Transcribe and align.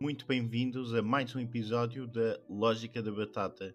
muito 0.00 0.26
bem-vindos 0.26 0.94
a 0.94 1.02
mais 1.02 1.34
um 1.34 1.40
episódio 1.40 2.06
da 2.06 2.38
Lógica 2.48 3.02
da 3.02 3.10
Batata. 3.10 3.74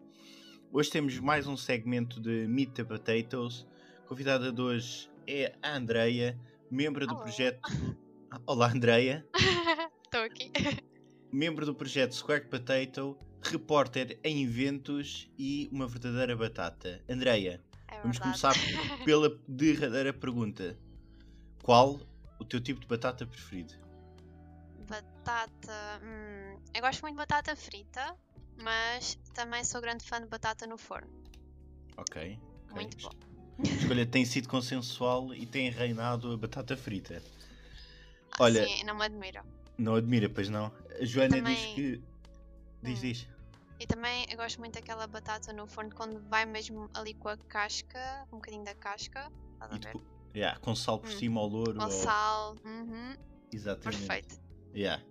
Hoje 0.72 0.90
temos 0.90 1.20
mais 1.20 1.48
um 1.48 1.58
segmento 1.58 2.22
de 2.22 2.48
Meet 2.48 2.72
the 2.72 2.84
Potatoes. 2.84 3.68
A 4.06 4.08
convidada 4.08 4.52
de 4.52 4.62
hoje 4.62 5.10
é 5.28 5.54
a 5.62 5.76
Andreia, 5.76 6.40
membro 6.72 7.06
do 7.06 7.14
Olá. 7.14 7.24
projeto. 7.24 7.60
Olá, 8.48 8.72
Andreia. 8.72 9.26
Estou 10.06 10.22
aqui. 10.22 10.50
membro 11.32 11.66
do 11.66 11.76
projeto 11.76 12.16
Square 12.16 12.48
Potato, 12.48 13.18
repórter 13.42 14.18
em 14.24 14.44
eventos 14.44 15.30
e 15.38 15.68
uma 15.72 15.88
verdadeira 15.88 16.38
batata. 16.38 17.04
Andreia, 17.10 17.62
É 17.90 18.00
vamos 18.02 18.18
começar 18.18 18.54
pela 19.04 19.38
derradeira 19.48 20.14
pergunta: 20.14 20.78
Qual 21.62 22.00
o 22.40 22.46
teu 22.46 22.62
tipo 22.62 22.80
de 22.80 22.88
batata 22.88 23.26
preferido? 23.26 23.83
Batata. 24.84 26.02
hum, 26.04 26.60
eu 26.74 26.82
gosto 26.82 27.02
muito 27.02 27.16
de 27.16 27.18
batata 27.20 27.56
frita, 27.56 28.16
mas 28.62 29.16
também 29.34 29.64
sou 29.64 29.82
grande 29.82 30.04
fã 30.04 30.20
de 30.22 30.28
batata 30.28 30.66
no 30.68 30.78
forno. 30.78 31.10
Ok. 31.98 32.40
ok. 32.70 32.74
Muito 32.76 32.98
bom. 32.98 33.12
A 33.60 33.68
escolha 33.68 34.06
tem 34.06 34.26
sido 34.26 34.50
consensual 34.50 35.34
e 35.34 35.46
tem 35.46 35.70
reinado 35.70 36.32
a 36.34 36.38
batata 36.38 36.76
frita. 36.76 37.22
Olha, 38.40 38.66
Sim, 38.68 38.84
não 38.84 38.96
me 38.96 39.06
admira. 39.06 39.46
não 39.78 39.96
admira, 39.96 40.28
pois 40.30 40.50
não. 40.50 40.72
A 41.00 41.06
Joana 41.06 41.38
Também- 41.38 41.56
diz 41.56 41.76
que. 41.76 42.04
Diz, 42.82 42.98
Hum. 43.00 43.02
diz. 43.02 43.28
E 43.80 43.88
também 43.88 44.26
eu 44.30 44.38
gosto 44.38 44.60
muito 44.60 44.74
daquela 44.76 45.06
batata 45.08 45.52
no 45.54 45.68
forno 45.68 45.94
quando 45.94 46.20
vai 46.30 46.46
mesmo 46.46 46.90
ali 46.94 47.14
com 47.14 47.30
a 47.30 47.38
casca, 47.38 48.26
um 48.32 48.38
bocadinho 48.38 48.64
da 48.64 48.74
casca. 48.76 49.32
Estás 49.54 49.72
a 49.72 49.76
ver? 49.76 49.80
depois- 49.80 50.06
yeah, 50.36 50.60
com 50.60 50.76
sal 50.76 51.00
por 51.00 51.10
Hum. 51.10 51.18
cima 51.18 51.40
ao 51.42 51.48
louro. 51.48 51.78
Com 51.78 51.86
ou- 51.86 51.92
sal. 51.92 52.56
Uhum, 52.66 53.16
Exatamente. 53.52 54.06
perfeito. 54.08 54.42
Yeah. 54.76 55.04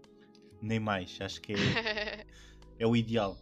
Nem 0.61 0.81
mais, 0.81 1.19
acho 1.21 1.41
que 1.41 1.55
é, 1.55 1.57
é 2.79 2.87
o 2.87 2.97
ideal. 2.97 3.37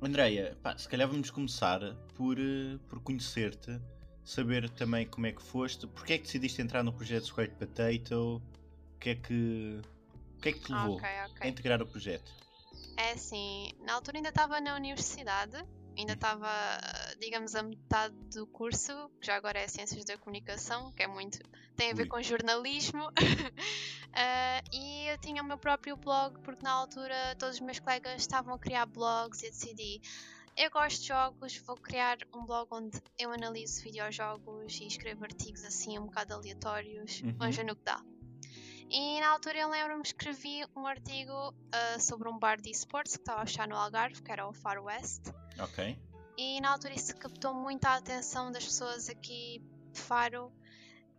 Andreia, 0.00 0.56
pá, 0.62 0.76
se 0.76 0.88
calhar 0.88 1.08
vamos 1.08 1.30
começar 1.30 1.80
por, 2.14 2.38
eh, 2.38 2.78
por 2.88 3.00
conhecer-te, 3.00 3.80
saber 4.24 4.68
também 4.70 5.06
como 5.06 5.26
é 5.26 5.32
que 5.32 5.42
foste, 5.42 5.86
porque 5.86 6.14
é 6.14 6.18
que 6.18 6.24
decidiste 6.24 6.60
entrar 6.60 6.82
no 6.82 6.92
projeto 6.92 7.26
Square 7.26 7.52
Potato, 7.52 8.42
o 8.96 8.98
que 8.98 9.10
é 9.10 9.14
que, 9.14 9.80
o 10.36 10.40
que, 10.40 10.48
é 10.48 10.52
que 10.52 10.60
te 10.60 10.72
levou 10.72 10.96
ok, 10.96 11.08
a 11.08 11.26
ok. 11.26 11.50
integrar 11.50 11.80
o 11.82 11.86
projeto? 11.86 12.32
É 12.96 13.12
assim, 13.12 13.72
na 13.84 13.94
altura 13.94 14.18
ainda 14.18 14.30
estava 14.30 14.60
na 14.60 14.74
universidade, 14.74 15.56
ainda 15.96 16.12
estava, 16.14 16.48
digamos, 17.20 17.54
a 17.54 17.62
metade 17.62 18.14
do 18.34 18.46
curso, 18.46 19.10
que 19.20 19.26
já 19.26 19.36
agora 19.36 19.58
é 19.60 19.68
Ciências 19.68 20.04
da 20.04 20.16
Comunicação, 20.18 20.92
que 20.92 21.02
é 21.02 21.06
muito. 21.06 21.38
tem 21.76 21.90
a 21.90 21.94
ver 21.94 22.02
Ui. 22.02 22.08
com 22.08 22.22
jornalismo. 22.22 23.02
Ah, 24.14 24.60
e 24.70 25.06
eu 25.08 25.18
tinha 25.18 25.42
o 25.42 25.46
meu 25.46 25.56
próprio 25.56 25.96
blog, 25.96 26.38
porque 26.42 26.62
na 26.62 26.70
altura 26.72 27.34
todos 27.38 27.54
os 27.54 27.60
meus 27.62 27.78
colegas 27.80 28.20
estavam 28.20 28.52
a 28.52 28.58
criar 28.58 28.84
blogs 28.84 29.42
e 29.42 29.46
eu 29.46 29.50
decidi. 29.50 30.02
Eu 30.54 30.70
gosto 30.70 31.00
de 31.00 31.08
jogos, 31.08 31.56
vou 31.66 31.76
criar 31.76 32.18
um 32.34 32.44
blog 32.44 32.68
onde 32.72 33.00
eu 33.18 33.32
analiso 33.32 33.82
videojogos 33.82 34.78
e 34.82 34.86
escrevo 34.86 35.24
artigos 35.24 35.64
assim 35.64 35.98
um 35.98 36.04
bocado 36.04 36.34
aleatórios, 36.34 37.22
Uhum. 37.22 37.34
vamos 37.38 37.56
ver 37.56 37.64
no 37.64 37.74
que 37.74 37.84
dá. 37.84 38.02
E 38.90 39.18
na 39.20 39.30
altura 39.30 39.60
eu 39.60 39.70
lembro-me 39.70 40.02
que 40.02 40.08
escrevi 40.08 40.62
um 40.76 40.86
artigo 40.86 41.54
ah, 41.72 41.98
sobre 41.98 42.28
um 42.28 42.38
bar 42.38 42.60
de 42.60 42.70
esportes 42.70 43.14
que 43.16 43.22
estava 43.22 43.40
a 43.40 43.46
fechar 43.46 43.66
no 43.66 43.76
Algarve, 43.76 44.22
que 44.22 44.30
era 44.30 44.46
o 44.46 44.52
Far 44.52 44.84
West. 44.84 45.22
Ok. 45.58 45.98
E 46.36 46.60
na 46.60 46.70
altura 46.70 46.94
isso 46.94 47.16
captou 47.16 47.54
muito 47.54 47.84
a 47.84 47.96
atenção 47.96 48.50
das 48.50 48.64
pessoas 48.64 49.08
aqui 49.08 49.62
de 49.92 50.00
Faro, 50.00 50.50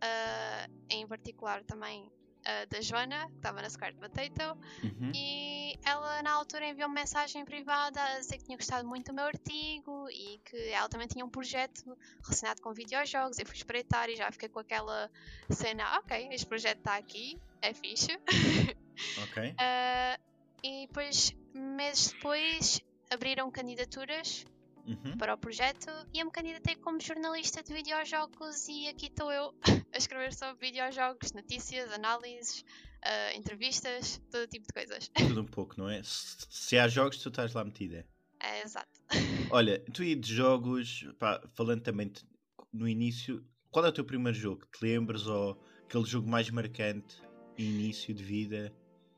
ah, 0.00 0.68
em 0.90 1.06
particular 1.06 1.62
também 1.64 2.10
ah, 2.44 2.66
da 2.66 2.80
Joana, 2.80 3.26
que 3.28 3.36
estava 3.36 3.62
na 3.62 3.70
Square 3.70 3.94
Potato. 3.94 4.58
Uhum. 4.82 5.12
E 5.14 5.78
ela 5.84 6.22
na 6.22 6.32
altura 6.32 6.66
enviou 6.66 6.88
uma 6.88 7.00
mensagem 7.00 7.44
privada 7.44 8.02
a 8.02 8.18
dizer 8.18 8.38
que 8.38 8.44
tinha 8.44 8.56
gostado 8.56 8.86
muito 8.86 9.06
do 9.06 9.14
meu 9.14 9.24
artigo 9.24 10.08
e 10.10 10.40
que 10.44 10.56
ela 10.70 10.88
também 10.88 11.06
tinha 11.06 11.24
um 11.24 11.30
projeto 11.30 11.96
relacionado 12.22 12.60
com 12.60 12.72
videojogos. 12.72 13.38
Eu 13.38 13.46
fui 13.46 13.56
espreitar 13.56 14.10
e 14.10 14.16
já 14.16 14.30
fiquei 14.30 14.48
com 14.48 14.58
aquela 14.58 15.10
cena, 15.48 15.98
ok, 15.98 16.28
este 16.32 16.46
projeto 16.46 16.78
está 16.78 16.96
aqui, 16.96 17.38
é 17.62 17.72
fixe. 17.72 18.18
Ok. 19.24 19.54
Ah, 19.58 20.16
e 20.62 20.86
depois, 20.86 21.34
meses 21.52 22.12
depois, 22.12 22.80
abriram 23.14 23.50
candidaturas 23.50 24.44
Uhum. 24.86 25.16
para 25.16 25.32
o 25.32 25.38
projeto 25.38 25.90
e 26.12 26.18
eu 26.20 26.26
me 26.26 26.30
candidatei 26.30 26.76
como 26.76 27.00
jornalista 27.00 27.62
de 27.62 27.72
videojogos 27.72 28.68
e 28.68 28.86
aqui 28.88 29.06
estou 29.06 29.32
eu 29.32 29.54
a 29.94 29.96
escrever 29.96 30.34
sobre 30.34 30.66
videojogos, 30.66 31.32
notícias, 31.32 31.90
análises, 31.90 32.62
ah, 33.02 33.32
entrevistas, 33.34 34.20
todo 34.30 34.46
tipo 34.46 34.66
de 34.66 34.72
coisas. 34.74 35.08
Tudo 35.16 35.40
um 35.40 35.46
pouco, 35.46 35.74
não 35.78 35.88
é? 35.88 36.02
Se, 36.02 36.46
se 36.50 36.76
há 36.76 36.86
jogos, 36.86 37.16
tu 37.16 37.30
estás 37.30 37.54
lá 37.54 37.64
metida. 37.64 38.06
É 38.42 38.60
exato. 38.62 39.00
Olha, 39.50 39.82
tu 39.94 40.04
e 40.04 40.14
de 40.14 40.34
jogos, 40.34 41.06
pá, 41.18 41.40
falando 41.54 41.80
também 41.80 42.10
te- 42.10 42.26
no 42.70 42.86
início, 42.86 43.42
qual 43.70 43.86
é 43.86 43.88
o 43.88 43.92
teu 43.92 44.04
primeiro 44.04 44.36
jogo? 44.36 44.66
Te 44.66 44.84
lembras 44.84 45.26
ou 45.26 45.58
aquele 45.86 46.04
jogo 46.04 46.28
mais 46.28 46.50
marcante, 46.50 47.16
início 47.56 48.12
de 48.12 48.22
vida? 48.22 48.70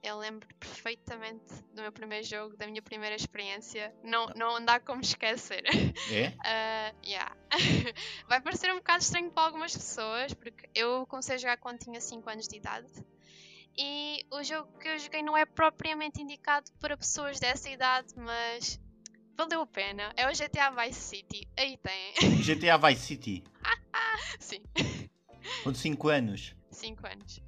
Eu 0.07 0.19
lembro 0.19 0.47
perfeitamente 0.61 1.53
do 1.75 1.83
meu 1.83 1.91
primeiro 1.91 2.25
jogo, 2.25 2.57
da 2.57 2.65
minha 2.69 2.81
primeira 2.81 3.17
experiência. 3.17 3.93
Não, 4.05 4.29
não 4.37 4.65
dá 4.65 4.79
como 4.79 5.01
esquecer. 5.01 5.65
É? 6.13 6.33
Ah, 6.47 6.95
yeah. 7.05 7.37
Vai 8.29 8.41
parecer 8.41 8.73
um 8.73 8.77
bocado 8.77 9.03
estranho 9.03 9.33
para 9.33 9.43
algumas 9.43 9.77
pessoas, 9.77 10.33
porque 10.33 10.71
eu 10.77 11.05
comecei 11.09 11.35
a 11.35 11.39
jogar 11.39 11.57
quando 11.57 11.81
tinha 11.81 12.01
5 12.01 12.31
anos 12.31 12.47
de 12.47 12.57
idade. 12.57 12.87
E 13.77 14.25
o 14.31 14.45
jogo 14.45 14.79
que 14.79 14.87
eu 14.87 14.97
joguei 14.97 15.25
não 15.25 15.37
é 15.37 15.45
propriamente 15.45 16.23
indicado 16.23 16.71
para 16.79 16.97
pessoas 16.97 17.41
dessa 17.41 17.69
idade, 17.69 18.15
mas 18.17 18.81
valeu 19.37 19.63
a 19.63 19.67
pena. 19.67 20.13
É 20.17 20.31
o 20.31 20.33
GTA 20.33 20.71
Vice 20.71 21.01
City. 21.01 21.49
Aí 21.57 21.77
tem. 21.79 22.15
GTA 22.47 22.79
Vice 22.79 23.03
City, 23.03 23.43
Sim, 24.39 24.63
com 25.65 25.75
5 25.75 26.09
anos. 26.09 26.55
5 26.71 27.07
anos. 27.09 27.41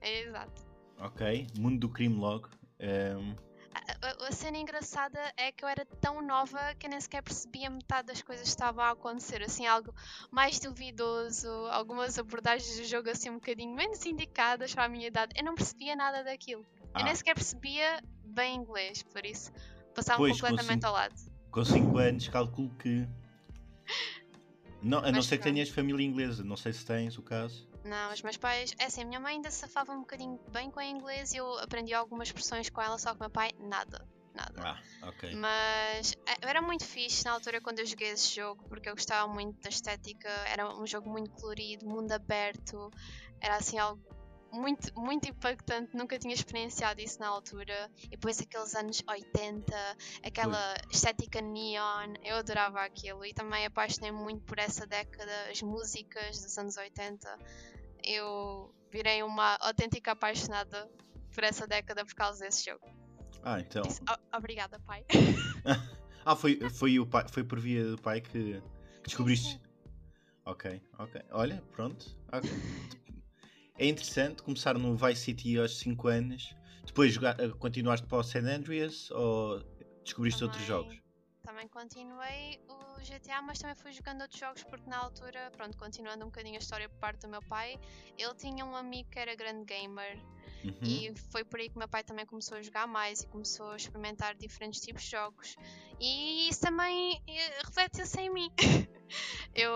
É 0.00 0.20
exato. 0.20 0.63
Ok, 0.98 1.46
mundo 1.58 1.78
do 1.80 1.88
crime 1.88 2.16
logo. 2.16 2.48
Ehm, 2.78 3.34
A, 3.74 4.06
a- 4.06 4.28
a 4.28 4.32
cena 4.32 4.56
engraçada 4.56 5.18
é 5.36 5.50
que 5.50 5.64
eu 5.64 5.68
era 5.68 5.84
tão 6.00 6.22
nova 6.22 6.58
que 6.78 6.86
eu 6.86 6.90
nem 6.90 7.00
sequer 7.00 7.22
percebia 7.22 7.68
metade 7.68 8.06
das 8.06 8.22
coisas 8.22 8.44
que 8.44 8.48
estavam 8.50 8.84
a 8.84 8.90
acontecer. 8.90 9.42
Assim, 9.42 9.66
algo 9.66 9.92
mais 10.30 10.60
duvidoso, 10.60 11.48
algumas 11.70 12.16
abordagens 12.18 12.76
do 12.78 12.84
jogo 12.84 13.10
assim 13.10 13.30
um 13.30 13.34
bocadinho 13.34 13.74
menos 13.74 14.04
indicadas 14.06 14.72
para 14.72 14.84
a 14.84 14.88
minha 14.88 15.08
idade. 15.08 15.32
Eu 15.36 15.44
não 15.44 15.54
percebia 15.56 15.96
nada 15.96 16.22
daquilo. 16.22 16.64
Eu 16.96 17.02
nem 17.02 17.12
ah, 17.12 17.16
sequer 17.16 17.34
percebia 17.34 18.00
bem 18.24 18.54
inglês, 18.56 19.02
por 19.02 19.26
isso 19.26 19.50
passava 19.94 20.26
completamente 20.26 20.74
cinco- 20.74 20.86
ao 20.86 20.92
lado. 20.92 21.14
com 21.50 21.64
5 21.64 21.98
anos, 21.98 22.28
calculo 22.28 22.70
que. 22.78 23.06
Não, 24.84 24.98
a 24.98 25.10
não 25.10 25.22
ser 25.22 25.38
que 25.38 25.44
tenhas 25.44 25.70
família 25.70 26.04
inglesa, 26.04 26.44
não 26.44 26.56
sei 26.56 26.72
se 26.72 26.84
tens 26.84 27.16
o 27.16 27.22
caso. 27.22 27.66
Não, 27.84 28.12
os 28.12 28.22
meus 28.22 28.36
pais, 28.36 28.72
é 28.78 28.84
assim, 28.84 29.02
a 29.02 29.04
minha 29.06 29.18
mãe 29.18 29.36
ainda 29.36 29.50
safava 29.50 29.92
um 29.92 30.00
bocadinho 30.00 30.38
bem 30.52 30.70
com 30.70 30.78
o 30.78 30.82
inglês 30.82 31.32
e 31.32 31.38
eu 31.38 31.58
aprendi 31.58 31.94
algumas 31.94 32.28
expressões 32.28 32.68
com 32.68 32.82
ela, 32.82 32.98
só 32.98 33.10
que 33.10 33.16
o 33.16 33.20
meu 33.20 33.30
pai, 33.30 33.50
nada. 33.58 34.06
Nada. 34.34 34.54
Ah, 34.58 35.08
ok. 35.08 35.34
Mas 35.36 36.12
é- 36.26 36.48
era 36.50 36.60
muito 36.60 36.84
fixe 36.84 37.24
na 37.24 37.32
altura 37.32 37.60
quando 37.60 37.78
eu 37.78 37.86
joguei 37.86 38.08
esse 38.10 38.34
jogo, 38.34 38.64
porque 38.68 38.88
eu 38.88 38.94
gostava 38.94 39.32
muito 39.32 39.60
da 39.62 39.68
estética, 39.68 40.28
era 40.28 40.68
um 40.76 40.86
jogo 40.86 41.08
muito 41.08 41.30
colorido, 41.30 41.86
mundo 41.86 42.10
aberto, 42.12 42.90
era 43.40 43.56
assim 43.56 43.78
algo 43.78 44.02
muito, 44.54 44.90
muito 44.98 45.28
impactante, 45.28 45.96
nunca 45.96 46.18
tinha 46.18 46.32
experienciado 46.34 47.00
isso 47.00 47.18
na 47.20 47.28
altura. 47.28 47.90
E 48.04 48.10
depois 48.10 48.40
aqueles 48.40 48.74
anos 48.74 49.02
80, 49.08 49.74
aquela 50.24 50.74
estética 50.90 51.40
neon, 51.40 52.14
eu 52.22 52.36
adorava 52.36 52.80
aquilo 52.82 53.24
e 53.24 53.34
também 53.34 53.66
apaixonei-me 53.66 54.18
muito 54.18 54.42
por 54.44 54.58
essa 54.58 54.86
década, 54.86 55.32
as 55.50 55.60
músicas 55.62 56.40
dos 56.40 56.56
anos 56.56 56.76
80. 56.76 57.38
Eu 58.02 58.74
virei 58.90 59.22
uma 59.22 59.56
autêntica 59.60 60.12
apaixonada 60.12 60.88
por 61.34 61.42
essa 61.42 61.66
década 61.66 62.04
por 62.04 62.14
causa 62.14 62.44
desse 62.44 62.64
jogo. 62.64 62.86
Ah, 63.42 63.60
então. 63.60 63.82
Disse, 63.82 64.00
"O- 64.02 64.36
obrigada, 64.36 64.78
pai. 64.80 65.04
Ah, 66.26 66.34
foi, 66.34 66.58
foi, 66.70 66.98
o 66.98 67.06
pai, 67.06 67.26
foi 67.28 67.44
por 67.44 67.60
via 67.60 67.84
do 67.84 68.00
pai 68.00 68.18
que, 68.18 68.30
que 68.30 68.62
descobriste. 69.02 69.52
sim. 69.52 69.60
Ok, 70.46 70.80
ok. 70.98 71.22
Olha, 71.30 71.62
pronto. 71.72 72.06
ok. 72.32 72.50
É 73.76 73.86
interessante 73.88 74.42
começar 74.42 74.78
no 74.78 74.96
Vice 74.96 75.22
City 75.22 75.58
aos 75.58 75.78
5 75.78 76.06
anos, 76.08 76.54
depois 76.86 77.12
jogar, 77.12 77.38
eh, 77.40 77.48
continuaste 77.58 78.06
para 78.06 78.18
o 78.18 78.22
San 78.22 78.44
Andreas 78.46 79.10
ou 79.10 79.60
descobriste 80.04 80.44
outros 80.44 80.62
Também- 80.64 80.82
jogos? 80.82 81.04
Também 81.42 81.68
continuei 81.68 82.58
o 82.68 83.02
GTA, 83.02 83.42
mas 83.42 83.58
também 83.58 83.76
fui 83.76 83.92
jogando 83.92 84.22
outros 84.22 84.40
jogos 84.40 84.62
porque 84.64 84.88
na 84.88 84.96
altura, 84.96 85.50
pronto, 85.56 85.76
continuando 85.76 86.22
um 86.24 86.28
bocadinho 86.28 86.54
a 86.54 86.58
história 86.58 86.88
por 86.88 86.98
parte 86.98 87.20
do 87.22 87.28
meu 87.28 87.42
pai, 87.42 87.76
ele 88.16 88.34
tinha 88.36 88.64
um 88.64 88.74
amigo 88.74 89.10
que 89.10 89.18
era 89.18 89.34
grande 89.34 89.64
gamer 89.64 90.18
Uhum. 90.64 90.72
e 90.82 91.12
foi 91.30 91.44
por 91.44 91.60
aí 91.60 91.68
que 91.68 91.76
o 91.76 91.78
meu 91.78 91.88
pai 91.88 92.02
também 92.02 92.24
começou 92.24 92.56
a 92.56 92.62
jogar 92.62 92.86
mais 92.86 93.20
e 93.20 93.26
começou 93.26 93.72
a 93.72 93.76
experimentar 93.76 94.34
diferentes 94.36 94.80
tipos 94.80 95.02
de 95.02 95.10
jogos. 95.10 95.54
E 96.00 96.48
isso 96.48 96.60
também 96.62 97.20
eh, 97.28 97.60
reflete-se 97.66 98.18
em 98.20 98.30
mim. 98.32 98.48
Eu 99.54 99.72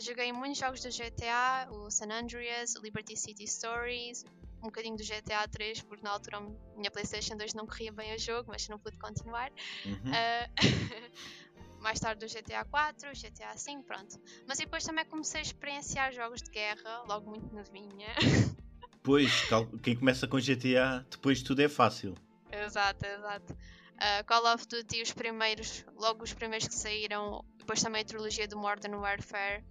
joguei 0.00 0.32
muitos 0.32 0.58
jogos 0.58 0.80
do 0.80 0.88
GTA, 0.90 1.68
o 1.70 1.90
San 1.90 2.10
Andreas, 2.12 2.74
Liberty 2.76 3.16
City 3.16 3.46
Stories, 3.46 4.24
um 4.62 4.66
bocadinho 4.66 4.96
do 4.96 5.02
GTA 5.04 5.46
3, 5.48 5.82
porque 5.82 6.02
na 6.02 6.10
altura 6.10 6.38
a 6.38 6.76
minha 6.76 6.90
PlayStation 6.90 7.36
2 7.36 7.54
não 7.54 7.66
corria 7.66 7.92
bem 7.92 8.14
o 8.14 8.18
jogo, 8.18 8.50
mas 8.50 8.68
não 8.68 8.78
pude 8.78 8.98
continuar. 8.98 9.50
Uhum. 9.84 10.10
Uh, 10.10 10.48
mais 11.80 12.00
tarde 12.00 12.26
do 12.26 12.32
GTA 12.32 12.64
4, 12.64 13.10
GTA 13.12 13.56
5, 13.56 13.84
pronto. 13.84 14.20
Mas 14.46 14.58
depois 14.58 14.84
também 14.84 15.04
comecei 15.04 15.40
a 15.40 15.42
experienciar 15.42 16.12
jogos 16.12 16.42
de 16.42 16.50
guerra, 16.50 17.04
logo 17.08 17.30
muito 17.30 17.54
novinha. 17.54 18.08
Pois, 19.00 19.42
quem 19.82 19.96
começa 19.96 20.28
com 20.28 20.38
GTA, 20.38 21.06
depois 21.08 21.40
tudo 21.40 21.62
é 21.62 21.68
fácil. 21.68 22.14
exato, 22.52 23.06
exato. 23.06 23.54
Uh, 23.54 24.24
Call 24.26 24.52
of 24.52 24.66
Duty, 24.68 25.00
os 25.00 25.12
primeiros, 25.12 25.82
logo 25.96 26.24
os 26.24 26.34
primeiros 26.34 26.68
que 26.68 26.74
saíram, 26.74 27.42
depois 27.56 27.82
também 27.82 28.02
a 28.02 28.04
trilogia 28.04 28.46
do 28.46 28.58
Modern 28.58 28.96
Warfare, 28.96 29.64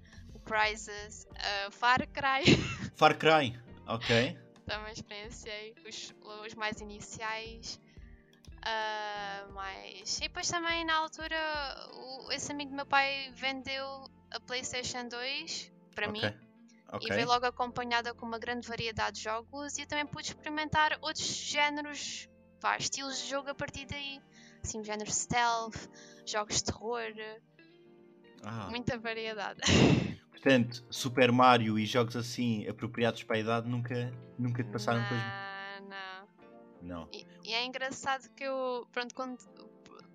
Crysis, 0.47 1.25
uh, 1.31 1.71
Far 1.71 1.99
Cry, 2.07 2.43
Far 2.95 3.17
Cry, 3.17 3.59
ok. 3.87 4.37
também 4.65 4.93
experienciei 4.93 5.75
os, 5.87 6.13
os 6.45 6.53
mais 6.55 6.79
iniciais. 6.81 7.79
Ah, 8.63 9.47
mas. 9.53 10.17
E 10.17 10.21
depois 10.21 10.49
também 10.49 10.83
na 10.85 10.95
altura 10.97 11.35
o- 11.93 12.31
esse 12.31 12.51
amigo 12.51 12.71
do 12.71 12.75
meu 12.75 12.85
pai 12.85 13.31
vendeu 13.35 14.05
a 14.31 14.39
Playstation 14.41 15.07
2 15.07 15.71
para 15.95 16.07
mim 16.11 16.19
Ok. 16.91 17.01
e 17.01 17.09
veio 17.13 17.27
logo 17.27 17.45
acompanhada 17.45 18.13
com 18.13 18.25
uma 18.25 18.37
grande 18.39 18.67
variedade 18.67 19.17
de 19.17 19.23
jogos 19.23 19.77
e 19.77 19.81
eu 19.81 19.87
também 19.87 20.05
pude 20.05 20.27
experimentar 20.29 20.97
outros 21.01 21.25
géneros, 21.27 22.27
pá, 22.59 22.77
estilos 22.77 23.17
de 23.19 23.29
jogo 23.29 23.49
a 23.49 23.55
partir 23.55 23.85
daí. 23.85 24.19
Assim, 24.63 24.83
género 24.83 25.09
stealth, 25.11 25.87
jogos 26.25 26.55
de 26.57 26.63
terror, 26.65 27.03
Ah, 28.43 28.67
muita 28.69 28.97
variedade. 28.97 29.61
portanto, 30.37 30.85
Super 30.89 31.31
Mario 31.31 31.79
e 31.79 31.85
jogos 31.85 32.15
assim 32.15 32.67
apropriados 32.67 33.23
para 33.23 33.37
a 33.37 33.39
idade 33.39 33.67
nunca, 33.67 34.13
nunca 34.37 34.63
te 34.63 34.69
passaram 34.69 35.01
depois. 35.01 35.21
não, 35.81 35.89
não. 35.89 36.27
Não. 36.79 37.09
E, 37.11 37.25
e 37.43 37.53
é 37.53 37.65
engraçado 37.65 38.29
que 38.35 38.43
eu, 38.43 38.87
pronto, 38.91 39.13
quando, 39.15 39.37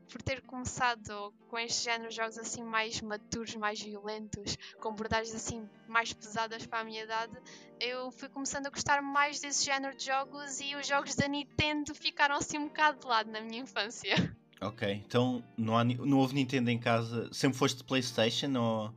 por 0.09 0.23
ter 0.23 0.41
começado 0.43 1.35
com 1.49 1.59
estes 1.59 1.83
géneros 1.83 2.15
de 2.15 2.21
jogos 2.21 2.39
assim 2.39 2.63
mais 2.63 3.01
maturos, 3.01 3.57
mais 3.57 3.83
violentos, 3.83 4.57
com 4.81 4.91
abordagens 4.91 5.35
assim 5.35 5.69
mais 5.89 6.13
pesadas 6.13 6.65
para 6.65 6.81
a 6.81 6.85
minha 6.85 7.03
idade, 7.03 7.33
eu 7.81 8.11
fui 8.13 8.29
começando 8.29 8.67
a 8.67 8.71
gostar 8.71 9.03
mais 9.03 9.41
desse 9.41 9.65
género 9.65 9.97
de 9.97 10.07
jogos 10.07 10.61
e 10.61 10.77
os 10.77 10.87
jogos 10.87 11.17
da 11.17 11.27
Nintendo 11.27 11.95
ficaram 11.95 12.37
assim 12.37 12.59
um 12.59 12.69
bocado 12.69 13.01
de 13.01 13.07
lado 13.07 13.31
na 13.31 13.41
minha 13.41 13.63
infância. 13.63 14.15
Ok, 14.61 15.03
então 15.05 15.43
não, 15.57 15.77
há, 15.77 15.83
não 15.83 16.19
houve 16.19 16.35
Nintendo 16.35 16.71
em 16.71 16.79
casa. 16.79 17.29
Sempre 17.33 17.59
foste 17.59 17.79
de 17.79 17.85
Playstation 17.85 18.57
ou. 18.57 18.95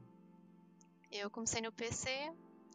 Eu 1.17 1.29
comecei 1.29 1.61
no 1.61 1.71
PC 1.71 2.09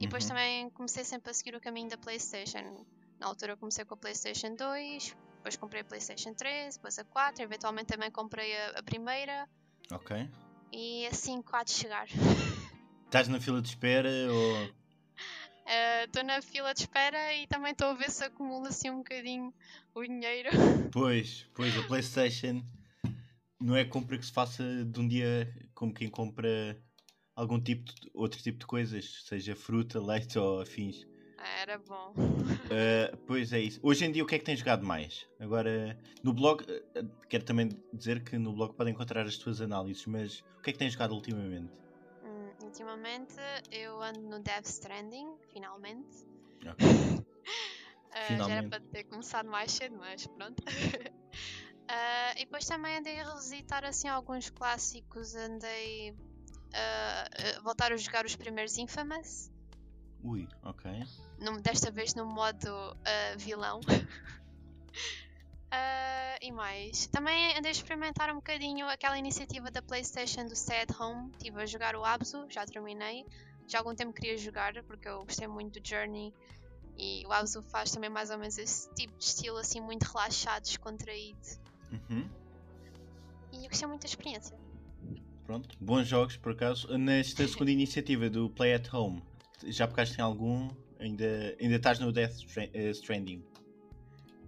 e 0.01 0.07
depois 0.07 0.25
Uhum. 0.25 0.29
também 0.31 0.71
comecei 0.71 1.05
sempre 1.05 1.31
a 1.31 1.35
seguir 1.35 1.55
o 1.55 1.61
caminho 1.61 1.89
da 1.89 1.99
PlayStation. 1.99 2.85
Na 3.19 3.27
altura 3.27 3.53
eu 3.53 3.59
comecei 3.59 3.85
com 3.85 3.95
a 3.95 3.97
PlayStation 3.99 4.55
2, 4.55 5.15
depois 5.37 5.57
comprei 5.57 5.83
a 5.83 5.85
PlayStation 5.85 6.33
3, 6.35 6.77
depois 6.77 6.99
a 6.99 7.05
4, 7.05 7.43
eventualmente 7.43 7.87
também 7.89 8.11
comprei 8.11 8.57
a, 8.57 8.79
a 8.79 8.83
primeira 8.83 9.47
Ok. 9.93 10.29
e 10.73 11.07
assim 11.07 11.43
de 11.65 11.71
chegar. 11.71 12.07
Estás 13.07 13.29
na 13.29 13.41
fila 13.41 13.61
de 13.61 13.69
espera 13.69 14.09
ou. 14.33 14.71
Estou 16.05 16.25
na 16.25 16.41
fila 16.43 16.73
de 16.75 16.81
espera 16.81 17.35
e 17.35 17.47
também 17.47 17.71
estou 17.73 17.89
a 17.89 17.95
ver 17.95 18.11
se 18.11 18.25
acumula 18.25 18.71
assim 18.71 18.91
um 18.91 18.99
bocadinho 18.99 19.55
o 19.95 20.03
dinheiro. 20.03 20.49
Pois, 20.93 21.47
pois, 21.55 21.77
a 21.79 21.87
Playstation 21.87 22.65
não 23.61 23.77
é 23.77 23.85
compra 23.85 24.19
que 24.19 24.27
se 24.27 24.33
faça 24.33 24.85
de 24.85 24.99
um 24.99 25.07
dia 25.07 25.53
como 25.73 25.95
quem 25.95 26.09
compra 26.09 26.77
algum 27.41 27.59
tipo 27.61 27.85
de, 27.85 28.11
outro 28.13 28.41
tipo 28.43 28.59
de 28.59 28.67
coisas, 28.67 29.25
seja 29.27 29.57
fruta, 29.57 29.99
leite 29.99 30.39
ou 30.39 30.61
afins. 30.61 31.07
Ah, 31.39 31.49
Era 31.61 31.79
bom. 31.79 32.13
Uh, 32.13 33.17
pois 33.27 33.53
é 33.53 33.61
isso. 33.61 33.81
Hoje 33.83 34.05
em 34.05 34.13
dia 34.13 34.23
o 34.23 34.27
que 34.27 34.35
é 34.35 34.39
que 34.39 34.45
tens 34.45 34.59
jogado 34.59 34.85
mais? 34.85 35.27
Agora, 35.39 35.99
no 36.23 36.35
blog, 36.35 36.63
uh, 36.63 37.01
uh, 37.01 37.11
quero 37.29 37.45
também 37.45 37.71
dizer 37.93 38.23
que 38.23 38.37
no 38.37 38.53
blog 38.53 38.75
podem 38.77 38.93
encontrar 38.93 39.27
as 39.27 39.39
tuas 39.39 39.61
análises, 39.61 40.05
mas 40.07 40.41
o 40.59 40.63
que 40.63 40.71
é 40.71 40.73
que 40.75 40.79
tens 40.79 40.93
jogado 40.93 41.15
ultimamente? 41.15 41.73
Hum, 42.23 42.53
ultimamente 42.63 43.35
eu 43.73 44.03
ando 44.03 44.21
no 44.21 44.41
Death 44.41 44.67
Stranding, 44.67 45.37
finalmente. 45.53 46.27
Ok. 46.67 46.87
Ah, 48.13 48.23
já 48.23 48.33
era 48.33 48.43
Finalmente. 48.49 48.71
para 48.71 48.81
ter 48.81 49.05
começado 49.05 49.49
mais 49.49 49.71
cedo, 49.71 49.97
mas 49.97 50.27
pronto. 50.27 50.61
Ah, 51.93 52.33
e 52.37 52.45
depois 52.45 52.65
também 52.67 52.99
andei 52.99 53.19
a 53.19 53.25
revisitar 53.25 53.85
assim 53.85 54.07
alguns 54.07 54.49
clássicos, 54.49 55.35
andei 55.35 56.15
a 56.75 57.61
voltar 57.63 57.93
a 57.93 57.97
jogar 57.97 58.25
os 58.25 58.37
primeiros 58.37 58.77
Infamous, 58.79 59.51
Ui, 60.23 60.47
ok. 60.63 60.91
no- 61.39 61.61
desta 61.61 61.91
vez 61.91 62.15
no 62.15 62.27
modo 62.27 62.69
ah, 63.05 63.37
vilão. 63.37 63.81
Ah, 65.71 66.37
e 66.43 66.51
mais, 66.53 67.07
também 67.09 67.57
andei 67.57 67.71
a 67.71 67.73
experimentar 67.73 68.31
um 68.31 68.37
bocadinho 68.37 68.89
aquela 68.89 69.19
iniciativa 69.19 69.71
da 69.71 69.83
PlayStation 69.83 70.47
do 70.47 70.55
at 70.55 71.01
Home. 71.01 71.31
Estive 71.33 71.63
a 71.63 71.67
jogar 71.67 71.95
o 71.97 72.05
Abzu, 72.05 72.47
já 72.51 72.65
terminei. 72.67 73.25
Já 73.67 73.79
há 73.79 73.81
algum 73.81 73.95
tempo 73.95 74.13
queria 74.13 74.37
jogar 74.37 74.73
porque 74.85 75.09
eu 75.09 75.25
gostei 75.25 75.47
muito 75.47 75.81
do 75.81 75.87
Journey 75.89 76.35
e 76.99 77.25
o 77.27 77.33
Abzu 77.33 77.63
faz 77.63 77.93
também 77.93 78.11
mais 78.11 78.31
ou 78.31 78.37
menos 78.39 78.59
esse 78.59 78.93
tipo 78.95 79.17
de 79.17 79.25
estilo 79.25 79.57
assim 79.59 79.81
muito 79.81 80.03
relaxado, 80.05 80.63
descontraído. 80.65 81.39
Uhum. 81.93 82.29
E 83.53 83.65
eu 83.65 83.69
gostei 83.71 83.87
muito 83.89 84.03
da 84.03 84.09
experiência. 84.09 84.57
Pronto, 85.51 85.77
bons 85.81 86.07
jogos 86.07 86.37
por 86.37 86.53
acaso. 86.53 86.97
Nesta 86.97 87.45
segunda 87.49 87.73
iniciativa 87.73 88.31
do 88.31 88.49
Play 88.51 88.73
at 88.75 88.95
Home, 88.95 89.21
já 89.65 89.89
pegaste 89.89 90.17
em 90.17 90.23
algum? 90.23 90.71
Ainda, 91.01 91.57
ainda 91.61 91.75
estás 91.75 91.99
no 91.99 92.13
Death 92.13 92.37
eh, 92.57 92.91
Stranding? 92.91 93.45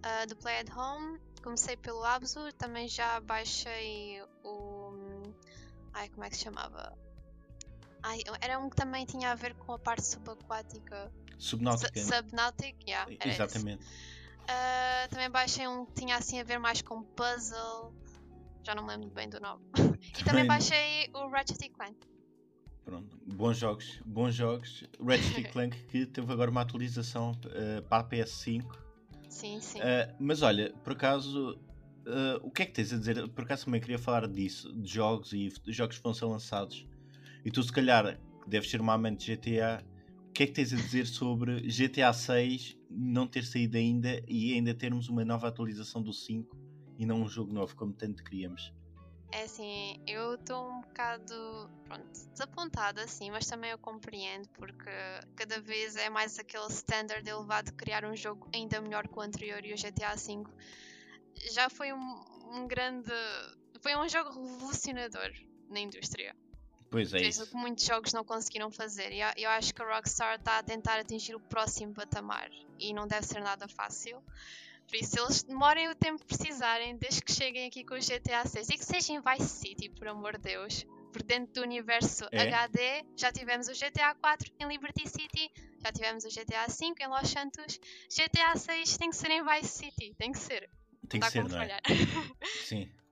Ah, 0.05 0.25
do 0.27 0.37
Play 0.37 0.61
at 0.61 0.71
Home, 0.77 1.19
comecei 1.43 1.77
pelo 1.77 2.05
Abzu, 2.05 2.53
também 2.57 2.87
já 2.87 3.19
baixei 3.19 4.23
o. 4.45 4.93
Ai, 5.93 6.09
como 6.11 6.23
é 6.23 6.31
que 6.31 6.37
se 6.37 6.45
chamava? 6.45 6.97
Ai, 8.05 8.21
era 8.41 8.61
um 8.61 8.71
que 8.71 8.77
também 8.77 9.05
tinha 9.05 9.33
a 9.33 9.35
ver 9.35 9.55
com 9.55 9.73
a 9.73 9.81
parte 9.81 10.05
subaquática. 10.07 11.11
Subnautica. 11.37 11.99
Su- 12.01 12.15
Subnautic, 12.15 12.77
yeah. 12.87 13.11
Exatamente. 13.25 13.85
Ah, 14.47 15.09
também 15.11 15.29
baixei 15.29 15.67
um 15.67 15.85
que 15.85 15.95
tinha 15.95 16.15
assim 16.17 16.39
a 16.39 16.45
ver 16.45 16.61
mais 16.61 16.81
com 16.81 17.03
puzzle. 17.03 17.93
Já 18.65 18.75
não 18.75 18.85
me 18.85 18.91
lembro 18.91 19.11
bem 19.11 19.29
do 19.29 19.41
nome. 19.41 19.65
E 20.19 20.25
também 20.25 20.47
baixei 20.47 21.09
o 21.15 21.29
Ratchet 21.29 21.69
Clank. 21.71 21.97
Pronto, 22.85 23.17
bons 23.27 23.57
jogos, 23.59 24.01
bons 24.05 24.35
jogos. 24.35 24.85
Ratchet 25.01 25.45
Clank 25.53 25.77
que 25.87 26.07
teve 26.07 26.33
agora 26.33 26.51
uma 26.51 26.61
atualização 26.61 27.33
eh, 27.55 27.81
para 27.83 28.03
a 28.03 28.09
PS5. 28.09 28.65
Sim, 29.29 29.61
sim. 29.61 29.81
Eh, 29.81 30.15
mas 30.21 30.43
olha, 30.43 30.73
por 30.85 30.93
acaso, 30.93 31.59
eh, 32.07 32.41
o 32.43 32.51
que 32.51 32.63
é 32.63 32.67
que 32.67 32.73
tens 32.73 32.93
a 32.93 32.99
dizer? 32.99 33.27
Por 33.29 33.45
acaso 33.45 33.65
também 33.65 33.81
queria 33.81 33.99
falar 33.99 34.29
disso, 34.29 34.73
de 34.75 34.93
jogos 34.93 35.33
e 35.33 35.47
f- 35.47 35.61
jogos 35.73 35.97
que 35.99 36.03
vão 36.05 36.13
ser 36.13 36.27
lançados. 36.27 36.87
E 37.45 37.51
tu, 37.51 37.63
se 37.63 37.73
calhar, 37.73 38.19
que 38.43 38.51
deves 38.51 38.71
ser 38.71 38.81
uma 38.81 38.95
amante 38.95 39.25
de 39.25 39.33
GTA, 39.37 39.83
o 40.29 40.33
que 40.33 40.43
é 40.43 40.47
que 40.47 40.53
tens 40.53 40.73
a 40.73 40.77
dizer 40.77 41.07
sobre 41.07 41.61
GTA 41.69 42.13
6 42.13 42.77
não 42.91 43.27
ter 43.27 43.45
saído 43.45 43.77
ainda 43.79 44.21
e 44.29 44.53
ainda 44.55 44.75
termos 44.75 45.09
uma 45.09 45.25
nova 45.25 45.49
atualização 45.49 46.03
do 46.03 46.13
5 46.13 46.57
e 46.99 47.07
não 47.07 47.23
um 47.23 47.29
jogo 47.29 47.53
novo, 47.53 47.75
como 47.77 47.93
tanto 47.93 48.23
queríamos? 48.23 48.73
É 49.33 49.45
assim, 49.45 49.99
eu 50.07 50.35
estou 50.35 50.71
um 50.71 50.83
bocado 50.83 51.71
pronto, 51.85 52.07
desapontada 52.33 53.03
assim, 53.03 53.31
mas 53.31 53.47
também 53.47 53.71
eu 53.71 53.79
compreendo 53.79 54.47
porque 54.51 54.91
cada 55.35 55.59
vez 55.59 55.97
é 55.97 56.11
mais 56.11 56.39
aquele 56.39 56.67
standard 56.67 57.27
elevado 57.27 57.71
de 57.71 57.77
criar 57.77 58.05
um 58.05 58.15
jogo 58.15 58.47
ainda 58.55 58.79
melhor 58.83 59.09
que 59.09 59.19
o 59.19 59.23
anterior 59.23 59.65
e 59.65 59.73
o 59.73 59.77
GTA 59.77 60.15
V 60.17 60.45
já 61.53 61.71
foi 61.71 61.93
um, 61.93 62.25
um 62.53 62.67
grande. 62.67 63.11
Foi 63.81 63.97
um 63.97 64.09
jogo 64.09 64.31
revolucionador 64.31 65.33
na 65.69 65.81
indústria. 65.81 66.37
Pois 66.91 67.15
é 67.15 67.21
Fez 67.21 67.39
o 67.39 67.43
isso. 67.45 67.51
que 67.51 67.57
muitos 67.57 67.87
jogos 67.87 68.13
não 68.13 68.23
conseguiram 68.23 68.71
fazer. 68.71 69.13
E 69.13 69.43
eu 69.43 69.51
acho 69.51 69.75
que 69.75 69.83
a 69.83 69.97
Rockstar 69.97 70.37
está 70.37 70.59
a 70.59 70.63
tentar 70.63 70.99
atingir 70.99 71.35
o 71.35 71.41
próximo 71.41 71.95
patamar 71.95 72.51
e 72.79 72.93
não 72.93 73.07
deve 73.07 73.27
ser 73.27 73.41
nada 73.41 73.67
fácil. 73.67 74.23
Por 74.87 74.97
isso, 74.97 75.19
eles 75.19 75.43
demorem 75.43 75.89
o 75.89 75.95
tempo 75.95 76.21
que 76.21 76.37
precisarem, 76.37 76.97
desde 76.97 77.23
que 77.23 77.33
cheguem 77.33 77.67
aqui 77.67 77.85
com 77.85 77.95
o 77.95 77.99
GTA 77.99 78.47
6 78.47 78.69
e 78.69 78.79
que 78.79 78.85
seja 78.85 79.13
em 79.13 79.21
Vice 79.21 79.49
City, 79.49 79.89
por 79.89 80.07
amor 80.09 80.37
de 80.37 80.45
Deus. 80.51 80.85
Por 81.13 81.23
dentro 81.23 81.53
do 81.55 81.63
universo 81.63 82.27
É. 82.33 82.43
HD, 82.43 83.05
já 83.17 83.31
tivemos 83.31 83.69
o 83.69 83.73
GTA 83.73 84.15
4 84.15 84.51
em 84.61 84.67
Liberty 84.67 85.09
City, 85.09 85.51
já 85.83 85.93
tivemos 85.93 86.25
o 86.25 86.29
GTA 86.29 86.69
5 86.69 87.03
em 87.03 87.07
Los 87.09 87.29
Santos. 87.29 87.79
GTA 88.09 88.57
6 88.57 88.97
tem 88.97 89.11
que 89.11 89.17
ser 89.17 89.31
em 89.31 89.43
Vice 89.45 89.69
City, 89.69 90.15
tem 90.17 90.33
que 90.33 90.39
ser. 90.39 90.71
Tem 91.09 91.21
que 91.21 91.31
ser, 91.31 91.45
não 91.47 91.61
é? 91.61 91.79
Sim. 92.65 92.91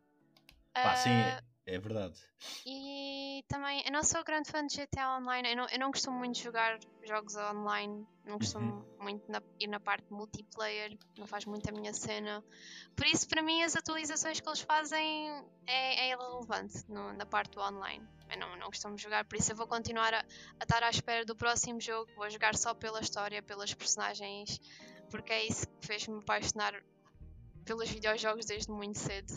Pá, 0.72 0.96
sim, 0.96 1.10
Ah, 1.10 1.42
é 1.74 1.78
verdade. 1.78 2.18
E 2.66 3.42
também, 3.48 3.82
eu 3.86 3.92
não 3.92 4.02
sou 4.02 4.22
grande 4.22 4.50
fã 4.50 4.66
de 4.66 4.74
GTA 4.76 5.16
Online, 5.18 5.50
eu 5.50 5.56
não, 5.56 5.66
eu 5.68 5.78
não 5.78 5.90
costumo 5.90 6.18
muito 6.18 6.38
jogar 6.38 6.78
jogos 7.06 7.34
online, 7.36 8.06
não 8.24 8.38
costumo 8.38 8.84
muito 8.98 9.30
na- 9.30 9.42
ir 9.58 9.66
na 9.66 9.80
parte 9.80 10.06
multiplayer, 10.12 10.96
não 11.18 11.26
faz 11.26 11.44
muito 11.46 11.68
a 11.68 11.72
minha 11.72 11.92
cena. 11.94 12.44
Por 12.94 13.06
isso, 13.06 13.26
para 13.28 13.42
mim, 13.42 13.62
as 13.62 13.76
atualizações 13.76 14.40
que 14.40 14.48
eles 14.48 14.60
fazem 14.60 15.30
é, 15.66 16.06
é 16.06 16.12
irrelevante 16.12 16.84
no- 16.88 17.12
na 17.14 17.24
parte 17.24 17.52
do 17.52 17.60
online. 17.60 18.06
Eu 18.30 18.38
não, 18.38 18.56
não 18.56 18.66
costumo 18.66 18.96
jogar, 18.98 19.24
por 19.24 19.36
isso 19.38 19.52
eu 19.52 19.56
vou 19.56 19.66
continuar 19.66 20.12
a, 20.14 20.18
a 20.20 20.62
estar 20.62 20.82
à 20.82 20.90
espera 20.90 21.24
do 21.24 21.34
próximo 21.34 21.80
jogo, 21.80 22.10
vou 22.14 22.28
jogar 22.30 22.54
só 22.56 22.74
pela 22.74 23.00
história, 23.00 23.42
pelas 23.42 23.72
personagens 23.74 24.60
porque 25.10 25.32
é 25.32 25.44
isso 25.44 25.66
que 25.66 25.86
fez-me 25.88 26.18
apaixonar 26.18 26.72
pelos 27.64 27.88
videojogos 27.90 28.46
desde 28.46 28.70
muito 28.70 28.98
cedo. 28.98 29.32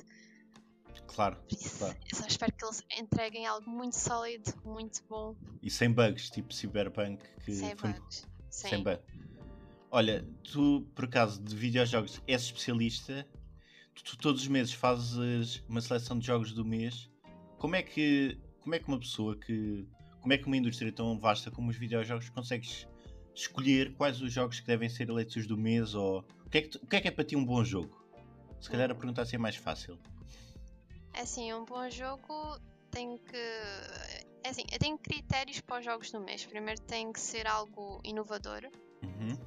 Claro, 1.13 1.37
isso, 1.51 1.77
claro. 1.77 1.95
eu 2.11 2.17
só 2.17 2.25
espero 2.25 2.51
que 2.53 2.65
eles 2.65 2.83
entreguem 2.99 3.45
algo 3.45 3.69
muito 3.69 3.93
sólido, 3.95 4.51
muito 4.65 5.03
bom, 5.07 5.35
E 5.61 5.69
sem 5.69 5.91
bugs, 5.91 6.29
tipo 6.31 6.53
Cyberpunk, 6.53 7.23
que 7.45 7.53
sem 7.53 7.75
foi 7.75 7.93
bugs. 7.93 8.27
Sim. 8.49 8.67
sem 8.69 8.83
bug. 8.83 8.99
Olha, 9.91 10.25
tu 10.43 10.87
por 10.95 11.05
acaso 11.05 11.41
de 11.41 11.55
videojogos 11.55 12.19
és 12.27 12.41
especialista, 12.41 13.27
tu, 13.93 14.03
tu 14.03 14.17
todos 14.17 14.41
os 14.41 14.47
meses 14.47 14.73
fazes 14.73 15.63
uma 15.69 15.81
seleção 15.81 16.17
de 16.17 16.25
jogos 16.25 16.51
do 16.51 16.65
mês. 16.65 17.09
Como 17.59 17.75
é 17.75 17.83
que 17.83 18.37
como 18.61 18.73
é 18.75 18.79
que 18.79 18.87
uma 18.87 18.99
pessoa 18.99 19.35
que 19.37 19.87
como 20.19 20.33
é 20.33 20.37
que 20.37 20.47
uma 20.47 20.57
indústria 20.57 20.91
tão 20.91 21.19
vasta 21.19 21.51
como 21.51 21.69
os 21.69 21.77
videojogos 21.77 22.29
consegues 22.29 22.87
escolher 23.35 23.93
quais 23.95 24.19
os 24.21 24.31
jogos 24.33 24.59
que 24.59 24.65
devem 24.67 24.87
ser 24.89 25.09
eleitos 25.09 25.45
do 25.45 25.57
mês 25.57 25.93
ou 25.93 26.25
o 26.45 26.49
que 26.49 26.57
é 26.57 26.61
que, 26.61 26.69
tu- 26.69 26.79
o 26.81 26.87
que 26.87 26.95
é 26.95 27.01
que 27.01 27.07
é 27.07 27.11
para 27.11 27.23
ti 27.23 27.35
um 27.35 27.45
bom 27.45 27.63
jogo? 27.63 28.01
Se 28.61 28.69
calhar 28.69 28.89
a 28.89 28.95
pergunta 28.95 29.21
assim 29.21 29.35
é 29.35 29.39
mais 29.39 29.55
fácil. 29.57 29.99
É 31.13 31.21
assim, 31.21 31.53
um 31.53 31.63
bom 31.63 31.89
jogo 31.89 32.59
tem 32.89 33.17
que. 33.17 33.37
É 34.43 34.49
assim, 34.49 34.63
eu 34.71 34.79
tenho 34.79 34.97
critérios 34.97 35.61
para 35.61 35.79
os 35.79 35.85
jogos 35.85 36.11
do 36.11 36.19
mês. 36.19 36.45
Primeiro 36.45 36.81
tem 36.81 37.11
que 37.13 37.19
ser 37.19 37.47
algo 37.47 38.01
inovador. 38.03 38.63
Uhum. 39.03 39.37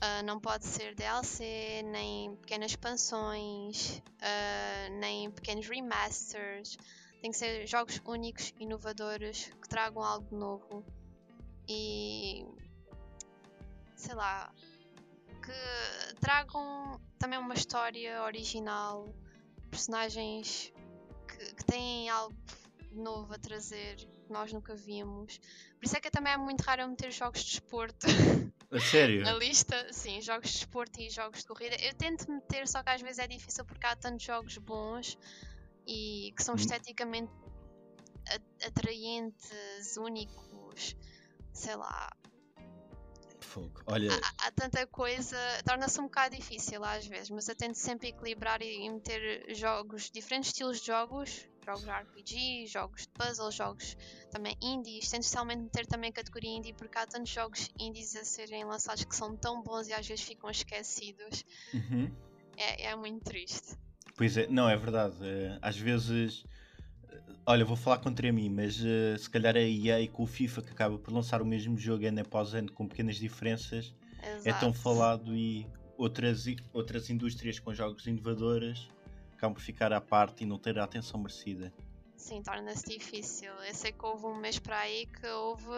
Ah, 0.00 0.22
não 0.22 0.40
pode 0.40 0.66
ser 0.66 0.94
DLC, 0.94 1.82
nem 1.84 2.34
pequenas 2.36 2.72
expansões, 2.72 4.02
ah, 4.20 4.88
nem 4.92 5.30
pequenos 5.30 5.66
remasters. 5.68 6.76
Tem 7.20 7.30
que 7.30 7.36
ser 7.36 7.66
jogos 7.66 8.00
únicos, 8.06 8.54
inovadores, 8.58 9.52
que 9.60 9.68
tragam 9.68 10.02
algo 10.02 10.34
novo. 10.36 10.84
E. 11.68 12.46
sei 13.94 14.14
lá. 14.14 14.52
que 15.42 16.14
tragam 16.20 17.00
também 17.18 17.38
uma 17.38 17.54
história 17.54 18.22
original, 18.22 19.06
personagens 19.70 20.72
que, 21.40 21.54
que 21.54 21.64
têm 21.64 22.08
algo 22.10 22.36
novo 22.92 23.32
a 23.34 23.38
trazer 23.38 23.96
que 23.96 24.32
nós 24.32 24.52
nunca 24.52 24.74
vimos. 24.74 25.38
Por 25.78 25.86
isso 25.86 25.96
é 25.96 26.00
que 26.00 26.10
também 26.10 26.32
é 26.32 26.36
muito 26.36 26.60
raro 26.62 26.82
eu 26.82 26.88
meter 26.88 27.10
jogos 27.10 27.40
de 27.40 27.52
desporto 27.52 28.06
A 28.70 28.80
sério? 28.80 29.22
na 29.24 29.32
lista, 29.34 29.92
sim, 29.92 30.20
jogos 30.20 30.50
de 30.50 30.56
desporto 30.58 31.00
e 31.00 31.08
jogos 31.08 31.40
de 31.40 31.46
corrida. 31.46 31.76
Eu 31.80 31.94
tento 31.94 32.30
meter, 32.30 32.66
só 32.68 32.82
que 32.82 32.90
às 32.90 33.00
vezes 33.00 33.18
é 33.18 33.26
difícil 33.26 33.64
porque 33.64 33.86
há 33.86 33.96
tantos 33.96 34.24
jogos 34.24 34.58
bons 34.58 35.16
e 35.86 36.32
que 36.36 36.42
são 36.42 36.54
Hum. 36.54 36.58
esteticamente 36.58 37.32
atraentes, 38.66 39.96
únicos, 39.96 40.94
sei 41.52 41.76
lá. 41.76 42.10
Fogo. 43.50 43.82
Olha, 43.86 44.12
Há, 44.12 44.46
há 44.46 44.50
tanta 44.52 44.86
coisa, 44.86 45.36
torna-se 45.66 46.00
um 46.00 46.04
bocado 46.04 46.36
difícil 46.36 46.84
às 46.84 47.04
vezes, 47.06 47.30
mas 47.30 47.48
eu 47.48 47.56
tento 47.56 47.74
sempre 47.74 48.08
equilibrar 48.10 48.62
e, 48.62 48.86
e 48.86 48.88
meter 48.90 49.52
jogos, 49.56 50.08
diferentes 50.08 50.50
estilos 50.50 50.78
de 50.80 50.86
jogos, 50.86 51.48
jogos 51.64 51.84
RPG, 51.88 52.66
jogos 52.68 53.02
de 53.02 53.08
puzzle, 53.08 53.50
jogos 53.50 53.96
também 54.30 54.56
indies. 54.62 55.10
Tento 55.10 55.22
especialmente 55.22 55.62
meter 55.62 55.84
também 55.86 56.12
categoria 56.12 56.50
indie 56.50 56.72
porque 56.72 56.96
há 56.96 57.06
tantos 57.06 57.32
jogos 57.32 57.68
indies 57.78 58.14
a 58.14 58.24
serem 58.24 58.64
lançados 58.64 59.02
que 59.04 59.16
são 59.16 59.36
tão 59.36 59.60
bons 59.62 59.88
e 59.88 59.92
às 59.92 60.06
vezes 60.06 60.24
ficam 60.24 60.48
esquecidos. 60.48 61.44
uhum. 61.74 62.08
É, 62.56 62.86
é 62.86 62.96
muito 62.96 63.24
triste. 63.24 63.74
Pois 64.16 64.36
é, 64.36 64.46
não, 64.46 64.68
é 64.68 64.76
verdade. 64.76 65.16
eh, 65.22 65.58
Às 65.60 65.76
vezes, 65.76 66.44
olha, 67.46 67.64
vou 67.64 67.76
falar 67.76 67.98
contra 67.98 68.32
mim, 68.32 68.48
mas 68.48 68.80
eh, 68.84 69.16
se 69.18 69.28
calhar 69.28 69.56
a 69.56 69.60
EA 69.60 70.08
com 70.08 70.22
o 70.22 70.26
FIFA 70.26 70.62
que 70.62 70.70
acaba 70.70 70.98
por 70.98 71.12
lançar 71.12 71.40
o 71.42 71.46
mesmo 71.46 71.76
jogo 71.78 72.06
ano 72.06 72.20
após 72.20 72.54
ano 72.54 72.70
com 72.72 72.86
pequenas 72.86 73.16
diferenças 73.16 73.94
é 74.44 74.52
tão 74.52 74.70
Exato. 74.70 74.72
falado 74.74 75.36
e 75.36 75.66
outras, 75.96 76.44
outras 76.72 77.10
indústrias 77.10 77.58
com 77.58 77.74
jogos 77.74 78.06
inovadoras 78.06 78.88
acabam 79.34 79.54
por 79.54 79.62
ficar 79.62 79.92
à 79.92 80.00
parte 80.00 80.44
e 80.44 80.46
não 80.46 80.58
ter 80.58 80.78
a 80.78 80.84
atenção 80.84 81.18
merecida. 81.20 81.72
Sim, 82.16 82.42
torna-se 82.42 82.84
difícil. 82.86 83.50
Eu 83.66 83.74
sei 83.74 83.92
que 83.92 84.04
houve 84.04 84.26
um 84.26 84.36
mês 84.36 84.58
para 84.58 84.78
aí 84.80 85.06
que 85.06 85.26
houve. 85.26 85.70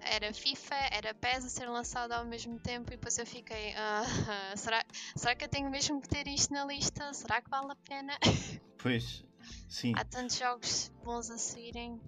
Era 0.00 0.32
FIFA, 0.32 0.74
era 0.90 1.14
PES 1.14 1.44
a 1.44 1.48
ser 1.50 1.68
lançado 1.68 2.12
ao 2.12 2.24
mesmo 2.24 2.58
tempo 2.58 2.88
e 2.90 2.96
depois 2.96 3.18
eu 3.18 3.26
fiquei. 3.26 3.74
"Ah, 3.76 4.54
será, 4.56 4.82
será 5.14 5.34
que 5.34 5.44
eu 5.44 5.48
tenho 5.48 5.70
mesmo 5.70 6.00
que 6.00 6.08
ter 6.08 6.26
isto 6.28 6.52
na 6.54 6.64
lista? 6.64 7.12
Será 7.12 7.42
que 7.42 7.50
vale 7.50 7.72
a 7.72 7.76
pena? 7.76 8.16
Pois, 8.78 9.24
sim, 9.68 9.92
Há 9.96 10.04
tantos 10.04 10.38
jogos 10.38 10.92
bons 11.04 11.30
a 11.30 11.38
saírem. 11.38 12.00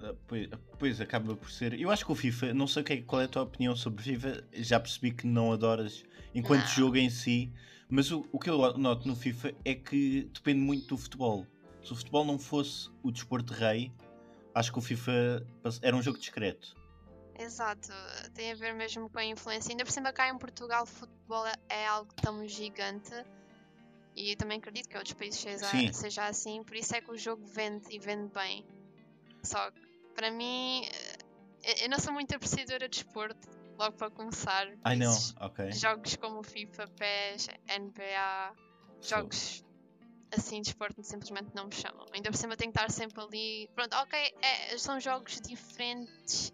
eh, 0.00 0.14
pois, 0.26 0.48
pois 0.78 1.00
acaba 1.00 1.36
por 1.36 1.50
ser. 1.50 1.78
Eu 1.78 1.90
acho 1.90 2.04
que 2.04 2.12
o 2.12 2.14
FIFA, 2.14 2.52
não 2.54 2.66
sei 2.66 2.82
o 2.82 2.92
é- 2.92 3.02
qual 3.02 3.22
é 3.22 3.24
a 3.24 3.28
tua 3.28 3.42
opinião 3.42 3.74
sobre 3.76 4.02
FIFA, 4.02 4.44
já 4.52 4.78
percebi 4.80 5.12
que 5.12 5.26
não 5.26 5.52
adoras 5.52 6.04
enquanto 6.34 6.62
Não. 6.62 6.66
jogo 6.66 6.96
em 6.96 7.08
si, 7.10 7.52
mas 7.88 8.10
o, 8.10 8.26
o 8.32 8.38
que 8.38 8.50
eu 8.50 8.58
noto 8.78 9.06
no 9.06 9.14
FIFA 9.16 9.54
é 9.64 9.74
que 9.74 10.24
depende 10.32 10.60
muito 10.60 10.88
do 10.88 10.98
futebol. 10.98 11.46
Se 11.82 11.92
o 11.92 11.96
futebol 11.96 12.24
não 12.24 12.38
fosse 12.38 12.90
o 13.02 13.10
desporto 13.12 13.52
rei, 13.52 13.92
acho 14.54 14.72
que 14.72 14.78
o 14.78 14.82
FIFA 14.82 15.46
era 15.82 15.94
um 15.94 16.02
jogo 16.02 16.18
discreto. 16.18 16.74
Exato, 17.38 17.88
tem 18.32 18.52
a 18.52 18.54
ver 18.54 18.74
mesmo 18.74 19.10
com 19.10 19.18
a 19.18 19.24
influência. 19.24 19.70
Ainda 19.72 19.84
por 19.84 19.90
cima, 19.90 20.12
cá 20.12 20.28
em 20.28 20.38
Portugal, 20.38 20.84
o 20.84 20.86
futebol 20.86 21.44
é 21.68 21.86
algo 21.86 22.12
tão 22.14 22.46
gigante 22.46 23.10
e 24.16 24.36
também 24.36 24.58
acredito 24.58 24.88
que 24.88 24.96
outros 24.96 25.14
países 25.14 25.40
seja, 25.40 25.70
Sim. 25.70 25.92
seja 25.92 26.26
assim, 26.26 26.62
por 26.64 26.76
isso 26.76 26.94
é 26.94 27.00
que 27.00 27.10
o 27.10 27.16
jogo 27.16 27.44
vende 27.46 27.86
e 27.90 27.98
vende 27.98 28.32
bem. 28.32 28.64
Só 29.42 29.70
que, 29.70 29.80
para 30.14 30.30
mim, 30.30 30.82
eh, 31.62 31.84
eu 31.84 31.88
não 31.88 31.98
sou 31.98 32.12
muito 32.12 32.34
apreciadora 32.34 32.88
de 32.88 32.98
desporto, 32.98 33.48
logo 33.78 33.96
para 33.96 34.10
começar. 34.10 34.66
Ai 34.84 34.96
não, 34.96 35.16
ok. 35.40 35.70
Jogos 35.72 36.16
como 36.16 36.42
FIFA, 36.42 36.86
PES, 36.88 37.48
NBA, 37.68 38.52
jogos 39.02 39.64
assim 40.30 40.56
de 40.56 40.70
desporto 40.70 41.02
simplesmente 41.02 41.54
não 41.54 41.66
me 41.66 41.74
chamam. 41.74 42.04
Ainda 42.12 42.30
por 42.30 42.36
cima 42.36 42.56
tenho 42.56 42.72
que 42.72 42.78
estar 42.78 42.90
sempre 42.90 43.22
ali. 43.22 43.68
Pronto, 43.74 43.94
ok, 43.96 44.18
é- 44.42 44.78
são 44.78 44.98
jogos 45.00 45.40
diferentes, 45.40 46.52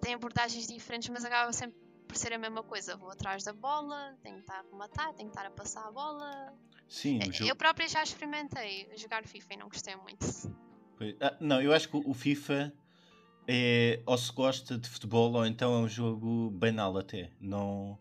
têm 0.00 0.14
abordagens 0.14 0.66
diferentes, 0.66 1.08
mas 1.08 1.24
acaba 1.24 1.52
sempre 1.52 1.76
por 2.08 2.16
ser 2.16 2.32
a 2.32 2.38
mesma 2.38 2.62
coisa. 2.62 2.96
Vou 2.96 3.10
atrás 3.10 3.44
da 3.44 3.52
bola, 3.52 4.16
tenho 4.22 4.36
que 4.36 4.40
estar 4.42 4.58
a 4.60 4.62
rematar, 4.70 5.14
tenho 5.14 5.28
que 5.30 5.36
estar 5.36 5.46
a 5.46 5.50
passar 5.50 5.86
a 5.86 5.90
bola. 5.92 6.54
Sim, 6.88 7.18
Eh, 7.22 7.32
jogo. 7.32 7.50
Eu 7.50 7.56
própria 7.56 7.88
já 7.88 8.02
experimentei 8.02 8.88
jogar 8.96 9.26
FIFA 9.26 9.54
e 9.54 9.56
não 9.56 9.68
gostei 9.68 9.96
muito. 9.96 10.26
Ah, 11.20 11.36
não, 11.40 11.60
eu 11.60 11.72
acho 11.72 11.88
que 11.88 11.96
o 11.96 12.14
FIFA 12.14 12.72
é 13.46 14.02
ou 14.06 14.16
se 14.16 14.32
gosta 14.32 14.78
de 14.78 14.88
futebol 14.88 15.32
ou 15.34 15.46
então 15.46 15.74
é 15.74 15.78
um 15.78 15.88
jogo 15.88 16.50
banal 16.50 16.96
até. 16.96 17.30
Não... 17.40 17.98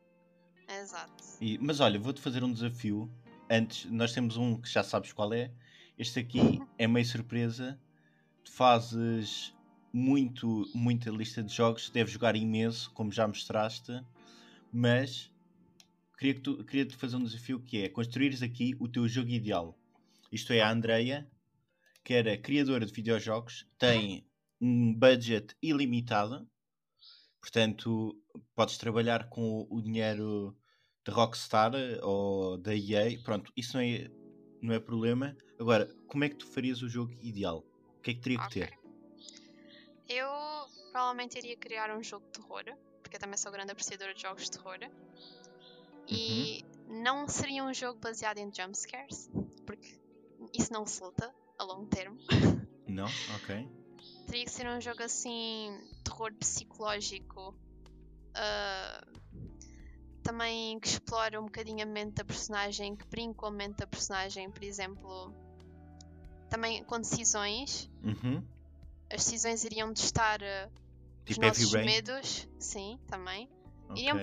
Exato. 0.67 1.23
E- 1.41 1.57
mas 1.59 1.79
olha, 1.79 1.99
vou-te 1.99 2.21
fazer 2.21 2.43
um 2.43 2.51
desafio. 2.51 3.11
Antes, 3.49 3.85
nós 3.91 4.13
temos 4.13 4.37
um 4.37 4.59
que 4.59 4.69
já 4.69 4.83
sabes 4.83 5.13
qual 5.13 5.33
é. 5.33 5.51
Este 5.97 6.19
aqui 6.19 6.39
é 6.77 6.87
meio 6.87 7.05
surpresa. 7.05 7.79
Tu 8.43 8.51
fazes 8.51 9.53
muito, 9.91 10.69
muita 10.73 11.09
lista 11.09 11.41
de 11.43 11.53
jogos, 11.53 11.89
deves 11.89 12.13
jogar 12.13 12.35
imenso, 12.35 12.91
como 12.91 13.11
já 13.11 13.27
mostraste, 13.27 14.03
mas 14.71 15.31
queria 16.17 16.33
que 16.35 16.41
tu, 16.41 16.63
queria 16.63 16.85
te 16.85 16.95
fazer 16.95 17.15
um 17.15 17.23
desafio 17.23 17.59
que 17.59 17.83
é 17.83 17.89
construires 17.89 18.41
aqui 18.41 18.75
o 18.79 18.87
teu 18.87 19.07
jogo 19.07 19.29
ideal. 19.29 19.77
Isto 20.31 20.53
é, 20.53 20.61
a 20.61 20.71
Andreia, 20.71 21.29
que 22.03 22.13
era 22.13 22.37
criadora 22.37 22.85
de 22.85 22.93
videojogos, 22.93 23.67
tem 23.77 24.27
um 24.61 24.93
budget 24.93 25.55
ilimitado, 25.61 26.49
portanto, 27.39 28.19
podes 28.55 28.77
trabalhar 28.77 29.29
com 29.29 29.67
o- 29.69 29.81
dinheiro 29.81 30.57
da 31.03 31.13
Rockstar 31.13 31.73
eh, 31.75 31.99
ou 32.03 32.57
da 32.57 32.73
EA, 32.75 33.21
pronto, 33.23 33.51
isso 33.55 33.77
não 33.77 33.83
é, 33.83 34.09
não 34.61 34.73
é 34.73 34.79
problema. 34.79 35.35
Agora, 35.59 35.85
como 36.07 36.23
é 36.23 36.29
que 36.29 36.35
tu 36.37 36.47
farias 36.47 36.81
o 36.81 36.89
jogo 36.89 37.13
ideal? 37.21 37.63
O 37.99 38.01
que 38.01 38.11
é 38.11 38.13
que 38.15 38.21
teria 38.21 38.39
que 38.39 38.45
Ok. 38.45 38.61
ter? 38.61 38.79
Eu 40.07 40.29
provavelmente 40.91 41.37
iria 41.37 41.57
criar 41.57 41.95
um 41.95 42.03
jogo 42.03 42.25
de 42.27 42.31
terror, 42.33 42.63
porque 43.01 43.17
eu 43.17 43.19
também 43.19 43.37
sou 43.37 43.51
grande 43.51 43.71
apreciadora 43.71 44.13
de 44.13 44.21
jogos 44.21 44.43
de 44.45 44.51
terror. 44.51 44.77
E 46.07 46.63
não 46.87 47.27
seria 47.27 47.63
um 47.63 47.73
jogo 47.73 47.99
baseado 47.99 48.37
em 48.37 48.51
jumpscares, 48.53 49.29
porque 49.65 49.99
isso 50.53 50.71
não 50.71 50.83
resulta 50.83 51.33
a 51.57 51.63
longo 51.63 51.87
termo. 51.87 52.17
Não? 52.87 53.07
Ok. 53.35 53.67
Teria 54.27 54.45
que 54.45 54.51
ser 54.51 54.67
um 54.67 54.81
jogo 54.81 55.03
assim, 55.03 55.77
terror 56.03 56.33
psicológico. 56.33 57.55
ah, 58.33 59.05
também 60.23 60.79
que 60.79 60.87
explora 60.87 61.39
um 61.39 61.45
bocadinho 61.45 61.83
a 61.83 61.85
mente 61.85 62.15
da 62.15 62.25
personagem, 62.25 62.95
que 62.95 63.05
brinca 63.05 63.35
com 63.35 63.45
a 63.45 63.51
mente 63.51 63.77
da 63.77 63.87
personagem, 63.87 64.49
por 64.49 64.63
exemplo. 64.63 65.31
Também 66.49 66.83
com 66.83 66.99
decisões. 66.99 67.89
Uhum. 68.03 68.43
As 69.11 69.23
decisões 69.23 69.63
iriam 69.63 69.93
testar 69.93 70.39
os 70.41 71.35
Tipo 71.35 71.45
Heavy 71.45 71.61
nossos 71.61 71.73
medos. 71.73 72.47
Sim, 72.59 72.99
também. 73.07 73.47
Ok. 73.89 74.01
Iriam 74.01 74.17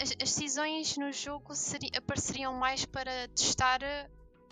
As, 0.00 0.10
as 0.10 0.16
decisões 0.16 0.96
no 0.96 1.10
jogo 1.12 1.54
seri- 1.54 1.90
apareceriam 1.96 2.54
mais 2.54 2.84
para 2.84 3.28
testar 3.28 3.82
eh, 3.82 4.08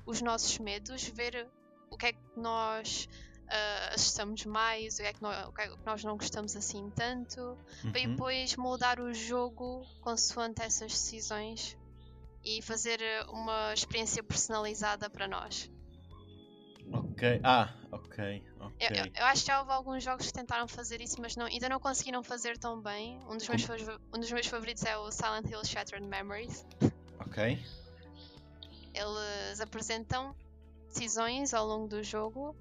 os 0.07 0.21
nossos 0.23 0.59
medos, 0.59 1.05
ver 1.09 1.49
o 1.91 1.97
que 1.97 2.07
é 2.07 2.13
que 2.13 2.21
nós 2.37 3.09
uh, 3.45 3.95
assustamos 3.95 4.45
mais, 4.47 4.95
o 4.95 4.97
que, 4.99 5.03
é 5.05 5.13
que 5.13 5.23
nós, 5.23 5.47
o 5.49 5.53
que 5.53 5.63
é 5.63 5.69
que 5.69 5.87
nós 5.87 6.03
não 6.05 6.17
gostamos 6.17 6.57
assim 6.57 6.91
tanto, 6.91 7.57
para 7.93 8.01
Uhum. 8.01 8.11
depois 8.11 8.57
moldar 8.57 9.01
o 9.01 9.13
jogo 9.15 9.83
consoante 10.01 10.63
essas 10.63 10.93
decisões 10.93 11.77
e 12.45 12.61
fazer 12.63 13.01
uh, 13.27 13.33
uma 13.33 13.73
experiência 13.73 14.23
personalizada 14.23 15.09
para 15.09 15.29
nós. 15.29 15.71
Ok. 16.93 17.41
Ah, 17.43 17.73
ok. 17.93 18.43
Eu, 18.61 18.67
Ok. 18.67 18.89
eu- 18.91 19.13
eu 19.17 19.25
acho 19.27 19.43
que 19.43 19.47
já 19.49 19.61
houve 19.61 19.73
alguns 19.73 20.03
jogos 20.05 20.27
que 20.27 20.33
tentaram 20.33 20.67
fazer 20.69 21.01
isso, 21.01 21.21
mas 21.21 21.37
não, 21.37 21.47
ainda 21.47 21.69
não 21.69 21.81
conseguiram 21.81 22.23
fazer 22.23 22.59
tão 22.59 22.81
bem. 22.81 23.19
Um 23.29 23.37
dos, 23.37 23.49
meus, 23.49 23.63
um 24.15 24.19
dos 24.21 24.31
meus 24.33 24.47
favoritos 24.47 24.85
é 24.85 24.97
o 24.97 25.11
Silent 25.11 25.49
Hill 25.51 25.65
Shattered 25.65 26.07
Memories. 26.07 26.67
Ok. 27.21 27.59
Eles 28.95 29.61
apresentam 29.61 30.35
decisões 30.89 31.53
ao 31.53 31.67
longo 31.67 31.89
do 31.89 32.03
jogo 32.03 32.55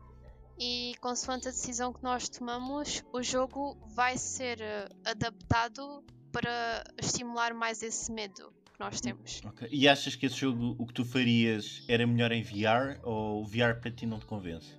e, 0.57 0.95
consoante 0.99 1.47
a 1.47 1.51
decisão 1.51 1.93
que 1.93 2.01
nós 2.03 2.27
tomamos, 2.29 3.03
o 3.11 3.21
jogo 3.21 3.77
vai 3.95 4.17
ser 4.17 4.61
eh, 4.61 4.87
adaptado 5.05 6.03
para 6.31 6.83
estimular 6.99 7.53
mais 7.53 7.83
esse 7.83 8.11
medo 8.11 8.51
que 8.73 8.79
nós 8.79 8.99
temos. 8.99 9.41
ok. 9.45 9.67
E 9.71 9.87
achas 9.87 10.15
que 10.15 10.25
esse 10.25 10.35
jogo, 10.35 10.75
o 10.79 10.85
que 10.85 10.93
tu 10.93 11.05
farias, 11.05 11.83
era 11.87 12.05
melhor 12.05 12.31
em 12.31 12.41
VR 12.41 12.99
ou 13.03 13.41
o 13.41 13.45
VR 13.45 13.79
para 13.79 13.91
ti 13.91 14.05
não 14.05 14.19
te 14.19 14.25
convence? 14.25 14.75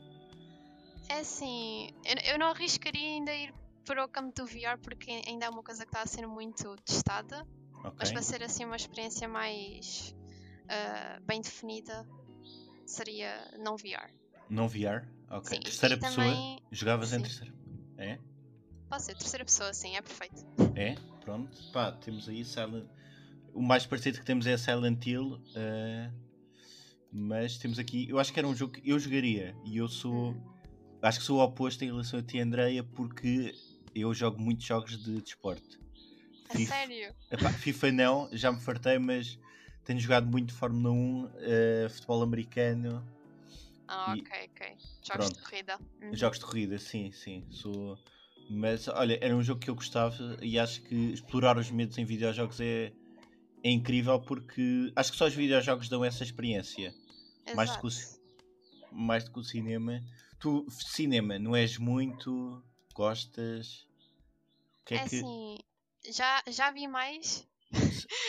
É 1.08 1.20
assim, 1.20 1.90
eu, 2.04 2.32
eu 2.32 2.38
não 2.38 2.48
arriscaria 2.48 3.08
ainda 3.08 3.32
ir 3.34 3.54
para 3.84 4.04
o 4.04 4.08
campo 4.08 4.34
do 4.34 4.46
VR 4.46 4.78
porque 4.82 5.10
ainda 5.26 5.46
é 5.46 5.48
uma 5.48 5.62
coisa 5.62 5.84
que 5.84 5.88
está 5.88 6.02
a 6.02 6.06
ser 6.06 6.26
muito 6.26 6.76
testada. 6.84 7.46
Ok. 7.84 7.92
Mas 7.98 8.12
para 8.12 8.22
ser 8.22 8.42
assim 8.42 8.64
uma 8.64 8.76
experiência 8.76 9.28
mais 9.28 10.14
ah, 10.68 11.20
bem 11.22 11.40
definida, 11.40 12.06
seria 12.86 13.50
não 13.58 13.76
VR. 13.76 14.10
Não 14.48 14.68
VR? 14.68 15.06
Ok. 15.30 15.56
Sim, 15.56 15.60
terceira 15.60 15.96
pessoa? 15.96 16.26
também- 16.26 16.58
Jogavas 16.72 17.12
em 17.12 17.16
sim. 17.16 17.22
terceira? 17.22 17.54
É? 17.98 18.18
Pode 18.88 19.02
ser 19.02 19.14
terceira 19.16 19.44
pessoa, 19.44 19.72
sim, 19.72 19.96
é 19.96 20.02
perfeito. 20.02 20.44
É? 20.74 20.94
Pronto. 21.20 21.56
Pá, 21.72 21.92
temos 21.92 22.28
aí 22.28 22.44
Silent... 22.44 22.86
O 23.54 23.62
mais 23.62 23.86
parecido 23.86 24.18
que 24.18 24.24
temos 24.24 24.46
é 24.46 24.56
Silent 24.56 25.06
Hill. 25.06 25.40
eh, 25.54 26.10
Mas 27.12 27.56
temos 27.58 27.78
aqui... 27.78 28.08
Eu 28.08 28.18
acho 28.18 28.32
que 28.32 28.38
era 28.40 28.48
um 28.48 28.54
jogo 28.54 28.72
que 28.74 28.90
eu 28.90 28.98
jogaria. 28.98 29.54
E 29.64 29.76
eu 29.76 29.88
sou... 29.88 30.32
Hum. 30.32 30.54
Acho 31.00 31.20
que 31.20 31.24
sou 31.24 31.38
o 31.38 31.42
oposto 31.44 31.84
em 31.84 31.88
relação 31.88 32.18
a 32.18 32.22
ti, 32.22 32.40
Andreia, 32.40 32.82
porque 32.82 33.54
eu 33.94 34.12
jogo 34.14 34.40
muitos 34.40 34.64
jogos 34.66 34.96
de 34.98 35.20
desporto. 35.20 35.78
A 36.48 36.58
sério? 36.58 37.14
Epá, 37.30 37.50
FIFA 37.52 37.92
não, 37.92 38.28
já 38.32 38.50
me 38.50 38.58
fartei, 38.58 38.98
mas 38.98 39.38
tenho 39.84 40.00
jogado 40.00 40.26
muito 40.26 40.52
Fórmula 40.54 40.90
1, 40.94 41.30
eh, 41.40 41.88
futebol 41.90 42.22
americano, 42.22 43.06
Ah, 43.86 44.14
E- 44.16 44.20
ok, 44.22 44.50
ok. 44.50 44.76
Jogos 45.02 45.26
Pronto. 45.26 45.34
de 45.36 45.42
corrida. 45.42 45.78
Uhum. 46.02 46.14
jogos 46.16 46.38
de 46.38 46.44
corrida, 46.46 46.78
sim, 46.78 47.12
sim. 47.12 47.44
Sou... 47.50 47.98
Mas 48.48 48.88
olha, 48.88 49.18
era 49.22 49.36
um 49.36 49.42
jogo 49.42 49.60
que 49.60 49.68
eu 49.68 49.74
gostava 49.74 50.38
e 50.42 50.58
acho 50.58 50.82
que 50.84 50.94
explorar 51.12 51.58
os 51.58 51.70
medos 51.70 51.98
em 51.98 52.04
videojogos 52.06 52.60
é, 52.60 52.92
é 53.64 53.70
incrível 53.70 54.20
porque 54.20 54.92
acho 54.94 55.10
que 55.10 55.16
só 55.16 55.26
os 55.26 55.34
videojogos 55.34 55.88
dão 55.88 56.04
essa 56.04 56.22
experiência, 56.22 56.94
mais 57.56 57.70
do 57.70 57.80
que 57.80 57.86
o 57.86 57.88
Exato. 57.88 58.20
mais 58.92 59.24
do 59.24 59.32
que 59.32 59.40
o 59.40 59.42
cinema. 59.42 60.02
Tu, 60.38 60.66
cinema, 60.70 61.38
não 61.38 61.56
és 61.56 61.78
muito? 61.78 62.62
Gostas? 62.94 63.86
O 64.82 64.84
que 64.84 64.94
é, 64.94 64.98
É 64.98 65.08
que. 65.08 65.16
assim, 65.16 65.58
já, 66.10 66.42
já 66.46 66.70
vi 66.70 66.86
mais, 66.86 67.48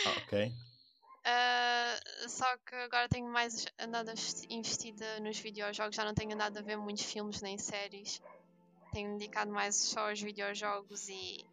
Ah, 0.05 0.15
ok. 0.23 0.53
ah, 1.25 1.99
só 2.29 2.57
que 2.59 2.75
agora 2.75 3.09
tenho 3.09 3.27
mais 3.27 3.65
andado 3.77 4.11
investida 4.49 5.19
nos 5.19 5.37
videojogos, 5.37 5.95
já 5.97 6.05
não 6.05 6.13
tenho 6.13 6.33
andado 6.33 6.57
a 6.57 6.61
ver 6.61 6.77
muitos 6.77 7.03
filmes 7.03 7.41
nem 7.41 7.57
séries. 7.57 8.21
Tenho 8.93 9.17
dedicado 9.17 9.51
mais 9.51 9.75
só 9.75 10.09
aos 10.09 10.21
videojogos 10.21 11.09
e, 11.09 11.45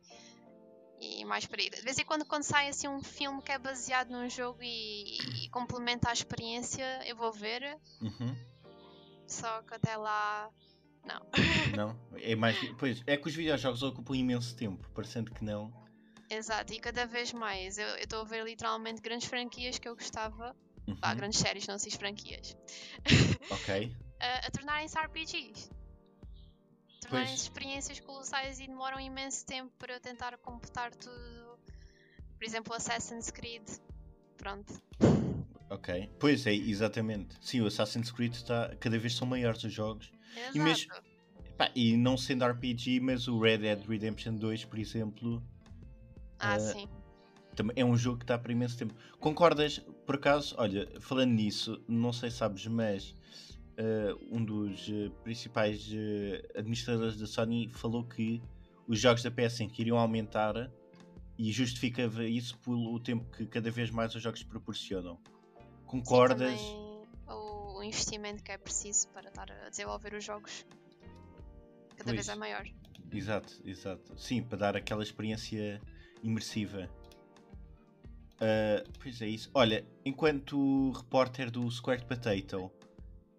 e 1.02 1.24
mais 1.24 1.44
para 1.46 1.60
aí. 1.60 1.68
De 1.68 1.82
vez 1.82 1.98
em 1.98 2.04
quando, 2.04 2.24
quando 2.24 2.44
sai 2.44 2.68
assim 2.68 2.86
um 2.86 3.02
filme 3.02 3.42
que 3.42 3.50
é 3.50 3.58
baseado 3.58 4.10
num 4.10 4.30
jogo 4.30 4.62
e, 4.62 5.18
e 5.44 5.48
complementa 5.50 6.08
a 6.08 6.12
experiência, 6.12 6.84
eu 7.06 7.16
vou 7.16 7.32
ver. 7.32 7.76
Uhum. 8.00 8.36
Só 9.26 9.62
que 9.62 9.74
até 9.74 9.96
lá, 9.96 10.48
não. 11.04 11.20
Não, 11.76 11.98
é 12.20 12.36
mais. 12.36 12.56
Pois, 12.78 13.02
é 13.06 13.16
que 13.16 13.26
os 13.26 13.34
videojogos 13.34 13.82
ocupam 13.82 14.14
imenso 14.14 14.54
tempo, 14.56 14.88
parecendo 14.90 15.32
que 15.32 15.42
não. 15.44 15.72
Exato, 16.30 16.72
e 16.72 16.78
cada 16.78 17.06
vez 17.06 17.32
mais. 17.32 17.78
Eu 17.78 17.96
estou 17.96 18.20
a 18.20 18.24
ver 18.24 18.44
literalmente 18.44 19.00
grandes 19.00 19.26
franquias 19.26 19.78
que 19.78 19.88
eu 19.88 19.94
gostava. 19.94 20.54
Uhum, 20.86 21.16
grandes 21.16 21.38
séries, 21.38 21.66
não 21.66 21.78
sei 21.78 21.90
se 21.90 21.98
franquias. 21.98 22.56
Ok. 23.50 23.92
a, 24.20 24.46
a 24.46 24.50
tornarem-se 24.50 24.98
RPGs. 24.98 25.70
Tornarem-se 27.02 27.42
experiências 27.44 28.00
colossais 28.00 28.60
e 28.60 28.66
demoram 28.66 28.98
imenso 29.00 29.44
tempo 29.46 29.72
para 29.78 29.94
eu 29.94 30.00
tentar 30.00 30.36
completar 30.38 30.94
tudo. 30.94 31.58
Por 32.36 32.44
exemplo, 32.44 32.74
Assassin's 32.74 33.30
Creed. 33.30 33.62
Pronto. 34.36 34.72
Ok. 35.70 36.10
Pois 36.18 36.46
é, 36.46 36.52
exatamente. 36.54 37.36
Sim, 37.40 37.60
o 37.62 37.66
Assassin's 37.66 38.10
Creed 38.10 38.34
está. 38.34 38.74
Cada 38.76 38.98
vez 38.98 39.14
são 39.14 39.26
maiores 39.26 39.62
os 39.64 39.72
jogos. 39.72 40.12
Exato. 40.36 40.56
E 40.56 40.60
mesmo- 40.60 40.92
Pá, 41.56 41.70
e 41.74 41.96
não 41.96 42.16
sendo 42.16 42.44
RPG, 42.44 42.98
mas 43.00 43.28
o 43.28 43.38
Red 43.38 43.58
Dead 43.58 43.84
Redemption 43.86 44.34
2, 44.34 44.64
por 44.64 44.78
exemplo, 44.78 45.42
Ah, 46.38 46.56
eh, 46.56 46.58
sim. 46.60 46.88
é 47.76 47.84
um 47.84 47.96
jogo 47.96 48.18
que 48.18 48.24
está 48.24 48.38
por 48.38 48.50
imenso 48.50 48.76
tempo. 48.78 48.94
Concordas, 49.20 49.78
por 50.06 50.16
acaso, 50.16 50.54
olha, 50.58 50.88
falando 51.00 51.32
nisso, 51.32 51.82
não 51.86 52.12
sei 52.12 52.30
se 52.30 52.38
sabes, 52.38 52.66
mas 52.66 53.14
um 54.30 54.44
dos 54.44 54.88
eh, 54.88 55.10
principais 55.22 55.88
eh, 55.92 56.42
administradores 56.56 57.16
da 57.16 57.26
Sony 57.26 57.68
falou 57.68 58.04
que 58.04 58.42
os 58.86 58.98
jogos 58.98 59.22
da 59.22 59.30
PS5 59.30 59.78
iriam 59.78 59.98
aumentar 59.98 60.70
e 61.38 61.50
justificava 61.50 62.24
isso 62.24 62.58
pelo 62.58 62.98
tempo 63.00 63.24
que 63.30 63.46
cada 63.46 63.70
vez 63.70 63.90
mais 63.90 64.14
os 64.14 64.22
jogos 64.22 64.42
proporcionam. 64.42 65.16
Sim, 65.16 65.86
Concordas? 65.86 66.60
também 66.60 67.02
o, 67.28 67.82
investimento 67.82 68.42
que 68.42 68.52
é 68.52 68.58
preciso 68.58 69.08
para 69.08 69.28
estar 69.28 69.50
a 69.50 69.68
desenvolver 69.68 70.14
os 70.14 70.24
jogos 70.24 70.64
cada 71.96 72.12
vez 72.12 72.26
Pois. 72.26 72.28
é 72.28 72.34
maior. 72.38 72.64
Exato, 73.10 73.60
exato. 73.64 74.18
Sim, 74.18 74.42
para 74.42 74.58
dar 74.58 74.76
aquela 74.76 75.02
experiência 75.02 75.80
imersiva. 76.22 76.88
Ah, 78.42 78.82
pois 79.00 79.22
é 79.22 79.28
isso. 79.28 79.48
Olha, 79.54 79.86
enquanto 80.04 80.90
repórter 80.90 81.48
do 81.48 81.70
Squared 81.70 82.04
Potato, 82.06 82.72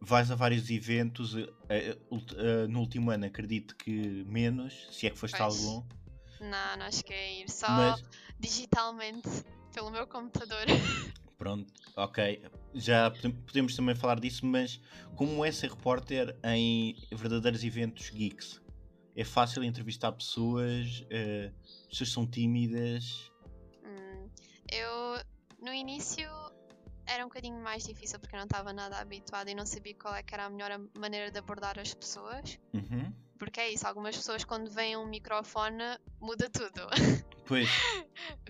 vais 0.03 0.29
a 0.31 0.35
vários 0.35 0.69
eventos. 0.69 1.33
ult- 2.11 2.35
eh, 2.37 2.67
no 2.67 2.79
último 2.79 3.09
ano, 3.11 3.25
acredito 3.25 3.75
que 3.75 4.23
menos, 4.27 4.87
se 4.91 5.07
é 5.07 5.09
que 5.09 5.17
foste 5.17 5.37
Pois. 5.37 5.41
algum. 5.65 5.83
Não, 6.39 6.77
não 6.77 6.91
cheguei 6.91 7.15
a 7.17 7.41
ir. 7.43 7.49
Só 7.49 7.67
Mas 7.69 8.03
digitalmente 8.39 9.29
pelo 9.73 9.89
meu 9.89 10.05
computador. 10.05 10.65
pronto, 11.37 11.71
ok. 11.95 12.43
Já 12.75 13.09
podem- 13.11 13.31
podemos 13.31 13.75
também 13.75 13.95
falar 13.95 14.19
disso, 14.19 14.45
mas 14.45 14.79
como 15.15 15.43
é 15.45 15.51
ser 15.51 15.69
repórter 15.69 16.35
em 16.43 16.95
verdadeiros 17.11 17.63
eventos 17.63 18.09
geeks? 18.09 18.61
É 19.15 19.23
fácil 19.23 19.63
entrevistar 19.63 20.11
pessoas, 20.11 21.05
as 21.85 21.87
pessoas 21.89 22.11
são 22.11 22.25
tímidas. 22.27 23.31
Hum, 23.85 24.27
eu 24.71 25.23
no 25.61 25.71
início 25.71 26.27
era 27.05 27.23
um 27.23 27.27
bocadinho 27.27 27.59
mais 27.61 27.83
difícil 27.83 28.19
porque 28.19 28.35
eu 28.35 28.39
não 28.39 28.45
estava 28.45 28.73
nada 28.73 28.97
habituada 28.97 29.49
e 29.49 29.55
não 29.55 29.65
sabia 29.65 29.95
qual 29.95 30.15
é 30.15 30.23
que 30.23 30.33
era 30.33 30.45
a 30.45 30.49
melhor 30.49 30.79
maneira 30.95 31.31
de 31.31 31.37
abordar 31.37 31.79
as 31.79 31.93
pessoas. 31.93 32.59
Uhum. 32.73 33.13
Porque 33.37 33.59
é 33.59 33.69
isso, 33.71 33.87
algumas 33.87 34.15
pessoas 34.15 34.43
quando 34.45 34.69
veem 34.71 34.95
um 34.95 35.05
microfone 35.07 35.83
muda 36.19 36.49
tudo. 36.49 36.87
Pois, 37.45 37.67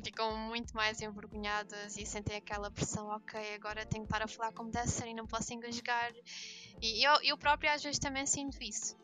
Ficam 0.04 0.38
muito 0.38 0.72
mais 0.76 1.02
envergonhadas 1.02 1.98
e 1.98 2.06
sentem 2.06 2.38
aquela 2.38 2.70
pressão, 2.70 3.08
ok, 3.08 3.56
agora 3.56 3.84
tenho 3.88 4.06
que 4.06 4.13
estar 4.13 4.24
a 4.24 4.28
falar 4.28 4.54
como 4.54 4.70
deve 4.70 4.88
ser 4.88 5.08
e 5.08 5.16
não 5.16 5.26
posso 5.26 5.52
engasgar. 5.52 6.13
E 6.80 7.04
eu, 7.04 7.13
eu 7.24 7.36
própria 7.36 7.74
às 7.74 7.82
vezes 7.82 7.98
também 7.98 8.28
sinto 8.28 8.62
isso. 8.62 8.96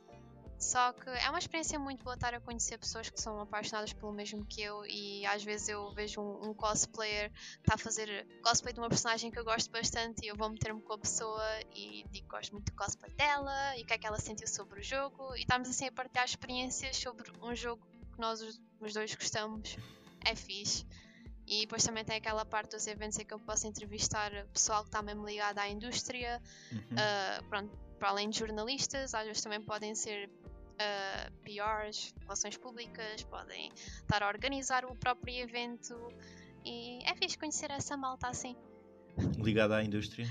Só 0.59 0.91
que 0.91 1.09
é 1.09 1.29
uma 1.29 1.39
experiência 1.39 1.79
muito 1.79 2.03
boa 2.03 2.15
estar 2.15 2.33
a 2.33 2.41
conhecer 2.41 2.77
pessoas 2.77 3.09
que 3.09 3.19
são 3.19 3.39
apaixonadas 3.39 3.93
pelo 3.93 4.11
mesmo 4.11 4.45
que 4.45 4.61
eu 4.61 4.85
e 4.85 5.25
às 5.25 5.41
vezes 5.41 5.69
eu 5.69 5.93
vejo 5.93 6.19
um, 6.19 6.49
um 6.49 6.53
cosplayer 6.53 7.31
está 7.59 7.75
a 7.75 7.77
fazer 7.77 8.27
cosplay 8.43 8.73
de 8.73 8.79
uma 8.79 8.89
personagem 8.89 9.31
que 9.31 9.39
eu 9.39 9.45
gosto 9.45 9.71
bastante 9.71 10.25
e 10.25 10.27
eu 10.27 10.35
vou 10.35 10.49
meter-me 10.49 10.81
com 10.81 10.93
a 10.93 10.97
pessoa 10.97 11.43
e 11.73 12.03
digo 12.11 12.27
que 12.27 12.35
gosto 12.35 12.51
muito 12.51 12.65
do 12.65 12.75
cosplay 12.75 13.13
dela 13.13 13.77
e 13.77 13.83
o 13.83 13.85
que 13.85 13.93
é 13.93 13.97
que 13.97 14.05
ela 14.05 14.19
sentiu 14.19 14.47
sobre 14.47 14.81
o 14.81 14.83
jogo 14.83 15.33
e 15.37 15.41
estamos 15.41 15.69
assim 15.69 15.87
a 15.87 15.91
partilhar 15.93 16.25
experiências 16.25 16.97
sobre 16.97 17.31
um 17.41 17.55
jogo 17.55 17.81
que 18.13 18.19
nós 18.19 18.41
os, 18.41 18.61
os 18.81 18.93
dois 18.93 19.15
gostamos. 19.15 19.77
É 20.25 20.35
fixe. 20.35 20.85
E 21.47 21.61
depois 21.61 21.83
também 21.83 22.05
tem 22.05 22.17
aquela 22.17 22.45
parte 22.45 22.75
dos 22.75 22.85
eventos 22.85 23.17
em 23.17 23.25
que 23.25 23.33
eu 23.33 23.39
posso 23.39 23.65
entrevistar 23.65 24.31
pessoal 24.53 24.83
que 24.83 24.89
está 24.89 25.01
mesmo 25.01 25.25
ligado 25.25 25.57
à 25.57 25.67
indústria, 25.67 26.39
Uhum. 26.71 26.79
Uh, 26.79 27.43
pronto, 27.49 27.75
para 27.99 28.09
além 28.09 28.29
de 28.29 28.39
jornalistas, 28.39 29.13
às 29.13 29.25
vezes 29.25 29.41
também 29.41 29.61
podem 29.61 29.93
ser 29.93 30.29
uh, 30.79 31.31
PRs, 31.43 32.13
relações 32.21 32.57
públicas, 32.57 33.23
podem 33.23 33.71
estar 33.75 34.23
a 34.23 34.27
organizar 34.27 34.85
o 34.85 34.95
próprio 34.95 35.35
evento 35.35 35.95
e 36.65 36.99
é 37.05 37.15
fixe 37.15 37.37
conhecer 37.37 37.71
essa 37.71 37.95
malta 37.97 38.27
assim. 38.27 38.55
ligada 39.37 39.77
à 39.77 39.83
indústria. 39.83 40.27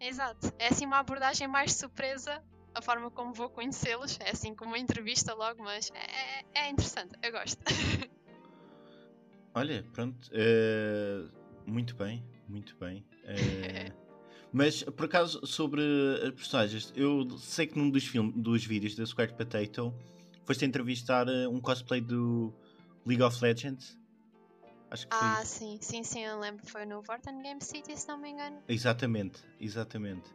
Exato, 0.00 0.52
é 0.58 0.68
assim 0.68 0.86
uma 0.86 0.98
abordagem 0.98 1.48
mais 1.48 1.74
surpresa 1.74 2.42
a 2.74 2.82
forma 2.82 3.10
como 3.10 3.32
vou 3.32 3.50
conhecê-los. 3.50 4.18
É 4.20 4.30
assim 4.30 4.54
como 4.54 4.70
uma 4.70 4.78
entrevista 4.78 5.34
logo, 5.34 5.62
mas 5.62 5.90
é, 5.94 6.44
é 6.66 6.70
interessante, 6.70 7.18
eu 7.22 7.32
gosto. 7.32 7.58
Olha, 9.54 9.84
pronto. 9.92 10.30
Uh, 10.30 11.28
muito 11.66 11.96
bem, 11.96 12.24
muito 12.48 12.76
bem. 12.76 13.04
Uh, 13.24 13.92
mas 14.52 14.82
por 14.82 15.06
acaso, 15.06 15.44
sobre 15.46 15.82
as 16.22 16.34
personagens, 16.34 16.92
eu 16.96 17.28
sei 17.38 17.66
que 17.66 17.78
num 17.78 17.90
dos, 17.90 18.04
filmes, 18.04 18.34
dos 18.36 18.64
vídeos 18.64 18.94
da 18.94 19.04
Square 19.04 19.34
Potato 19.34 19.94
foste 20.44 20.64
entrevistar 20.64 21.28
eh, 21.28 21.46
um 21.46 21.60
cosplay 21.60 22.00
do 22.00 22.52
League 23.06 23.22
of 23.22 23.42
Legends. 23.42 23.98
Acho 24.90 25.06
que 25.06 25.14
ah, 25.14 25.44
sim, 25.44 25.78
sim, 25.82 26.02
sim, 26.02 26.24
eu 26.24 26.40
lembro. 26.40 26.66
Foi 26.66 26.86
no 26.86 27.02
Vorten 27.02 27.42
Game 27.42 27.62
City, 27.62 27.94
se 27.94 28.08
não 28.08 28.16
me 28.16 28.30
engano. 28.30 28.62
Exatamente, 28.66 29.42
exatamente. 29.60 30.30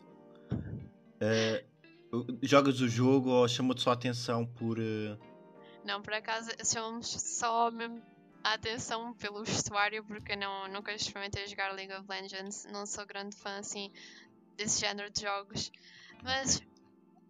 Uh, 0.52 2.38
jogas 2.44 2.80
o 2.80 2.88
jogo 2.88 3.32
ou 3.32 3.48
chamou-te 3.48 3.82
só 3.82 3.90
a 3.90 3.94
atenção 3.94 4.46
por. 4.46 4.78
Uh... 4.78 5.18
Não, 5.84 6.04
por 6.04 6.14
acaso 6.14 6.52
chamamos 6.64 7.08
só 7.08 7.72
mesmo 7.72 8.00
atenção 8.44 9.14
pelo 9.14 9.44
vestuário, 9.44 10.04
porque 10.04 10.36
não, 10.36 10.68
nunca 10.68 10.94
experimentei 10.94 11.48
jogar 11.48 11.74
League 11.74 11.94
of 11.94 12.06
Legends. 12.08 12.66
Não 12.66 12.86
sou 12.86 13.06
grande 13.06 13.36
fã 13.38 13.58
assim 13.60 13.92
desse 14.58 14.82
género 14.82 15.10
de 15.10 15.22
jogos. 15.22 15.72
Mas 16.22 16.62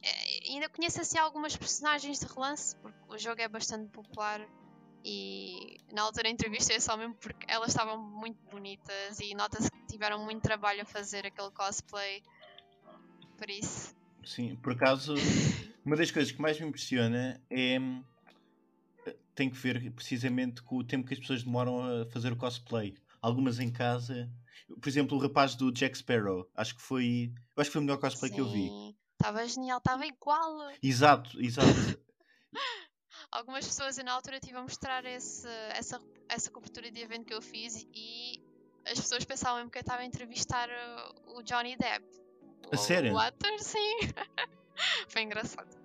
é, 0.02 0.52
ainda 0.52 0.68
conheço 0.70 1.00
assim 1.00 1.18
algumas 1.18 1.56
personagens 1.56 2.20
de 2.20 2.26
relance, 2.26 2.76
porque 2.78 2.98
o 3.08 3.18
jogo 3.18 3.42
é 3.42 3.48
bastante 3.48 3.90
popular 3.92 4.42
e 5.06 5.78
na 5.92 6.04
altura 6.04 6.30
entrevistei 6.30 6.80
só 6.80 6.96
mesmo 6.96 7.16
porque 7.16 7.46
elas 7.50 7.70
estavam 7.70 7.98
muito 7.98 8.40
bonitas 8.50 9.20
e 9.20 9.36
nota-se 9.36 9.70
que 9.70 9.86
tiveram 9.88 10.24
muito 10.24 10.42
trabalho 10.42 10.82
a 10.82 10.86
fazer 10.86 11.26
aquele 11.26 11.52
cosplay. 11.52 12.24
Por 13.38 13.50
isso. 13.50 13.94
Sim, 14.24 14.56
por 14.56 14.74
acaso, 14.74 15.14
uma 15.86 15.96
das 15.96 16.10
coisas 16.12 16.32
que 16.32 16.42
mais 16.42 16.60
me 16.60 16.68
impressiona 16.68 17.42
é. 17.50 17.78
Tem 19.36 19.50
que 19.50 19.58
ver 19.58 19.92
precisamente 19.92 20.62
com 20.62 20.78
o 20.78 20.84
tempo 20.84 21.08
que 21.08 21.14
as 21.14 21.20
pessoas 21.20 21.44
demoram 21.44 22.02
a 22.02 22.06
fazer 22.08 22.32
o 22.32 22.36
cosplay. 22.36 22.96
Algumas 23.22 23.60
em 23.60 23.72
casa. 23.72 24.30
Por 24.82 24.90
exemplo, 24.90 25.18
o 25.18 25.22
rapaz 25.22 25.56
do 25.56 25.72
Jack 25.72 25.98
Sparrow. 25.98 26.50
Acho 26.56 26.76
que 26.76 26.82
foi. 26.82 27.34
Eu 27.56 27.62
acho 27.62 27.70
que 27.70 27.74
foi 27.74 27.82
o 27.82 27.86
melhor 27.86 27.98
cosplay 27.98 28.30
Sim, 28.30 28.36
que 28.36 28.42
eu 28.42 28.50
vi. 28.50 28.70
Estava 29.14 29.48
genial, 29.48 29.78
estava 29.78 30.06
igual. 30.06 30.72
Exato, 30.82 31.42
exato. 31.42 31.68
algumas 33.34 33.66
pessoas 33.66 33.98
na 33.98 34.14
altura 34.14 34.40
tive 34.40 34.58
a 34.58 34.62
mostrar 34.62 35.04
esse, 35.06 35.48
essa, 35.72 36.00
essa 36.30 36.52
cobertura 36.52 36.92
de 36.92 37.02
evento 37.02 37.26
que 37.26 37.34
eu 37.34 37.42
fiz 37.42 37.86
e 37.94 38.42
as 38.86 39.00
pessoas 39.00 39.26
pensavam 39.26 39.58
mesmo 39.58 39.72
que 39.72 39.78
eu 39.78 39.82
estava 39.82 40.02
a 40.02 40.06
entrevistar 40.06 40.70
o 41.28 41.42
Johnny 41.42 41.76
Depp. 41.76 42.06
A 42.72 42.78
sério? 42.78 43.14
O 43.14 43.20
ator, 43.20 43.60
sim. 43.60 44.00
Foi 45.08 45.22
engraçado. 45.22 45.83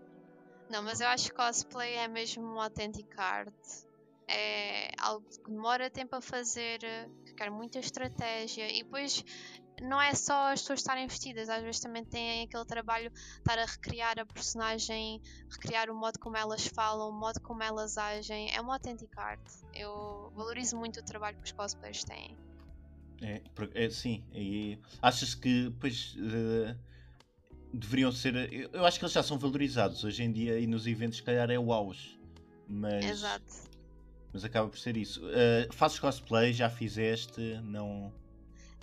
Não, 0.70 0.82
mas 0.82 1.00
eu 1.00 1.08
acho 1.08 1.30
que 1.30 1.34
cosplay 1.34 1.94
é 1.94 2.08
mesmo 2.08 2.42
uma 2.42 2.64
autêntica 2.64 3.22
arte. 3.22 3.86
É 4.28 4.90
algo 4.98 5.26
que 5.26 5.50
demora 5.50 5.90
tempo 5.90 6.14
a 6.16 6.20
fazer, 6.20 6.80
que 7.24 7.34
quer 7.34 7.50
muita 7.50 7.78
estratégia 7.78 8.70
e 8.70 8.82
depois 8.82 9.24
não 9.80 10.00
é 10.00 10.14
só 10.14 10.52
as 10.52 10.60
pessoas 10.60 10.80
estarem 10.80 11.06
vestidas, 11.06 11.48
às 11.48 11.62
vezes 11.62 11.80
também 11.80 12.04
têm 12.04 12.42
aquele 12.42 12.64
trabalho 12.64 13.10
de 13.10 13.18
estar 13.38 13.58
a 13.58 13.64
recriar 13.64 14.18
a 14.18 14.26
personagem, 14.26 15.20
recriar 15.50 15.88
o 15.88 15.94
modo 15.94 16.18
como 16.18 16.36
elas 16.36 16.66
falam, 16.66 17.08
o 17.08 17.18
modo 17.18 17.40
como 17.40 17.62
elas 17.62 17.96
agem. 17.96 18.54
É 18.54 18.60
uma 18.60 18.74
autêntica 18.74 19.20
arte. 19.20 19.52
Eu 19.74 20.30
valorizo 20.34 20.76
muito 20.76 21.00
o 21.00 21.04
trabalho 21.04 21.36
que 21.38 21.44
os 21.44 21.52
cosplayers 21.52 22.04
têm. 22.04 22.36
É, 23.20 23.42
é 23.74 23.90
sim, 23.90 24.24
e 24.32 24.78
achas 25.02 25.34
que 25.34 25.74
pois 25.80 26.14
uh, 26.16 26.78
deveriam 27.72 28.12
ser. 28.12 28.52
Eu, 28.52 28.70
eu, 28.72 28.86
acho 28.86 28.98
que 28.98 29.04
eles 29.04 29.12
já 29.12 29.22
são 29.22 29.38
valorizados 29.38 30.04
hoje 30.04 30.22
em 30.22 30.32
dia 30.32 30.58
e 30.58 30.66
nos 30.66 30.86
eventos, 30.86 31.18
se 31.18 31.22
calhar, 31.22 31.50
é 31.50 31.58
o 31.58 31.72
auge. 31.72 32.18
Mas, 32.68 33.04
Exato. 33.04 33.68
Mas 34.32 34.44
acaba 34.44 34.68
por 34.68 34.78
ser 34.78 34.96
isso. 34.96 35.24
Uh, 35.24 35.72
fazes 35.72 35.98
cosplay, 35.98 36.52
já 36.52 36.68
fizeste? 36.68 37.40
Não. 37.62 38.12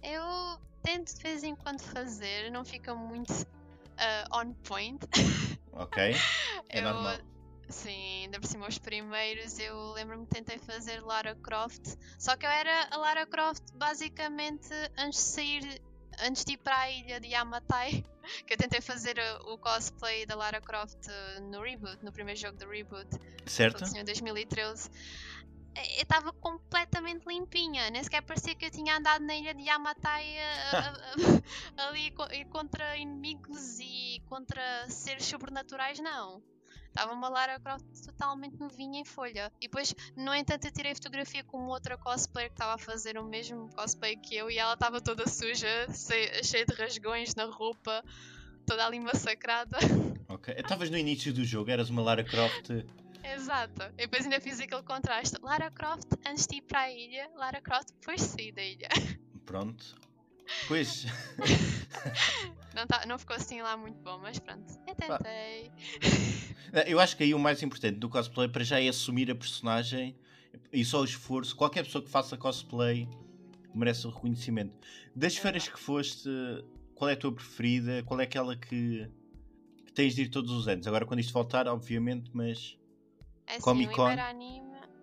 Eu 0.01 0.59
tento 0.81 1.15
de 1.15 1.21
vez 1.21 1.43
em 1.43 1.55
quando 1.55 1.81
fazer, 1.81 2.51
não 2.51 2.65
fica 2.65 2.93
muito 2.95 3.31
uh, 3.31 4.37
on 4.37 4.53
point. 4.53 4.99
Ok, 5.77 6.01
é 6.69 6.79
eu, 6.79 6.83
normal. 6.83 7.17
Sim, 7.67 8.23
ainda 8.23 8.39
por 8.39 8.47
cima 8.47 8.65
os 8.65 8.77
primeiros 8.77 9.59
eu 9.59 9.91
lembro-me 9.91 10.25
que 10.25 10.35
tentei 10.35 10.57
fazer 10.57 11.01
Lara 11.01 11.35
Croft, 11.35 11.97
só 12.17 12.37
que 12.37 12.45
eu 12.45 12.49
era 12.49 12.87
a 12.91 12.97
Lara 12.97 13.25
Croft 13.25 13.63
basicamente 13.73 14.69
antes 14.97 15.19
de 15.19 15.25
sair, 15.25 15.81
antes 16.21 16.43
de 16.45 16.53
ir 16.53 16.57
para 16.57 16.77
a 16.77 16.89
ilha 16.89 17.19
de 17.19 17.29
Yamatai, 17.29 18.03
que 18.45 18.53
eu 18.53 18.57
tentei 18.57 18.81
fazer 18.81 19.15
o 19.45 19.57
cosplay 19.57 20.25
da 20.25 20.35
Lara 20.35 20.61
Croft 20.61 21.07
no 21.49 21.61
reboot, 21.61 22.03
no 22.03 22.11
primeiro 22.11 22.39
jogo 22.39 22.57
do 22.57 22.69
reboot. 22.69 23.09
Certo. 23.45 23.83
Em 23.95 24.03
2013 24.03 24.89
eu 25.75 26.03
estava 26.03 26.31
completamente 26.31 27.25
limpinha, 27.27 27.89
nem 27.89 28.01
sequer 28.01 28.21
parecia 28.21 28.55
que 28.55 28.65
eu 28.65 28.71
tinha 28.71 28.97
andado 28.97 29.25
na 29.25 29.35
ilha 29.35 29.53
de 29.53 29.63
Yamatai 29.63 30.23
ali 31.77 32.11
contra 32.49 32.95
inimigos 32.97 33.79
e 33.79 34.21
contra 34.29 34.89
seres 34.89 35.25
sobrenaturais, 35.25 35.99
não. 35.99 36.41
Estava 36.95 37.11
uma 37.11 37.27
Lara 37.27 37.59
Croft 37.59 37.83
totalmente 38.05 38.57
novinha 38.57 39.01
em 39.01 39.03
folha. 39.03 39.51
E 39.59 39.67
depois, 39.67 39.93
no 40.15 40.33
entanto, 40.33 40.63
eu 40.63 40.71
tirei 40.71 40.95
fotografia 40.95 41.43
com 41.43 41.67
outra 41.67 41.97
cosplayer 41.97 42.49
que 42.49 42.53
estava 42.53 42.75
a 42.75 42.77
fazer 42.77 43.17
o 43.17 43.25
mesmo 43.25 43.69
cosplay 43.75 44.15
que 44.15 44.33
eu 44.33 44.49
e 44.49 44.57
ela 44.57 44.75
estava 44.75 45.01
toda 45.01 45.27
suja, 45.27 45.67
cheia 46.41 46.65
de 46.65 46.73
rasgões 46.73 47.35
na 47.35 47.45
roupa, 47.45 48.01
toda 48.65 48.85
ali 48.85 48.99
massacrada. 49.01 49.77
Ok. 50.27 50.55
Estavas 50.57 50.89
no 50.89 50.97
início 50.97 51.31
do 51.31 51.45
jogo, 51.45 51.69
eras 51.69 51.91
uma 51.91 52.01
Lara 52.01 52.23
Croft 52.23 52.71
Exato. 53.23 53.83
E 53.95 54.07
depois 54.07 54.23
ainda 54.23 54.41
fiz 54.41 54.59
aquele 54.59 54.81
contraste. 54.81 55.37
Lara 55.41 55.69
Croft 55.69 56.07
antes 56.25 56.47
de 56.47 56.57
ir 56.57 56.61
para 56.61 56.81
a 56.81 56.91
ilha, 56.91 57.29
Lara 57.35 57.61
Croft 57.61 57.91
depois 57.99 58.21
de 58.21 58.27
sair 58.27 58.51
da 58.51 58.63
ilha. 58.63 58.89
Pronto. 59.45 59.95
Pois. 60.67 61.05
não, 62.73 62.87
tá, 62.87 63.05
não 63.05 63.17
ficou 63.17 63.35
assim 63.35 63.61
lá 63.61 63.75
muito 63.75 63.97
bom, 63.99 64.19
mas 64.19 64.39
pronto. 64.39 64.73
Eu 64.87 64.95
tentei. 64.95 65.71
Eu 66.87 66.99
acho 66.99 67.15
que 67.15 67.23
aí 67.23 67.33
o 67.33 67.39
mais 67.39 67.61
importante 67.63 67.97
do 67.97 68.09
cosplay 68.09 68.47
para 68.47 68.63
já 68.63 68.81
é 68.81 68.87
assumir 68.87 69.31
a 69.31 69.35
personagem 69.35 70.15
e 70.71 70.83
só 70.83 71.01
o 71.01 71.05
esforço. 71.05 71.55
Qualquer 71.55 71.83
pessoa 71.83 72.03
que 72.03 72.09
faça 72.09 72.37
cosplay 72.37 73.07
merece 73.73 74.07
o 74.07 74.09
reconhecimento. 74.09 74.73
Das 75.15 75.35
feiras 75.37 75.67
que 75.67 75.79
foste, 75.79 76.29
qual 76.93 77.09
é 77.09 77.13
a 77.13 77.17
tua 77.17 77.31
preferida? 77.31 78.03
Qual 78.03 78.19
é 78.19 78.23
aquela 78.23 78.55
que, 78.55 79.09
que 79.85 79.93
tens 79.93 80.15
de 80.15 80.23
ir 80.23 80.29
todos 80.29 80.51
os 80.51 80.67
anos? 80.67 80.87
Agora, 80.87 81.05
quando 81.05 81.19
isto 81.19 81.33
voltar, 81.33 81.67
obviamente, 81.67 82.29
mas 82.33 82.77
é 83.47 83.59
Comic 83.59 83.93
Con. 83.93 84.09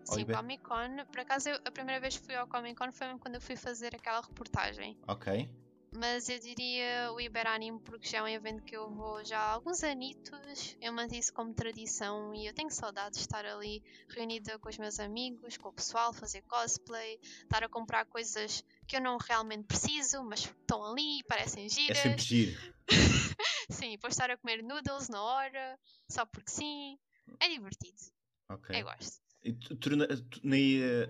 Sim. 0.05 0.27
Comic 0.27 0.63
Con. 0.63 1.05
Por 1.11 1.21
acaso, 1.21 1.49
eu, 1.49 1.59
a 1.65 1.71
primeira 1.71 2.01
vez 2.01 2.17
que 2.17 2.27
fui 2.27 2.35
ao 2.35 2.47
Comic 2.47 2.75
Con 2.77 2.93
foi 2.93 3.19
quando 3.19 3.37
eu 3.37 3.41
fui 3.41 3.57
fazer 3.57 3.95
aquela 3.95 4.21
reportagem. 4.21 4.99
Ok. 5.07 5.49
Mas 5.95 6.31
eu 6.31 6.39
diria 6.39 7.13
o 7.13 7.21
Iberanime 7.21 7.79
porque 7.81 8.09
já 8.09 8.19
é 8.19 8.23
um 8.23 8.29
evento 8.29 8.63
que 8.65 8.75
eu 8.75 8.91
vou 8.91 9.23
já 9.25 9.39
há 9.39 9.53
alguns 9.53 9.85
anitos. 9.85 10.75
Eu 10.81 10.91
mantive 10.91 11.19
isso 11.19 11.35
como 11.35 11.53
tradição 11.53 12.35
e 12.35 12.47
eu 12.47 12.55
tenho 12.55 12.71
saudade 12.71 13.17
de 13.17 13.21
estar 13.21 13.45
ali 13.45 13.83
reunida 14.09 14.59
com 14.59 14.71
os 14.71 14.79
meus 14.79 14.99
amigos, 14.99 15.59
com 15.59 15.69
o 15.69 15.73
pessoal, 15.73 16.15
fazer 16.15 16.41
cosplay, 16.43 17.19
estar 17.43 17.63
a 17.63 17.69
comprar 17.69 18.07
coisas 18.07 18.65
que 18.89 18.97
eu 18.97 19.03
não 19.03 19.19
realmente 19.19 19.67
preciso, 19.67 20.25
mas 20.25 20.41
estão 20.41 20.83
ali, 20.83 21.23
parecem 21.25 21.69
giras. 21.69 21.99
É 21.99 22.03
sempre 22.03 22.23
giro. 22.23 22.75
sim, 23.71 23.91
depois 23.91 24.15
estar 24.15 24.31
a 24.31 24.39
comer 24.39 24.63
noodles 24.63 25.11
na 25.11 25.23
hora, 25.23 25.79
só 26.09 26.25
porque 26.25 26.51
sim. 26.51 26.99
É 27.39 27.49
divertido. 27.49 28.01
Ok. 28.49 28.81
Eu 28.81 28.85
gosto. 28.85 29.22
E 29.45 29.53
tu, 29.53 29.75
tu, 29.77 29.91
tu, 29.91 30.41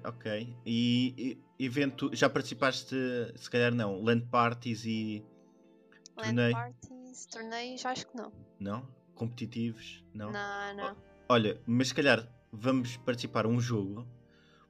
ok. 0.04 0.56
E, 0.64 1.38
e, 1.58 1.64
evento. 1.64 2.10
Já 2.14 2.30
participaste, 2.30 2.96
se 3.36 3.50
calhar 3.50 3.74
não, 3.74 4.02
land 4.02 4.26
parties 4.30 4.84
e. 4.86 5.22
Land 6.16 6.34
torneio? 6.34 6.52
parties, 6.52 7.26
torneios, 7.26 7.86
acho 7.86 8.06
que 8.06 8.16
não. 8.16 8.32
Não? 8.58 8.88
Competitivos? 9.14 10.02
Não? 10.14 10.32
Não, 10.32 10.74
não. 10.74 10.96
Olha, 11.28 11.60
mas 11.66 11.88
se 11.88 11.94
calhar 11.94 12.26
vamos 12.50 12.96
participar 12.98 13.44
a 13.44 13.48
um 13.48 13.60
jogo. 13.60 14.06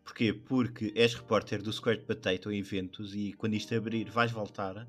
Porquê? 0.04 0.32
Porque 0.32 0.92
és 0.96 1.14
repórter 1.14 1.62
do 1.62 1.72
Squared 1.72 2.04
Potato 2.04 2.50
em 2.50 2.58
eventos 2.58 3.14
e 3.14 3.32
quando 3.34 3.54
isto 3.54 3.74
abrir 3.74 4.10
vais 4.10 4.32
voltar. 4.32 4.88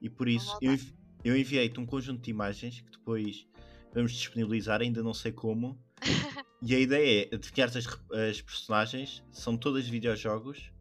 E 0.00 0.10
por 0.10 0.28
isso 0.28 0.56
eu, 0.60 0.76
eu 1.24 1.36
enviei-te 1.36 1.78
um 1.78 1.86
conjunto 1.86 2.22
de 2.22 2.30
imagens 2.30 2.80
que 2.80 2.90
depois 2.90 3.46
vamos 3.92 4.12
disponibilizar, 4.12 4.80
ainda 4.80 5.02
não 5.02 5.14
sei 5.14 5.30
como. 5.30 5.78
E 6.60 6.74
a 6.74 6.78
ideia 6.80 7.28
é 7.30 7.34
adivinhar 7.36 7.68
as, 7.68 7.86
as 7.86 8.42
personagens, 8.42 9.22
são 9.30 9.56
todas 9.56 9.86
videojogos. 9.88 10.72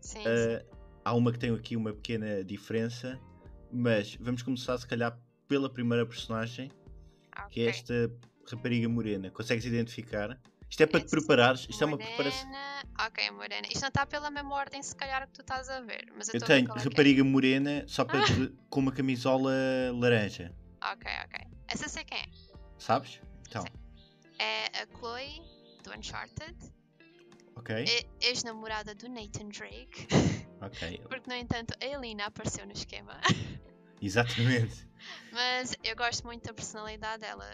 Sim, 0.00 0.20
uh, 0.20 0.80
Há 1.04 1.14
uma 1.14 1.32
que 1.32 1.38
tem 1.38 1.54
aqui 1.54 1.76
uma 1.76 1.92
pequena 1.92 2.44
diferença, 2.44 3.18
mas 3.72 4.16
vamos 4.16 4.42
começar 4.42 4.76
se 4.78 4.86
calhar 4.86 5.18
pela 5.48 5.68
primeira 5.68 6.04
personagem, 6.06 6.70
okay. 7.32 7.48
que 7.50 7.60
é 7.62 7.66
esta 7.66 8.10
rapariga 8.50 8.88
morena. 8.88 9.30
Consegues 9.30 9.64
identificar? 9.64 10.38
Isto 10.68 10.82
é 10.82 10.86
para 10.86 11.00
te 11.00 11.10
preparares, 11.10 11.66
isto 11.68 11.84
morena, 11.84 11.84
é 11.84 11.86
uma 11.86 11.98
preparação. 11.98 12.50
Ok, 13.06 13.30
morena. 13.32 13.66
Isto 13.66 13.80
não 13.80 13.88
está 13.88 14.06
pela 14.06 14.30
mesma 14.30 14.54
ordem, 14.54 14.82
se 14.82 14.94
calhar, 14.94 15.26
que 15.26 15.32
tu 15.32 15.40
estás 15.40 15.68
a 15.68 15.80
ver. 15.80 16.06
Mas 16.16 16.28
eu, 16.28 16.38
eu 16.38 16.46
tenho 16.46 16.68
rapariga 16.72 17.20
é. 17.22 17.24
morena, 17.24 17.84
só 17.88 18.04
para 18.04 18.24
te, 18.24 18.54
com 18.70 18.80
uma 18.80 18.92
camisola 18.92 19.52
laranja. 19.94 20.54
Ok, 20.92 21.10
ok. 21.24 21.46
Essa 21.66 21.88
sei 21.88 22.04
quem 22.04 22.18
é. 22.18 22.24
Sabes? 22.78 23.20
Então, 23.48 23.64
É 24.42 24.82
a 24.82 24.86
Chloe 24.98 25.42
do 25.84 25.92
Uncharted, 25.92 26.56
ok. 27.56 27.84
ex-namorada 28.22 28.94
do 28.94 29.06
Nathan 29.08 29.48
Drake, 29.48 30.06
Ok, 30.62 30.98
porque 31.08 31.28
no 31.28 31.34
entanto 31.36 31.74
a 31.80 31.84
Elina 31.84 32.26
apareceu 32.26 32.64
no 32.66 32.72
esquema. 32.72 33.20
exatamente. 34.00 34.88
Mas 35.30 35.74
eu 35.84 35.94
gosto 35.94 36.24
muito 36.26 36.44
da 36.44 36.54
personalidade 36.54 37.20
dela. 37.20 37.48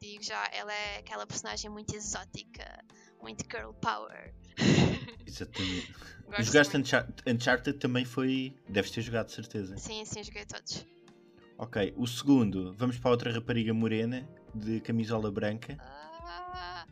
Digo 0.00 0.22
já, 0.22 0.44
ela 0.52 0.72
é 0.72 0.98
aquela 0.98 1.26
personagem 1.26 1.70
muito 1.70 1.94
exótica, 1.94 2.84
muito 3.22 3.44
girl 3.50 3.72
power. 3.74 4.34
Exatamente. 5.26 5.86
Gosto 6.26 6.42
Jogaste 6.44 6.74
muito. 6.74 6.86
Unchar- 6.86 7.08
Uncharted 7.26 7.78
também 7.78 8.04
foi. 8.04 8.54
Deves 8.68 8.90
ter 8.90 9.00
jogado, 9.02 9.26
de 9.28 9.32
certeza. 9.32 9.76
Sim, 9.78 10.04
sim, 10.04 10.22
joguei 10.22 10.44
todos. 10.44 10.86
Ok, 11.56 11.94
o 11.96 12.06
segundo, 12.06 12.74
vamos 12.74 12.98
para 12.98 13.10
outra 13.12 13.32
rapariga 13.32 13.72
morena 13.72 14.28
de 14.54 14.80
camisola 14.80 15.30
branca. 15.30 15.76
Ah, 16.26 16.86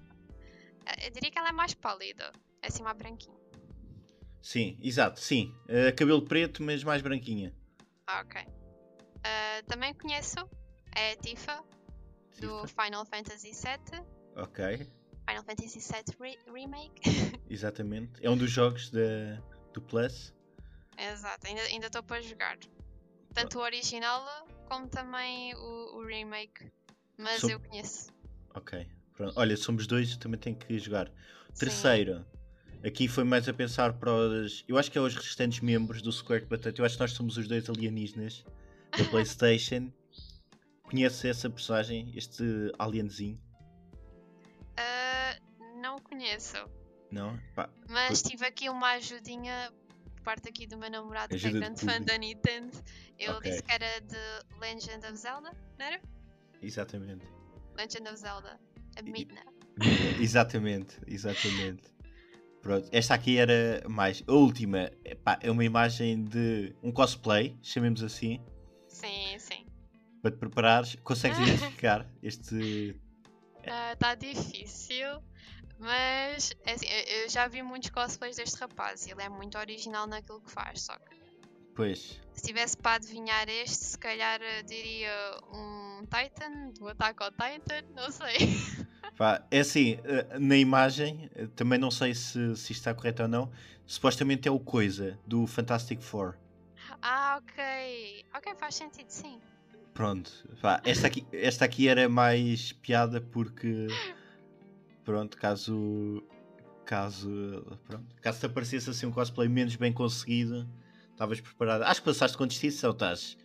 eu 1.04 1.10
diria 1.10 1.30
que 1.30 1.38
ela 1.38 1.48
é 1.48 1.52
mais 1.52 1.74
pálida, 1.74 2.32
é 2.62 2.68
assim 2.68 2.82
mais 2.82 2.96
branquinha. 2.96 3.36
Sim, 4.42 4.76
exato, 4.82 5.20
sim. 5.20 5.54
Eh, 5.68 5.92
cabelo 5.92 6.22
preto, 6.22 6.62
mas 6.62 6.82
mais 6.82 7.00
branquinha. 7.00 7.54
Ah, 8.06 8.20
ok. 8.22 8.44
Ah, 9.24 9.62
também 9.68 9.94
conheço, 9.94 10.38
é 10.94 11.12
a 11.12 11.16
Tifa, 11.16 11.62
do 12.40 12.66
Final 12.66 13.04
Fantasy 13.06 13.52
VII. 13.52 14.00
Ok, 14.36 14.78
Final 15.28 15.44
Fantasy 15.44 15.78
VII 15.78 16.16
Re- 16.20 16.38
Remake. 16.52 17.02
exatamente. 17.48 18.24
É 18.24 18.28
um 18.28 18.36
dos 18.36 18.50
jogos 18.50 18.90
da, 18.90 19.36
do 19.72 19.80
Plus. 19.80 20.34
Exato, 20.98 21.46
ainda 21.46 21.86
estou 21.86 22.02
para 22.02 22.20
jogar. 22.20 22.58
Tanto 23.32 23.58
o 23.58 23.62
original 23.62 24.26
como 24.68 24.88
também 24.88 25.54
o, 25.54 25.98
o 25.98 26.04
remake. 26.06 26.70
Mas 27.16 27.42
eu 27.44 27.60
conheço. 27.60 28.12
Ok, 28.54 28.86
pronto. 29.16 29.32
Olha, 29.36 29.56
somos 29.56 29.86
dois, 29.86 30.16
também 30.16 30.38
tenho 30.38 30.56
que 30.56 30.78
jogar. 30.78 31.08
Sim. 31.54 31.66
Terceiro, 31.66 32.24
aqui 32.84 33.08
foi 33.08 33.24
mais 33.24 33.48
a 33.48 33.52
pensar 33.54 33.92
para 33.94 34.12
os. 34.12 34.64
Eu 34.68 34.78
acho 34.78 34.90
que 34.90 34.98
é 34.98 35.00
os 35.00 35.14
restantes 35.14 35.60
membros 35.60 36.02
do 36.02 36.10
Square 36.12 36.46
Potato. 36.46 36.78
Eu 36.78 36.84
acho 36.84 36.94
que 36.96 37.00
nós 37.02 37.12
somos 37.12 37.36
os 37.36 37.46
dois 37.48 37.68
alienígenas 37.68 38.44
da 38.96 39.04
PlayStation. 39.10 39.92
Conhece 40.82 41.28
essa 41.28 41.48
personagem, 41.48 42.12
este 42.16 42.44
alienzinho? 42.78 43.40
Ah, 44.76 45.36
não 45.80 45.98
conheço. 45.98 46.56
Não? 47.10 47.38
Pá, 47.54 47.68
Mas 47.88 48.22
tive 48.22 48.44
aqui 48.46 48.68
uma 48.68 48.92
ajudinha 48.92 49.72
por 50.16 50.22
parte 50.22 50.48
aqui 50.48 50.66
do 50.66 50.78
meu 50.78 50.90
namorado 50.90 51.28
que 51.28 51.34
é 51.34 51.36
Ajuda 51.48 51.52
de 51.52 51.58
grande 51.60 51.80
fã 51.80 52.00
da 52.04 52.16
Nintendo. 52.18 52.76
Ele 53.18 53.30
Ok. 53.32 53.50
disse 53.50 53.62
que 53.62 53.72
era 53.72 54.00
de 54.00 54.58
Legend 54.60 55.06
of 55.06 55.16
Zelda, 55.16 55.50
não 55.78 55.86
era? 55.86 56.00
exatamente. 56.62 57.26
Legend 57.76 58.08
of 58.08 58.16
Zelda. 58.16 58.60
A 58.96 59.02
Midna. 59.02 59.42
exatamente, 60.20 60.98
exatamente. 61.06 61.82
Pronto, 62.60 62.88
esta 62.92 63.14
aqui 63.14 63.38
era 63.38 63.82
mais. 63.88 64.22
A 64.26 64.32
última 64.32 64.90
epá, 65.04 65.38
é 65.42 65.50
uma 65.50 65.64
imagem 65.64 66.24
de 66.24 66.74
um 66.82 66.92
cosplay, 66.92 67.56
chamemos 67.62 68.02
assim, 68.02 68.40
Sim, 68.88 69.36
sim. 69.38 69.66
para 70.22 70.30
te 70.30 70.38
preparares. 70.38 70.94
Consegues 71.02 71.38
identificar 71.40 72.06
este. 72.22 72.96
Está 73.58 73.96
tá 73.96 74.14
difícil. 74.14 75.22
Mas 75.78 76.52
é 76.64 76.72
assim, 76.74 76.86
eu 76.86 77.28
já 77.28 77.48
vi 77.48 77.60
muitos 77.60 77.90
cosplays 77.90 78.36
deste 78.36 78.56
rapaz 78.60 79.04
e 79.04 79.10
ele 79.10 79.22
é 79.22 79.28
muito 79.28 79.58
original 79.58 80.06
naquilo 80.06 80.40
que 80.40 80.50
faz. 80.50 80.82
Só 80.82 80.96
que 80.96 81.22
Pois, 81.74 82.20
se 82.34 82.42
tivesse 82.42 82.76
para 82.76 82.96
adivinhar 82.96 83.48
este, 83.48 83.84
se 83.84 83.98
calhar 83.98 84.40
eh, 84.42 84.62
diria 84.62 85.10
um 85.52 86.02
Titan, 86.02 86.70
do 86.78 86.88
Attack 86.88 87.22
on 87.24 87.30
Titan, 87.30 87.82
não 87.96 88.10
sei. 88.10 88.36
pá, 89.16 89.44
é 89.50 89.60
assim, 89.60 89.98
eh, 90.04 90.38
na 90.38 90.56
imagem, 90.56 91.30
eh, 91.34 91.46
também 91.54 91.78
não 91.78 91.90
sei 91.90 92.14
se, 92.14 92.32
se 92.56 92.72
isto 92.72 92.80
está 92.80 92.94
correto 92.94 93.22
ou 93.22 93.28
não. 93.28 93.50
Supostamente 93.86 94.48
é 94.48 94.50
o 94.50 94.58
Coisa, 94.60 95.18
do 95.26 95.46
Fantastic 95.46 96.00
Four. 96.00 96.36
Ah, 97.02 97.38
ok. 97.40 98.24
Ok, 98.36 98.54
faz 98.58 98.74
sentido, 98.76 99.08
sim. 99.08 99.40
Pronto, 99.92 100.30
pá, 100.60 100.80
esta, 100.84 101.06
aqui, 101.06 101.26
esta 101.32 101.64
aqui 101.64 101.86
era 101.88 102.08
mais 102.08 102.72
piada 102.72 103.20
porque. 103.20 103.88
Pronto, 105.04 105.36
caso. 105.36 106.22
Caso. 106.86 107.30
Pronto, 107.86 108.14
caso 108.20 108.40
te 108.40 108.46
aparecesse 108.46 108.88
assim 108.90 109.06
um 109.06 109.12
cosplay 109.12 109.48
menos 109.48 109.76
bem 109.76 109.92
conseguido, 109.92 110.68
estavas 111.10 111.40
preparada. 111.40 111.86
Acho 111.86 112.00
que 112.00 112.06
passaste 112.06 112.36
com 112.36 112.46
distinção, 112.46 112.90
estás. 112.92 113.36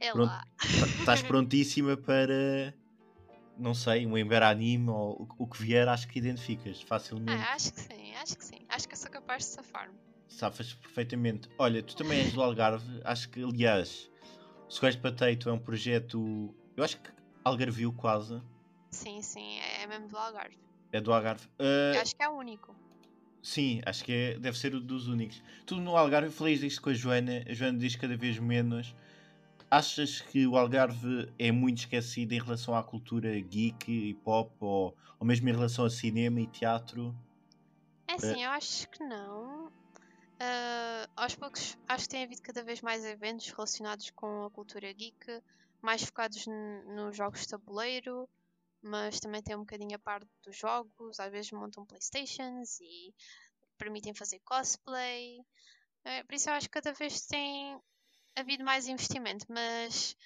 É 0.00 0.10
Pronto. 0.12 0.30
lá. 0.30 0.44
tá- 0.56 0.86
Estás 1.00 1.22
prontíssima 1.22 1.96
para. 1.96 2.74
Não 3.62 3.74
sei, 3.74 4.04
um 4.04 4.18
Ember 4.18 4.42
anime 4.42 4.90
ou 4.90 5.28
o- 5.38 5.46
que 5.46 5.62
vier, 5.62 5.86
acho 5.88 6.08
que 6.08 6.18
identificas 6.18 6.82
facilmente. 6.82 7.40
Ah, 7.40 7.54
acho 7.54 7.72
que 7.72 7.80
sim, 7.80 8.12
acho 8.16 8.36
que 8.36 8.44
sim. 8.44 8.58
Acho 8.68 8.88
que 8.88 8.94
eu 8.94 8.98
sou 8.98 9.08
capaz 9.08 9.44
de 9.44 9.50
safar-me. 9.50 9.94
Safas 10.26 10.74
perfeitamente. 10.74 11.48
Olha, 11.56 11.80
tu 11.80 11.94
também 11.94 12.18
és 12.18 12.32
do 12.32 12.42
Algarve, 12.42 13.00
acho 13.04 13.28
que, 13.30 13.40
aliás, 13.40 14.10
o 14.68 14.72
Squash 14.72 14.96
Potato 14.96 15.48
é 15.48 15.52
um 15.52 15.60
projeto. 15.60 16.52
Eu 16.76 16.82
acho 16.82 17.00
que 17.00 17.08
Algarvio 17.44 17.92
quase. 17.92 18.42
Sim, 18.90 19.22
sim, 19.22 19.58
é 19.80 19.86
mesmo 19.86 20.08
do 20.08 20.16
Algarve. 20.18 20.58
É 20.90 21.00
do 21.00 21.12
Algarve. 21.12 21.46
Eu 21.94 22.00
acho 22.00 22.16
que 22.16 22.22
é 22.24 22.28
o 22.28 22.32
único. 22.32 22.74
Sim, 23.44 23.80
acho 23.86 24.04
que 24.04 24.12
é- 24.12 24.38
deve 24.40 24.58
ser 24.58 24.74
o 24.74 24.80
dos 24.80 25.06
únicos. 25.06 25.40
Tu 25.66 25.76
no 25.76 25.96
Algarve, 25.96 26.26
eu 26.26 26.32
falei 26.32 26.58
disto 26.58 26.82
com 26.82 26.90
a 26.90 26.94
Joana, 26.94 27.44
a 27.48 27.54
Joana 27.54 27.78
diz 27.78 27.94
cada 27.94 28.16
vez 28.16 28.38
menos. 28.40 28.92
Achas 29.74 30.20
que 30.20 30.46
o 30.46 30.58
Algarve 30.58 31.32
é 31.38 31.50
muito 31.50 31.78
esquecido 31.78 32.34
em 32.34 32.38
relação 32.38 32.76
à 32.76 32.82
cultura 32.82 33.40
geek 33.40 33.90
e 33.90 34.12
pop, 34.16 34.52
ou, 34.60 34.94
ou 35.18 35.26
mesmo 35.26 35.48
em 35.48 35.52
relação 35.52 35.86
a 35.86 35.90
cinema 35.90 36.42
e 36.42 36.46
teatro? 36.46 37.16
É 38.06 38.12
assim, 38.12 38.44
eu 38.44 38.50
acho 38.50 38.86
que 38.90 39.02
não. 39.02 39.72
Ah, 40.38 41.08
aos 41.16 41.34
poucos, 41.34 41.74
acho 41.88 42.04
que 42.04 42.10
tem 42.10 42.24
havido 42.24 42.42
cada 42.42 42.62
vez 42.62 42.82
mais 42.82 43.02
eventos 43.02 43.48
relacionados 43.48 44.10
com 44.10 44.44
a 44.44 44.50
cultura 44.50 44.92
geek, 44.92 45.40
mais 45.80 46.02
focados 46.02 46.44
nos 46.46 47.16
jogos 47.16 47.40
de 47.40 47.48
tabuleiro, 47.48 48.28
mas 48.82 49.20
também 49.20 49.42
tem 49.42 49.56
um 49.56 49.60
bocadinho 49.60 49.96
a 49.96 50.00
parte 50.00 50.28
dos 50.44 50.54
jogos, 50.54 51.18
às 51.18 51.32
vezes 51.32 51.50
montam 51.50 51.86
Playstations 51.86 52.78
e 52.78 53.14
permitem 53.78 54.12
fazer 54.12 54.38
cosplay. 54.44 55.40
Eh, 56.04 56.24
por 56.24 56.34
isso 56.34 56.50
eu 56.50 56.54
acho 56.54 56.68
que 56.68 56.78
cada 56.78 56.92
vez 56.92 57.24
tem 57.24 57.80
havido 58.36 58.64
mais 58.64 58.88
investimento, 58.88 59.46
mas 59.48 60.16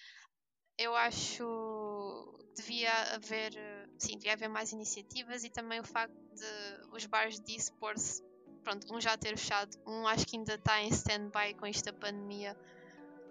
eu 0.79 0.95
acho 0.95 2.37
que 2.37 2.63
devia 2.63 2.93
haver, 3.15 3.53
sim, 3.99 4.17
devia 4.17 4.33
haver 4.33 4.49
mais 4.49 4.73
iniciativas 4.73 5.45
e 5.45 5.51
também 5.51 5.81
o 5.81 5.85
facto 5.85 6.15
de 6.15 6.95
os 6.95 7.07
bares 7.07 7.41
de 7.41 7.57
esports, 7.57 8.23
pronto, 8.63 8.95
um 8.95 9.01
já 9.01 9.17
ter 9.17 9.37
fechado, 9.37 9.77
um 9.87 10.07
acho 10.07 10.27
que 10.27 10.37
ainda 10.37 10.55
está 10.55 10.81
em 10.83 10.89
stand-by 10.89 11.55
com 11.59 11.67
isto 11.67 11.85
da 11.85 11.93
pandemia. 11.93 12.57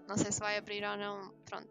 Não 0.07 0.17
sei 0.17 0.31
se 0.31 0.39
vai 0.39 0.57
abrir 0.57 0.83
ou 0.83 0.97
não, 0.97 1.33
pronto. 1.45 1.69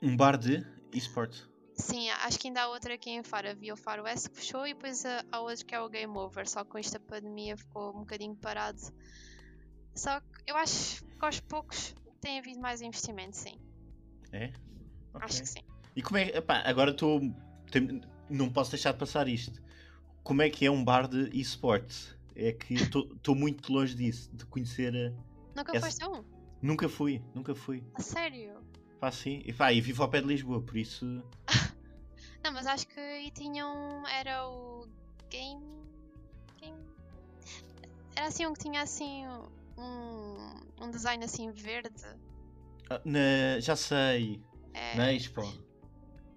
Um 0.00 0.16
bar 0.16 0.38
de 0.38 0.64
esporte. 0.92 1.46
Sim, 1.76 2.08
acho 2.10 2.38
que 2.38 2.48
ainda 2.48 2.62
há 2.62 2.68
outra 2.68 2.94
aqui 2.94 3.10
em 3.10 3.22
Faro. 3.22 3.50
Havia 3.50 3.74
o 3.74 3.76
Faro 3.76 4.06
S 4.06 4.30
que 4.30 4.36
fechou 4.36 4.66
e 4.66 4.72
depois 4.72 5.02
há 5.04 5.40
outro 5.40 5.66
que 5.66 5.74
é 5.74 5.80
o 5.80 5.88
Game 5.88 6.16
Over. 6.16 6.48
Só 6.48 6.64
que 6.64 6.70
com 6.70 6.78
esta 6.78 7.00
pandemia 7.00 7.56
ficou 7.56 7.90
um 7.90 8.00
bocadinho 8.00 8.36
parado. 8.36 8.80
Só 9.94 10.20
que 10.20 10.26
eu 10.46 10.56
acho 10.56 11.04
que 11.04 11.24
aos 11.24 11.40
poucos 11.40 11.94
tem 12.24 12.38
havido 12.38 12.58
mais 12.60 12.80
investimento, 12.80 13.36
sim. 13.36 13.54
É? 14.32 14.46
Ok. 15.12 15.20
Acho 15.26 15.42
que 15.42 15.48
sim. 15.48 15.60
E 15.94 16.02
como 16.02 16.16
é. 16.18 16.28
Epá, 16.36 16.62
agora 16.64 16.90
estou. 16.90 17.20
Não 18.28 18.50
posso 18.50 18.70
deixar 18.72 18.92
de 18.92 18.98
passar 18.98 19.28
isto. 19.28 19.62
Como 20.22 20.40
é 20.42 20.48
que 20.48 20.64
é 20.66 20.70
um 20.70 20.82
bar 20.82 21.06
de 21.06 21.28
esportes? 21.38 22.16
É 22.34 22.52
que 22.52 22.74
estou 22.74 23.34
muito 23.36 23.72
longe 23.72 23.94
disso, 23.94 24.28
de 24.34 24.44
conhecer. 24.46 24.92
a- 24.96 25.12
Nunca 25.54 25.76
Essa- 25.76 25.86
foste 25.86 26.02
a 26.02 26.08
um? 26.08 26.24
Nunca 26.60 26.88
fui, 26.88 27.22
nunca 27.34 27.54
fui. 27.54 27.84
A 27.94 28.00
sério? 28.00 28.54
Pá, 28.98 29.10
sim. 29.12 29.42
E 29.44 29.52
pá, 29.52 29.72
e 29.72 29.80
vivo 29.80 30.02
ao 30.02 30.08
pé 30.08 30.20
de 30.20 30.26
Lisboa, 30.26 30.60
por 30.62 30.76
isso. 30.76 31.04
Não, 32.42 32.52
mas 32.52 32.66
acho 32.66 32.86
que 32.88 32.98
aí 32.98 33.30
tinham. 33.30 34.02
Era 34.08 34.48
o 34.48 34.88
Game. 35.30 35.62
Game. 36.60 36.82
Era 38.16 38.26
assim 38.28 38.46
um 38.46 38.52
que 38.54 38.60
tinha 38.60 38.80
assim 38.82 39.26
um, 39.78 40.23
um 40.80 40.90
design 40.90 41.24
assim 41.24 41.50
verde. 41.50 41.90
Ah, 42.90 43.00
na- 43.04 43.60
já 43.60 43.76
sei. 43.76 44.42
É, 44.72 44.96
Na 44.96 45.12
Expo. 45.12 45.42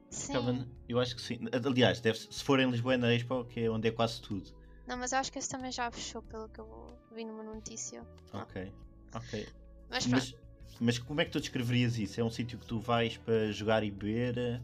sim. 0.10 0.28
Ficava 0.28 0.68
eu 0.88 1.00
acho 1.00 1.16
que 1.16 1.22
sim. 1.22 1.40
Aliás, 1.66 2.00
deve 2.00 2.18
se 2.20 2.44
for 2.44 2.60
em 2.60 2.70
Lisboa 2.70 2.94
é 2.94 2.98
na 2.98 3.14
Expo, 3.14 3.44
que 3.46 3.62
é 3.62 3.70
onde 3.70 3.88
é 3.88 3.92
quase 3.92 4.22
tudo. 4.22 4.56
Não, 4.88 4.98
mas 4.98 5.12
eu 5.12 5.18
acho 5.20 5.32
que 5.32 5.38
esse 5.40 5.50
também 5.50 5.72
já 5.72 5.92
fechou 5.92 6.22
pelo 6.22 6.48
que 6.48 6.60
eu 6.62 6.98
vi 7.12 7.26
numa 7.26 7.44
notícia. 7.44 8.02
Ok. 8.34 8.72
Ok. 9.14 9.48
Mas. 9.90 10.08
Mas, 10.08 10.36
mas 10.80 11.00
como 11.00 11.20
é 11.20 11.26
que 11.26 11.32
tu 11.32 11.40
descreverias 11.42 11.98
isso? 11.98 12.22
É 12.22 12.24
um 12.24 12.30
sítio 12.30 12.58
que 12.58 12.66
tu 12.66 12.80
vais 12.80 13.18
para 13.18 13.52
jogar 13.52 13.84
e 13.84 13.92
beber? 13.92 14.62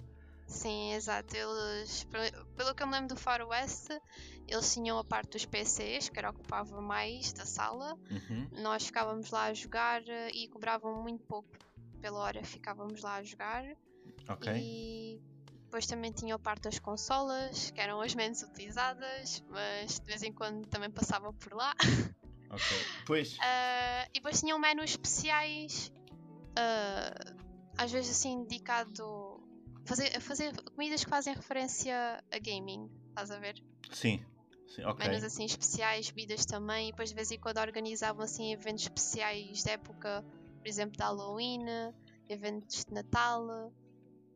Sim, 0.54 0.94
exato. 0.94 1.36
Eles, 1.36 2.04
pe- 2.06 2.32
pelo 2.56 2.76
que 2.76 2.84
eu 2.84 2.88
me 2.88 2.94
lembro 2.94 3.16
do 3.16 3.20
Far 3.20 3.42
West, 3.48 3.90
eles 4.48 4.74
tinham 4.74 4.98
a 5.00 5.04
parte 5.04 5.32
dos 5.32 5.46
PCs, 5.46 6.10
que 6.10 6.20
era 6.20 6.30
ocupava 6.30 6.80
mais 6.82 7.34
da 7.34 7.46
sala. 7.46 7.96
Uhum. 8.10 8.48
Nós 8.62 8.86
ficávamos 8.86 9.32
lá 9.32 9.46
a 9.46 9.54
jogar 9.54 10.02
eh, 10.08 10.30
e 10.32 10.48
cobravam 10.50 11.02
muito 11.02 11.24
pouco 11.26 11.50
pela 12.00 12.20
hora. 12.20 12.44
Ficávamos 12.44 13.02
lá 13.02 13.16
a 13.16 13.24
jogar 13.24 13.64
Ok. 14.30 14.54
e 14.56 15.20
depois 15.64 15.88
também 15.88 16.12
tinha 16.12 16.36
o 16.36 16.40
parte 16.40 16.64
das 16.64 16.78
consolas, 16.78 17.72
que 17.72 17.82
eram 17.82 18.00
as 18.00 18.14
menos 18.14 18.44
utilizadas, 18.44 19.44
mas 19.50 20.00
de 20.00 20.06
vez 20.06 20.22
em 20.22 20.32
quando 20.32 20.68
também 20.68 20.92
passava 20.92 21.34
por 21.34 21.54
lá. 21.54 21.74
Ok. 22.52 22.78
Pois. 23.08 23.34
Uh, 23.38 24.06
e 24.14 24.20
depois 24.20 24.40
tinham 24.40 24.60
menus 24.60 24.92
especiais, 24.92 25.92
uh, 26.52 27.36
às 27.76 27.92
vezes 27.92 28.12
assim 28.12 28.44
dedicado 28.44 29.04
a 29.04 29.33
fazer, 29.86 30.20
fazer 30.20 30.54
comidas 30.72 31.04
que 31.04 31.10
fazem 31.10 31.34
referência 31.34 32.24
a 32.32 32.40
gaming, 32.40 32.90
estás 33.10 33.32
a 33.32 33.40
ver? 33.40 33.56
Sim. 33.92 34.24
Sim, 34.68 34.84
ok. 34.86 35.08
Menus 35.08 35.24
assim 35.24 35.46
especiais, 35.46 36.10
bebidas 36.10 36.46
também, 36.46 36.88
e 36.88 36.92
depois 36.92 37.10
de 37.10 37.16
vez 37.16 37.30
em 37.32 37.40
quando 37.40 37.60
organizavam 37.60 38.24
assim 38.24 38.52
eventos 38.52 38.84
especiais 38.84 39.64
de 39.64 39.70
época, 39.70 40.24
por 40.60 40.68
exemplo, 40.68 40.98
de 40.98 41.04
Halloween, 41.04 41.66
eventos 42.28 42.84
de 42.86 42.94
Natal. 42.94 43.72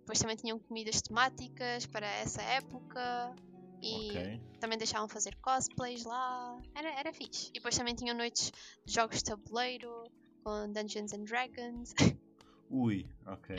Depois 0.01 0.19
também 0.19 0.35
tinham 0.35 0.59
comidas 0.59 1.01
temáticas 1.01 1.85
para 1.85 2.07
essa 2.07 2.41
época. 2.41 3.35
E 3.81 4.09
Ok. 4.09 4.41
também 4.59 4.77
deixavam 4.77 5.07
fazer 5.07 5.35
cosplays 5.41 6.03
lá. 6.03 6.61
Era, 6.75 6.89
era 6.99 7.13
fixe. 7.13 7.49
E 7.49 7.53
depois 7.53 7.75
também 7.75 7.95
tinham 7.95 8.15
noites 8.15 8.51
de 8.85 8.93
jogos 8.93 9.17
de 9.17 9.25
tabuleiro, 9.25 10.03
com 10.43 10.71
Dungeons 10.71 11.13
and 11.13 11.23
Dragons. 11.25 11.93
Ui, 12.69 13.05
ok. 13.25 13.55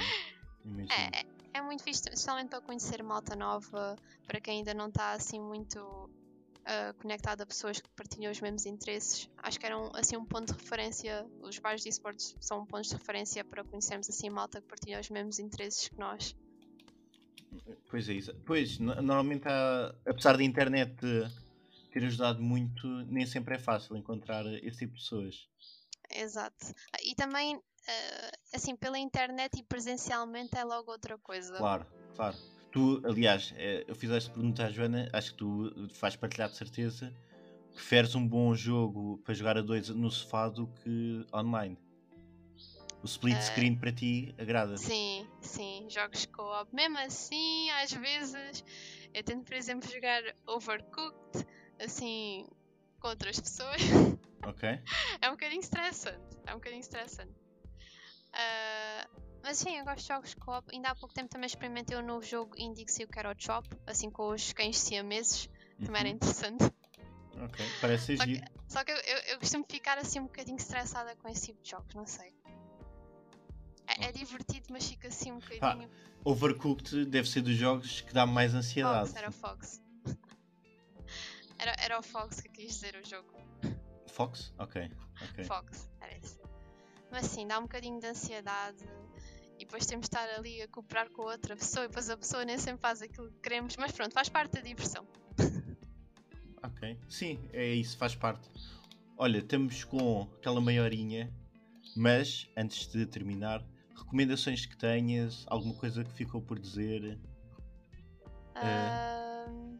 É, 0.90 1.24
é, 1.58 1.62
muito 1.62 1.82
fixe, 1.82 2.00
especialmente 2.00 2.50
para 2.50 2.60
conhecer 2.60 3.02
malta 3.02 3.36
nova, 3.36 3.96
para 4.26 4.40
quem 4.40 4.58
ainda 4.58 4.74
não 4.74 4.88
está 4.88 5.12
assim 5.12 5.40
muito 5.40 6.10
ah, 6.64 6.92
conectado 7.00 7.42
a 7.42 7.46
pessoas 7.46 7.80
que 7.80 7.88
partilham 7.96 8.30
os 8.30 8.40
mesmos 8.40 8.66
interesses. 8.66 9.28
Acho 9.38 9.58
que 9.58 9.66
era 9.66 9.78
um, 9.78 9.90
assim 9.94 10.16
um 10.16 10.24
ponto 10.24 10.52
de 10.52 10.58
referência. 10.58 11.26
Os 11.40 11.58
bares 11.58 11.82
de 11.82 11.88
esportes 11.88 12.34
são 12.40 12.66
pontos 12.66 12.88
de 12.90 12.96
referência 12.96 13.44
para 13.44 13.64
conhecermos 13.64 14.08
assim 14.10 14.30
malta 14.30 14.60
que 14.60 14.68
partilha 14.68 15.00
os 15.00 15.10
mesmos 15.10 15.38
interesses 15.38 15.88
que 15.88 15.98
nós. 15.98 16.34
Pois 17.90 18.08
é 18.08 18.12
isso. 18.14 18.34
Pois, 18.46 18.78
no- 18.78 18.94
normalmente 18.96 19.48
há, 19.48 19.94
apesar 20.06 20.36
da 20.36 20.44
internet 20.44 20.94
eh, 21.04 21.28
ter 21.90 22.04
ajudado 22.04 22.42
muito, 22.42 22.86
nem 23.06 23.24
sempre 23.24 23.54
é 23.54 23.58
fácil 23.58 23.96
encontrar 23.96 24.44
esse 24.62 24.78
tipo 24.80 24.94
de 24.94 25.00
pessoas. 25.00 25.48
Exato. 26.10 26.66
E 27.02 27.14
também, 27.14 27.60
ah, 27.88 28.30
assim, 28.54 28.76
pela 28.76 28.98
internet 28.98 29.58
e 29.58 29.62
presencialmente 29.62 30.56
é 30.56 30.64
logo 30.64 30.90
outra 30.90 31.18
coisa. 31.18 31.56
Claro, 31.56 31.86
claro. 32.14 32.36
Tu, 32.70 33.00
aliás, 33.04 33.52
eh, 33.56 33.84
eu 33.88 33.94
fiz 33.94 34.10
esta 34.10 34.30
pergunta 34.30 34.66
à 34.66 34.70
Joana, 34.70 35.08
acho 35.12 35.32
que 35.32 35.38
tu 35.38 35.72
vais 36.00 36.14
partilhar 36.16 36.50
de 36.50 36.56
certeza. 36.56 37.12
Preferes 37.74 38.14
um 38.14 38.26
bom 38.26 38.54
jogo 38.54 39.18
para 39.24 39.32
jogar 39.34 39.56
a 39.56 39.62
dois 39.62 39.88
no 39.88 40.10
sofá 40.10 40.48
do 40.48 40.66
que 40.66 41.24
online? 41.32 41.78
O 43.02 43.06
split 43.06 43.36
Eh, 43.36 43.40
screen 43.40 43.76
para 43.78 43.92
ti 43.92 44.34
agrada? 44.38 44.76
Sim, 44.76 45.26
sim, 45.40 45.86
jogos 45.88 46.26
co-op. 46.26 46.74
Mesmo 46.74 46.98
assim, 46.98 47.70
às 47.70 47.92
vezes, 47.92 48.64
eu 49.14 49.22
tento, 49.22 49.44
por 49.44 49.54
exemplo, 49.54 49.88
jogar 49.90 50.20
Overcooked, 50.46 51.46
assim, 51.80 52.46
com 53.00 53.08
outras 53.08 53.40
pessoas. 53.40 53.80
Ok? 54.44 54.68
É 55.22 55.28
um 55.28 55.32
bocadinho 55.32 55.60
estressante. 55.60 56.36
É 56.46 56.52
um 56.52 56.56
bocadinho 56.56 56.80
estressante. 56.80 57.32
Ah, 58.32 59.06
mas 59.42 59.58
sim, 59.58 59.76
eu 59.78 59.84
gosto 59.84 60.02
de 60.02 60.08
jogos 60.08 60.34
co-op. 60.34 60.68
Ainda 60.74 60.90
há 60.90 60.94
pouco 60.94 61.14
tempo 61.14 61.28
também 61.28 61.46
experimentei 61.46 61.96
um 61.96 62.02
novo 62.04 62.24
jogo 62.24 62.54
indie 62.58 62.84
que 62.84 62.92
saiu 62.92 63.08
que 63.08 63.18
era 63.18 63.30
o 63.30 63.34
Chop, 63.38 63.66
assim 63.86 64.10
com 64.10 64.30
os 64.30 64.52
cães 64.52 64.78
siameses. 64.78 65.48
Também 65.84 66.00
era 66.00 66.08
Uhum, 66.08 66.14
interessante. 66.16 66.64
Ok, 67.40 67.64
parece 67.80 68.16
Só 68.16 68.24
que- 68.24 68.34
giro. 68.34 68.46
Só 68.68 68.84
que 68.84 68.92
eu, 68.92 68.96
eu, 68.96 69.16
eu 69.32 69.38
costumo 69.38 69.64
ficar 69.70 69.96
assim 69.98 70.18
um 70.20 70.24
bocadinho 70.24 70.56
estressada 70.56 71.14
com 71.16 71.28
esse 71.28 71.46
tipo 71.46 71.62
de 71.62 71.70
jogos, 71.70 71.94
não 71.94 72.04
sei. 72.06 72.34
É, 73.86 74.06
é 74.06 74.12
divertido, 74.12 74.66
mas 74.70 74.86
fica 74.88 75.08
assim 75.08 75.32
um 75.32 75.38
bocadinho. 75.38 75.88
Overcooked 76.24 77.06
deve 77.06 77.28
ser 77.28 77.40
dos 77.42 77.54
jogos 77.54 78.00
que 78.02 78.12
dá 78.12 78.26
mais 78.26 78.54
ansiedade. 78.54 79.06
Fox, 79.08 79.16
era 79.16 79.28
o 79.28 79.32
Fox. 79.32 79.82
Era, 81.60 81.74
era 81.80 81.98
o 81.98 82.02
Fox 82.02 82.40
que 82.40 82.48
quis 82.50 82.72
dizer 82.74 82.94
o 82.94 83.04
jogo. 83.08 83.32
Fox? 84.06 84.52
Ok, 84.58 84.88
ok. 85.20 85.44
Fox, 85.44 85.90
era 86.00 86.16
esse. 86.16 86.38
Mas 87.10 87.26
sim, 87.26 87.46
dá 87.46 87.58
um 87.58 87.62
bocadinho 87.62 88.00
de 88.00 88.06
ansiedade. 88.06 88.84
E 89.58 89.64
depois 89.64 89.86
temos 89.86 90.08
de 90.08 90.16
estar 90.16 90.28
ali 90.36 90.62
a 90.62 90.68
cooperar 90.68 91.10
com 91.10 91.22
a 91.22 91.32
outra 91.32 91.56
pessoa 91.56 91.84
e 91.84 91.88
depois 91.88 92.08
a 92.08 92.16
pessoa 92.16 92.44
nem 92.44 92.58
sempre 92.58 92.80
faz 92.80 93.02
aquilo 93.02 93.30
que 93.32 93.40
queremos. 93.40 93.76
Mas 93.76 93.92
pronto, 93.92 94.12
faz 94.12 94.28
parte 94.28 94.52
da 94.52 94.60
diversão. 94.60 95.06
Ok. 96.60 96.98
Sim, 97.08 97.38
é 97.52 97.66
isso, 97.66 97.96
faz 97.96 98.16
parte. 98.16 98.50
Olha, 99.16 99.38
estamos 99.38 99.84
com 99.84 100.28
aquela 100.38 100.60
meia 100.60 100.82
horinha, 100.82 101.32
mas 101.96 102.48
antes 102.56 102.86
de 102.88 103.06
terminar, 103.06 103.64
recomendações 103.96 104.66
que 104.66 104.76
tenhas, 104.76 105.44
alguma 105.48 105.74
coisa 105.74 106.04
que 106.04 106.12
ficou 106.12 106.40
por 106.42 106.58
dizer. 106.58 107.18
Ahm, 108.56 109.78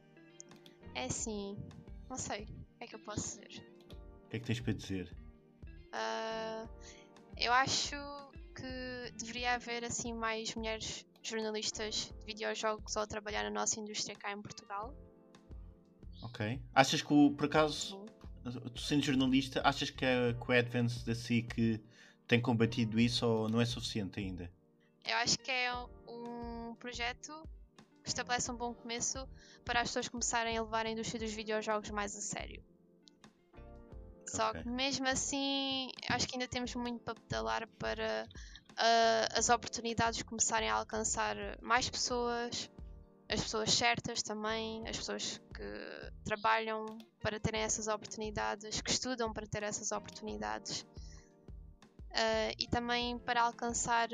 é 0.95 1.05
assim, 1.05 1.57
não 2.09 2.17
sei. 2.17 2.43
O 2.43 2.79
que 2.79 2.85
é 2.85 2.87
que 2.87 2.95
eu 2.95 3.01
posso 3.01 3.41
dizer? 3.41 3.65
O 4.25 4.29
que 4.31 4.37
é 4.37 4.41
que 4.41 4.47
tens 4.47 4.61
para 4.61 4.73
dizer? 4.73 5.17
Ah, 5.93 6.67
eu 7.41 7.53
acho 7.53 7.95
que 8.55 9.13
deveria 9.19 9.55
haver 9.55 9.85
assim 9.85 10.13
mais 10.13 10.55
mulheres 10.55 11.07
jornalistas 11.23 11.95
de 12.07 12.25
videojogos 12.27 12.97
ou 12.97 13.03
a 13.03 13.07
trabalhar 13.07 13.43
na 13.45 13.51
nossa 13.51 13.79
indústria 13.81 14.17
cá 14.17 14.33
em 14.33 14.41
Portugal. 14.41 14.95
Ok. 16.23 16.61
Achas 16.75 17.03
que, 17.03 17.13
o- 17.13 17.31
por 17.33 17.47
acaso, 17.47 18.05
tu 18.75 18.81
sendo 18.81 19.05
jornalista, 19.05 19.61
achas 19.65 19.91
que 19.91 20.05
a, 20.05 20.35
que 20.35 20.51
o 20.51 20.53
Advance 20.53 21.05
da 21.05 21.15
SIC 21.15 21.81
tem 22.27 22.41
combatido 22.41 22.99
isso 22.99 23.27
ou 23.27 23.49
não 23.49 23.61
é 23.61 23.65
suficiente 23.65 24.19
ainda? 24.21 24.51
Eu 25.05 25.17
acho 25.19 25.39
que 25.39 25.51
é 25.51 25.73
um 26.09 26.75
projeto 26.79 27.33
que 28.03 28.09
estabelece 28.09 28.51
um 28.51 28.57
bom 28.57 28.75
começo 28.75 29.27
para 29.65 29.81
as 29.81 29.89
pessoas 29.89 30.09
começarem 30.09 30.57
a 30.59 30.63
levar 30.63 30.87
a 30.87 30.91
indústria 30.91 31.21
dos 31.21 31.33
videojogos 31.33 31.91
mais 31.91 32.17
a 32.17 32.21
sério. 32.21 32.63
Só 34.29 34.51
Ok. 34.51 34.63
que 34.63 34.69
mesmo 34.69 35.07
assim, 35.09 35.91
acho 36.09 36.29
que 36.29 36.37
ainda 36.37 36.49
temos 36.49 36.75
muito 36.75 37.03
para 37.03 37.15
pedalar 37.15 37.67
para 37.79 38.29
ah, 38.77 39.29
as 39.35 39.49
oportunidades 39.49 40.23
começarem 40.23 40.69
a 40.69 40.75
alcançar 40.75 41.37
mais 41.63 41.89
pessoas, 41.89 42.71
as 43.29 43.43
pessoas 43.43 43.73
certas 43.73 44.23
também, 44.23 44.87
as 44.89 44.97
pessoas 44.97 45.41
que 45.55 46.13
trabalham 46.25 46.99
para 47.21 47.41
terem 47.41 47.63
essas 47.63 47.89
oportunidades, 47.89 48.81
que 48.81 48.91
estudam 48.91 49.33
para 49.33 49.47
ter 49.47 49.63
essas 49.63 49.93
oportunidades. 49.93 50.87
Ah, 52.13 52.53
e 52.59 52.67
também 52.69 53.19
para 53.19 53.43
alcançar 53.43 54.09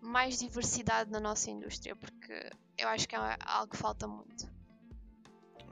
mais 0.00 0.38
diversidade 0.38 1.10
na 1.10 1.20
nossa 1.20 1.50
indústria, 1.50 1.94
porque 1.94 2.50
eu 2.76 2.88
acho 2.88 3.08
que 3.08 3.14
é 3.14 3.36
algo 3.46 3.70
que 3.70 3.76
falta 3.76 4.06
muito. 4.08 4.50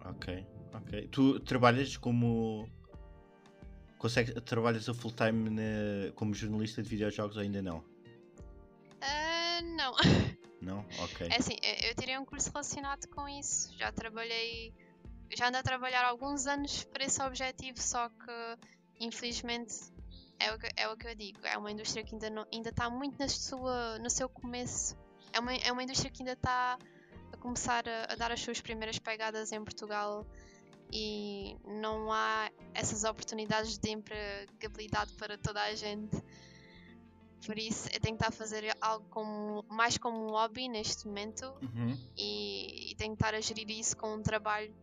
Ok, 0.05 0.47
ok. 0.73 1.09
Tu 1.09 1.41
trabalhas 1.41 1.97
como. 1.97 2.69
Consegues, 4.01 4.35
trabalhas 4.45 4.89
a 4.89 4.95
full 4.95 5.13
time 5.13 5.51
na- 5.51 6.11
como 6.15 6.33
jornalista 6.35 6.83
de 6.83 6.89
videojogos 6.89 7.37
ou 7.37 7.43
ainda 7.43 7.61
não? 7.61 7.85
Ah, 9.03 9.61
não. 9.63 9.95
Não? 10.61 10.79
Ok. 10.99 11.29
É 11.31 11.37
assim, 11.37 11.57
eu 11.83 11.95
tirei 11.95 12.19
um 12.19 12.25
curso 12.25 12.51
relacionado 12.51 13.07
com 13.09 13.29
isso. 13.29 13.75
Já 13.79 13.93
trabalhei, 13.93 14.73
já 15.37 15.49
ando 15.49 15.59
a 15.59 15.63
trabalhar 15.63 16.05
alguns 16.05 16.47
anos 16.47 16.85
para 16.85 17.05
esse 17.05 17.23
objetivo, 17.23 17.79
só 17.79 18.09
que 18.09 18.59
infelizmente 19.01 19.75
é 20.39 20.53
o 20.55 20.59
que, 20.59 20.69
é 20.77 20.89
o 20.89 20.97
que 20.97 21.07
eu 21.07 21.15
digo. 21.15 21.39
É 21.45 21.57
uma 21.59 21.71
indústria 21.71 22.03
que 22.03 22.15
ainda 22.15 22.31
não, 22.31 22.47
ainda 22.53 22.71
está 22.71 22.89
muito 22.91 23.19
na 23.19 23.29
sua, 23.29 23.99
no 23.99 24.09
seu 24.11 24.29
começo. 24.29 24.97
É 25.33 25.41
uma, 25.41 25.55
é 25.55 25.71
uma 25.73 25.83
indústria 25.83 26.11
que 26.11 26.23
ainda 26.23 26.33
está 26.33 26.79
a 27.33 27.37
começar 27.37 27.87
a, 27.87 28.13
a 28.13 28.17
dar 28.17 28.33
as 28.33 28.41
suas 28.41 28.61
primeiras 28.63 28.99
pegadas 28.99 29.53
em 29.53 29.63
Portugal 29.63 30.27
e 30.93 31.57
não 31.67 32.13
há 32.13 32.51
essas 32.75 33.05
oportunidades 33.05 33.79
de 33.79 33.91
empregabilidade 33.91 35.13
para 35.15 35.37
toda 35.39 35.63
a 35.63 35.75
gente. 35.75 36.17
Por 37.47 37.59
isso, 37.59 37.89
eu 37.93 38.01
tenho 38.01 38.17
que 38.17 38.23
estar 38.23 38.29
a 38.29 38.37
fazer 38.37 38.77
algo 38.81 39.07
como, 39.09 39.65
mais 39.69 39.97
como 39.97 40.27
um 40.27 40.31
hobby 40.31 40.69
neste 40.69 41.07
momento 41.07 41.45
Uhum. 41.63 41.97
e, 42.17 42.93
e 42.93 42.95
tenho 42.97 43.17
que 43.17 43.23
estar 43.23 43.35
a 43.35 43.41
gerir 43.41 43.71
isso 43.71 43.97
com 43.97 44.15
um 44.15 44.23
trabalho. 44.23 44.75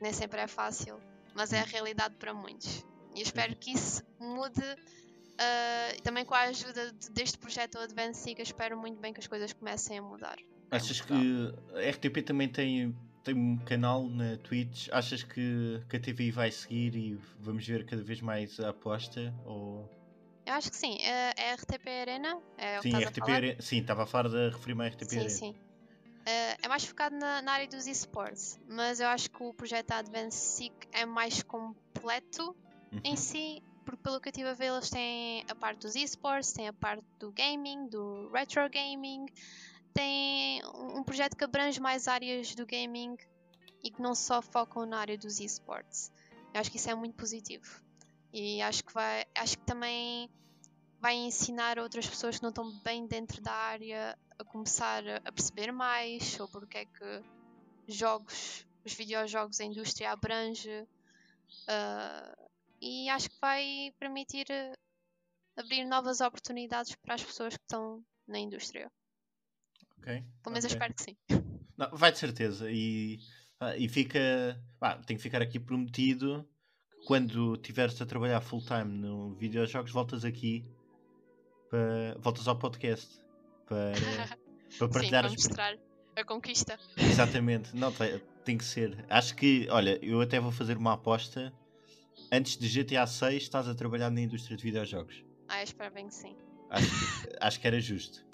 Nem 0.00 0.12
sempre 0.12 0.40
é 0.40 0.46
fácil, 0.48 0.98
mas 1.34 1.52
é 1.52 1.60
a 1.60 1.64
realidade 1.64 2.16
para 2.16 2.34
muitos. 2.34 2.84
E 3.14 3.20
eu 3.20 3.22
espero 3.22 3.54
que 3.56 3.70
isso 3.72 4.02
mude. 4.18 4.60
e 5.96 6.00
também 6.02 6.24
com 6.24 6.34
a 6.34 6.42
ajuda 6.42 6.92
de- 6.92 7.10
deste 7.10 7.38
projeto 7.38 7.78
Advance 7.78 8.20
Siga, 8.20 8.42
espero 8.42 8.76
muito 8.78 9.00
bem 9.00 9.12
que 9.12 9.20
as 9.20 9.26
coisas 9.26 9.52
comecem 9.52 9.98
a 9.98 10.02
mudar. 10.02 10.36
Achas 10.70 11.00
que 11.00 11.06
Portugal. 11.08 11.76
a 11.76 11.90
RTP 11.90 12.22
também 12.24 12.48
tem, 12.48 12.96
tem 13.24 13.34
um 13.34 13.56
canal 13.58 14.06
na 14.08 14.36
Twitch? 14.38 14.88
Achas 14.92 15.22
que, 15.22 15.80
que 15.88 15.96
a 15.96 16.00
TVI 16.00 16.30
vai 16.30 16.50
seguir 16.50 16.94
e 16.94 17.18
vamos 17.40 17.66
ver 17.66 17.86
cada 17.86 18.02
vez 18.02 18.20
mais 18.20 18.60
a 18.60 18.68
aposta? 18.68 19.34
Ou... 19.44 19.88
Eu 20.46 20.52
acho 20.52 20.70
que 20.70 20.76
sim. 20.76 20.98
É 21.00 21.32
é 21.36 21.50
a 21.50 21.54
RTP 21.54 21.88
Arena? 21.88 22.38
É 22.58 22.80
Sim, 22.80 22.96
RTP 23.02 23.18
falar? 23.20 23.36
Are- 23.36 23.56
Sim, 23.60 23.78
estava 23.80 24.02
a 24.02 24.06
falar 24.06 24.28
de 24.28 24.50
referir-me 24.50 24.84
à 24.84 24.86
RTP 24.88 25.08
Sim, 25.10 25.16
Arena. 25.18 25.30
sim. 25.30 25.54
Eh, 26.26 26.56
é 26.62 26.68
mais 26.68 26.84
focado 26.84 27.16
na, 27.16 27.42
na 27.42 27.52
área 27.52 27.68
dos 27.68 27.86
esportes, 27.86 28.58
mas 28.68 29.00
eu 29.00 29.08
acho 29.08 29.30
que 29.30 29.42
o 29.42 29.52
projeto 29.54 29.90
Advance 29.92 30.36
Seek 30.38 30.74
é 30.92 31.04
mais 31.06 31.42
completo 31.42 32.54
em 33.02 33.10
Uhum. 33.10 33.16
si, 33.16 33.62
porque 33.84 34.02
pelo 34.02 34.20
que 34.20 34.28
eu 34.28 34.30
estive 34.30 34.48
a 34.48 34.54
ver, 34.54 34.66
eles 34.72 34.88
têm 34.88 35.44
a 35.50 35.54
parte 35.54 35.80
dos 35.82 35.94
esportes, 35.96 36.52
têm 36.52 36.68
a 36.68 36.72
parte 36.72 37.04
do 37.20 37.30
gaming, 37.32 37.88
do 37.88 38.30
retro 38.32 38.68
gaming, 38.70 39.26
tem 39.94 40.60
um 40.66 41.02
projeto 41.02 41.36
que 41.36 41.44
abrange 41.44 41.80
mais 41.80 42.08
áreas 42.08 42.54
do 42.54 42.66
gaming 42.66 43.16
e 43.82 43.90
que 43.90 44.02
não 44.02 44.14
só 44.14 44.42
focam 44.42 44.84
na 44.84 44.98
área 44.98 45.16
dos 45.16 45.38
esportes. 45.40 46.12
Eu 46.52 46.60
acho 46.60 46.70
que 46.70 46.76
isso 46.76 46.90
é 46.90 46.94
muito 46.94 47.14
positivo. 47.14 47.82
E 48.32 48.60
acho 48.60 48.84
que 48.84 48.92
vai, 48.92 49.24
acho 49.36 49.56
que 49.56 49.64
também 49.64 50.28
vai 51.00 51.14
ensinar 51.14 51.78
outras 51.78 52.06
pessoas 52.06 52.36
que 52.36 52.42
não 52.42 52.50
estão 52.50 52.70
bem 52.82 53.06
dentro 53.06 53.40
da 53.40 53.52
área 53.52 54.18
a 54.38 54.44
começar 54.44 55.04
a 55.24 55.32
perceber 55.32 55.70
mais 55.70 56.24
sobre 56.24 56.64
o 56.64 56.68
que 56.68 56.78
é 56.78 56.84
que 56.84 57.22
jogos, 57.86 58.66
os 58.84 58.92
videojogos, 58.94 59.60
a 59.60 59.64
indústria 59.64 60.10
abrange. 60.10 60.88
ah, 61.68 62.34
e 62.80 63.08
acho 63.08 63.30
que 63.30 63.36
vai 63.40 63.94
permitir 63.98 64.46
eh, 64.50 64.74
abrir 65.56 65.84
novas 65.86 66.20
oportunidades 66.20 66.94
para 66.96 67.14
as 67.14 67.24
pessoas 67.24 67.56
que 67.56 67.62
estão 67.62 68.04
na 68.26 68.38
indústria. 68.38 68.90
Ok. 70.04 70.22
Pelo 70.42 70.52
menos 70.52 70.64
eu 70.64 70.68
ok. 70.68 70.74
espero 70.76 70.94
que 70.94 71.02
sim. 71.02 71.16
Não, 71.78 71.90
vai 71.96 72.12
de 72.12 72.18
certeza. 72.18 72.70
E, 72.70 73.18
ah, 73.58 73.76
e 73.76 73.88
fica. 73.88 74.20
pá, 74.78 74.96
tem 74.98 75.16
que 75.16 75.22
ficar 75.22 75.40
aqui 75.40 75.58
prometido 75.58 76.46
que 76.90 77.06
quando 77.06 77.54
estiveres 77.54 78.00
a 78.00 78.06
trabalhar 78.06 78.40
full 78.42 78.60
time 78.62 78.84
no 78.84 79.34
videojogos, 79.34 79.90
voltas 79.90 80.24
aqui 80.24 80.64
para. 81.70 82.16
voltas 82.20 82.46
ao 82.46 82.56
podcast 82.58 83.18
para, 83.66 83.92
para 84.78 84.88
Sim, 84.88 84.88
partilhar 84.92 85.22
para 85.22 85.26
as 85.26 85.32
experi- 85.32 85.48
mostrar 85.48 85.78
a 86.16 86.24
conquista. 86.24 86.78
Exatamente, 86.96 87.74
não 87.74 87.90
tem, 87.92 88.20
tem 88.44 88.58
que 88.58 88.64
ser. 88.64 89.04
Acho 89.08 89.34
que, 89.34 89.66
olha, 89.70 89.98
eu 90.04 90.20
até 90.20 90.38
vou 90.38 90.52
fazer 90.52 90.76
uma 90.76 90.92
aposta. 90.92 91.52
Antes 92.30 92.56
de 92.56 92.68
GTA 92.68 93.06
6, 93.06 93.42
estás 93.44 93.68
a 93.68 93.74
trabalhar 93.74 94.10
na 94.10 94.20
indústria 94.20 94.56
de 94.56 94.62
videojogos. 94.62 95.24
Ah, 95.48 95.60
eu 95.60 95.64
espero 95.64 95.92
bem 95.94 96.06
que 96.08 96.14
sim. 96.14 96.36
Acho, 96.70 96.86
acho 97.40 97.60
que 97.60 97.66
era 97.66 97.80
justo. 97.80 98.24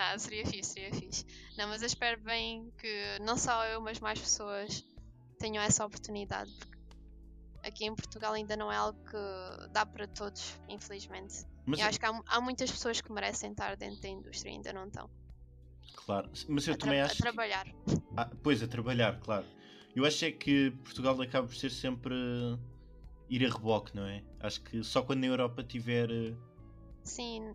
Ah, 0.00 0.16
seria 0.16 0.46
fixe, 0.46 0.74
seria 0.74 0.92
fixe. 0.94 1.24
Não, 1.56 1.66
mas 1.68 1.82
eu 1.82 1.86
espero 1.86 2.20
bem 2.22 2.70
que 2.78 3.18
não 3.20 3.36
só 3.36 3.64
eu, 3.66 3.80
mas 3.80 3.98
mais 3.98 4.20
pessoas 4.20 4.84
tenham 5.40 5.60
essa 5.62 5.84
oportunidade. 5.84 6.52
Porque 6.54 7.68
aqui 7.68 7.84
em 7.84 7.94
Portugal 7.96 8.32
ainda 8.34 8.56
não 8.56 8.70
é 8.70 8.76
algo 8.76 8.96
que 9.04 9.72
dá 9.72 9.84
para 9.84 10.06
todos, 10.06 10.56
infelizmente. 10.68 11.44
Mas, 11.66 11.80
E 11.80 11.82
acho 11.82 11.98
que 11.98 12.06
há, 12.06 12.12
há 12.28 12.40
muitas 12.40 12.70
pessoas 12.70 13.00
que 13.00 13.12
merecem 13.12 13.50
estar 13.50 13.76
dentro 13.76 14.00
da 14.00 14.08
indústria 14.08 14.50
e 14.50 14.54
ainda 14.54 14.72
não 14.72 14.86
estão. 14.86 15.10
claro, 16.06 16.30
mas 16.48 16.68
eu 16.68 16.74
A, 16.74 16.78
também 16.78 17.00
a 17.00 17.04
acho. 17.06 17.16
que- 17.16 17.22
trabalhar. 17.22 17.66
Ah, 18.16 18.30
pois, 18.40 18.62
a 18.62 18.68
trabalhar, 18.68 19.18
claro. 19.18 19.46
Eu 19.96 20.04
acho 20.04 20.24
é 20.24 20.30
que 20.30 20.70
Portugal 20.84 21.20
acaba 21.20 21.48
por 21.48 21.56
ser 21.56 21.70
sempre 21.70 22.14
ir 23.28 23.44
a 23.44 23.48
reboque, 23.52 23.96
não 23.96 24.06
é? 24.06 24.22
Acho 24.38 24.62
que 24.62 24.84
só 24.84 25.02
quando 25.02 25.20
na 25.22 25.26
Europa 25.26 25.64
tiver. 25.64 26.08
eh, 26.08 26.36
Sim, 27.02 27.52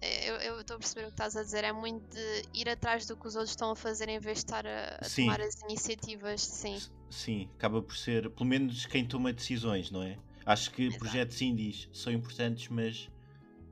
eu 0.00 0.34
eu 0.36 0.60
estou 0.60 0.76
a 0.76 0.78
perceber 0.78 1.02
o 1.06 1.08
que 1.08 1.12
estás 1.14 1.36
a 1.36 1.42
dizer. 1.42 1.64
É 1.64 1.72
muito 1.72 2.08
de 2.14 2.48
ir 2.54 2.68
atrás 2.68 3.06
do 3.06 3.16
que 3.16 3.26
os 3.26 3.34
outros 3.34 3.50
estão 3.52 3.70
a 3.70 3.76
fazer 3.76 4.08
em 4.08 4.18
vez 4.18 4.38
de 4.38 4.44
estar 4.44 4.66
a, 4.66 4.96
a 5.00 5.10
tomar 5.10 5.40
as 5.40 5.54
iniciativas. 5.62 6.42
Sim, 6.42 6.74
s- 6.76 6.90
Sim, 7.10 7.48
acaba 7.56 7.82
por 7.82 7.96
ser, 7.96 8.30
pelo 8.30 8.48
menos 8.48 8.84
quem 8.86 9.06
toma 9.06 9.32
decisões, 9.32 9.90
não 9.90 10.02
é? 10.02 10.18
Acho 10.44 10.70
que 10.70 10.90
Exato. 10.90 10.98
projetos 10.98 11.40
indies 11.40 11.88
são 11.92 12.12
importantes, 12.12 12.68
mas 12.68 13.08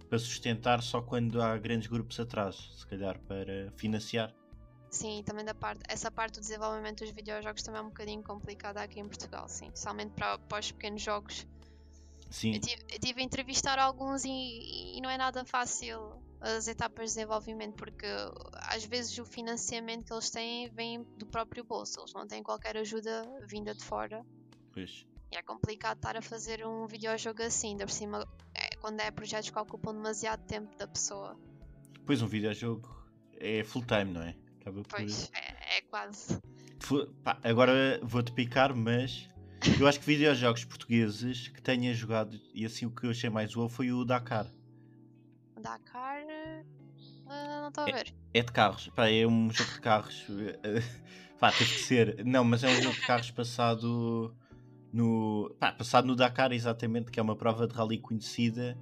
para 0.08 0.18
sustentar 0.18 0.82
só 0.82 1.00
quando 1.02 1.40
há 1.42 1.56
grandes 1.58 1.88
grupos 1.88 2.18
atrás, 2.20 2.56
se 2.78 2.86
calhar 2.86 3.18
para 3.20 3.70
financiar. 3.76 4.34
sim, 4.90 5.22
também 5.24 5.44
da 5.44 5.54
parte, 5.54 5.82
essa 5.88 6.10
parte 6.10 6.34
do 6.34 6.40
desenvolvimento 6.40 7.00
dos 7.04 7.10
videojogos 7.12 7.62
também 7.62 7.80
é 7.80 7.82
um 7.84 7.88
bocadinho 7.88 8.22
complicada 8.22 8.80
aqui 8.82 9.00
em 9.00 9.08
Portugal, 9.08 9.48
sim. 9.48 9.66
Especialmente 9.66 10.12
para, 10.14 10.38
para 10.38 10.60
os 10.60 10.70
pequenos 10.70 11.02
jogos. 11.02 11.46
Sim, 12.34 12.54
Eu 12.54 12.60
tive, 12.60 12.82
eu 12.90 12.98
tive 12.98 13.20
a 13.20 13.24
entrevistar 13.24 13.78
alguns 13.78 14.24
e, 14.24 14.96
e 14.98 15.00
não 15.00 15.08
é 15.08 15.16
nada 15.16 15.44
fácil 15.44 16.20
as 16.40 16.66
etapas 16.66 17.10
de 17.10 17.14
desenvolvimento, 17.14 17.76
porque 17.76 18.08
às 18.54 18.84
vezes 18.84 19.16
o 19.18 19.24
financiamento 19.24 20.06
que 20.06 20.12
eles 20.12 20.30
têm 20.30 20.68
vem 20.70 21.04
do 21.16 21.26
próprio 21.26 21.62
bolso, 21.62 22.00
eles 22.00 22.12
não 22.12 22.26
têm 22.26 22.42
qualquer 22.42 22.76
ajuda 22.76 23.22
vinda 23.48 23.72
de 23.72 23.84
fora. 23.84 24.26
pois. 24.72 25.06
E 25.30 25.36
é 25.36 25.42
complicado 25.42 25.96
estar 25.96 26.16
a 26.16 26.22
fazer 26.22 26.66
um 26.66 26.88
videojogo 26.88 27.40
assim, 27.40 27.68
ainda 27.68 27.86
por 27.86 27.92
cima, 27.92 28.26
é, 28.52 28.74
quando 28.76 28.98
é 28.98 29.12
projetos 29.12 29.50
que 29.50 29.58
ocupam 29.58 29.94
demasiado 29.94 30.44
tempo 30.44 30.76
da 30.76 30.88
pessoa. 30.88 31.38
Pois 32.04 32.20
um 32.20 32.26
videojogo 32.26 32.92
é 33.38 33.62
full 33.62 33.84
time, 33.86 34.12
não 34.12 34.22
é? 34.22 34.34
Acaba 34.60 34.82
por. 34.82 34.96
Pois, 34.96 35.30
é, 35.32 35.78
é 35.78 35.80
quase. 35.82 36.36
Agora 37.44 38.00
vou-te 38.02 38.32
picar, 38.32 38.74
mas 38.74 39.30
eu 39.80 39.86
acho 39.86 40.00
que 40.00 40.06
videojogos 40.06 40.64
portugueses 40.64 41.48
que 41.48 41.60
tenha 41.62 41.92
jogado, 41.94 42.38
e 42.52 42.64
assim 42.64 42.86
o 42.86 42.90
que 42.90 43.06
eu 43.06 43.10
achei 43.10 43.30
mais 43.30 43.54
wow 43.54 43.68
foi 43.68 43.90
o 43.92 44.04
Dakar. 44.04 44.46
O 45.56 45.60
Dakar. 45.60 46.22
ah, 47.26 47.60
não 47.62 47.68
estou 47.68 47.84
a 47.84 47.90
ver. 47.90 48.14
É 48.32 48.42
de 48.42 48.52
carros, 48.52 48.88
pá, 48.88 49.08
é 49.08 49.26
um 49.26 49.50
jogo 49.50 49.70
de 49.72 49.80
carros. 49.80 50.26
pá, 51.38 51.52
teve 51.52 51.70
que 51.72 51.80
ser. 51.80 52.24
Não, 52.24 52.44
mas 52.44 52.64
é 52.64 52.68
um 52.68 52.82
jogo 52.82 52.94
de 52.94 53.06
carros 53.06 53.30
passado 53.30 54.34
no. 54.92 55.54
Pá, 55.58 55.72
passado 55.72 56.06
no 56.06 56.16
Dakar, 56.16 56.52
exatamente, 56.52 57.10
que 57.10 57.20
é 57.20 57.22
uma 57.22 57.36
prova 57.36 57.66
de 57.66 57.74
rally 57.74 57.98
conhecida. 57.98 58.76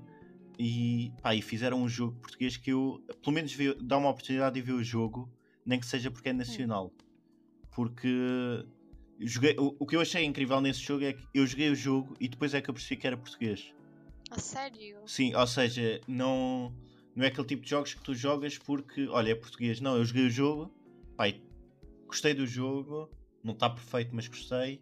E, 0.58 1.12
pá, 1.22 1.34
e 1.34 1.42
fizeram 1.42 1.82
um 1.82 1.88
jogo 1.88 2.18
português 2.20 2.56
que 2.56 2.70
eu, 2.70 3.02
pelo 3.22 3.34
menos, 3.34 3.52
vi- 3.52 3.74
dá 3.82 3.96
uma 3.98 4.10
oportunidade 4.10 4.54
de 4.54 4.60
ver 4.62 4.72
o 4.72 4.82
jogo, 4.84 5.30
nem 5.66 5.80
que 5.80 5.86
seja 5.86 6.10
porque 6.10 6.28
é 6.28 6.32
nacional. 6.32 6.92
Porque 7.70 8.64
joguei, 9.20 9.56
o, 9.58 9.76
o 9.78 9.86
que 9.86 9.96
eu 9.96 10.00
achei 10.00 10.24
incrível 10.24 10.60
nesse 10.60 10.80
jogo 10.80 11.04
é 11.04 11.12
que 11.12 11.26
eu 11.34 11.46
joguei 11.46 11.70
o 11.70 11.74
jogo 11.74 12.16
e 12.20 12.28
depois 12.28 12.54
é 12.54 12.60
que 12.60 12.68
eu 12.68 12.74
percebi 12.74 13.00
que 13.00 13.06
era 13.06 13.16
português. 13.16 13.72
A 14.30 14.38
sério? 14.38 14.98
Sim, 15.06 15.34
ou 15.34 15.46
seja, 15.46 16.00
não, 16.06 16.74
não 17.14 17.24
é 17.24 17.28
aquele 17.28 17.46
tipo 17.46 17.62
de 17.62 17.70
jogos 17.70 17.94
que 17.94 18.00
tu 18.00 18.14
jogas 18.14 18.56
porque, 18.58 19.06
olha, 19.08 19.32
é 19.32 19.34
português. 19.34 19.80
Não, 19.80 19.96
eu 19.96 20.04
joguei 20.04 20.26
o 20.26 20.30
jogo, 20.30 20.72
pai, 21.16 21.40
gostei 22.06 22.34
do 22.34 22.46
jogo, 22.46 23.10
não 23.44 23.52
está 23.52 23.68
perfeito, 23.68 24.10
mas 24.14 24.28
gostei. 24.28 24.80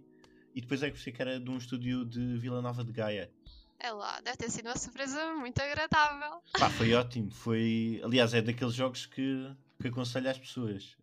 E 0.54 0.60
depois 0.60 0.82
é 0.82 0.86
que 0.86 0.92
percebi 0.92 1.16
que 1.16 1.22
era 1.22 1.40
de 1.40 1.50
um 1.50 1.56
estúdio 1.56 2.04
de 2.04 2.38
Vila 2.38 2.60
Nova 2.60 2.84
de 2.84 2.92
Gaia. 2.92 3.30
É 3.78 3.90
lá, 3.92 4.20
deve 4.20 4.36
ter 4.36 4.50
sido 4.50 4.66
uma 4.66 4.76
surpresa 4.76 5.32
muito 5.34 5.58
agradável. 5.58 6.42
Pá, 6.58 6.68
foi 6.68 6.92
ótimo. 6.92 7.30
Foi, 7.30 8.00
aliás, 8.04 8.34
é 8.34 8.42
daqueles 8.42 8.74
jogos 8.74 9.06
que, 9.06 9.50
que 9.80 9.88
aconselho 9.88 10.28
às 10.28 10.38
pessoas. 10.38 10.96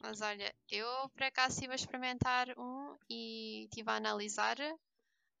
Mas 0.00 0.20
olha, 0.22 0.52
eu 0.70 0.86
por 1.10 1.22
acaso 1.22 1.54
estive 1.54 1.72
a 1.72 1.76
experimentar 1.76 2.48
um 2.58 2.96
e 3.08 3.64
estive 3.64 3.90
a 3.90 3.96
analisar, 3.96 4.56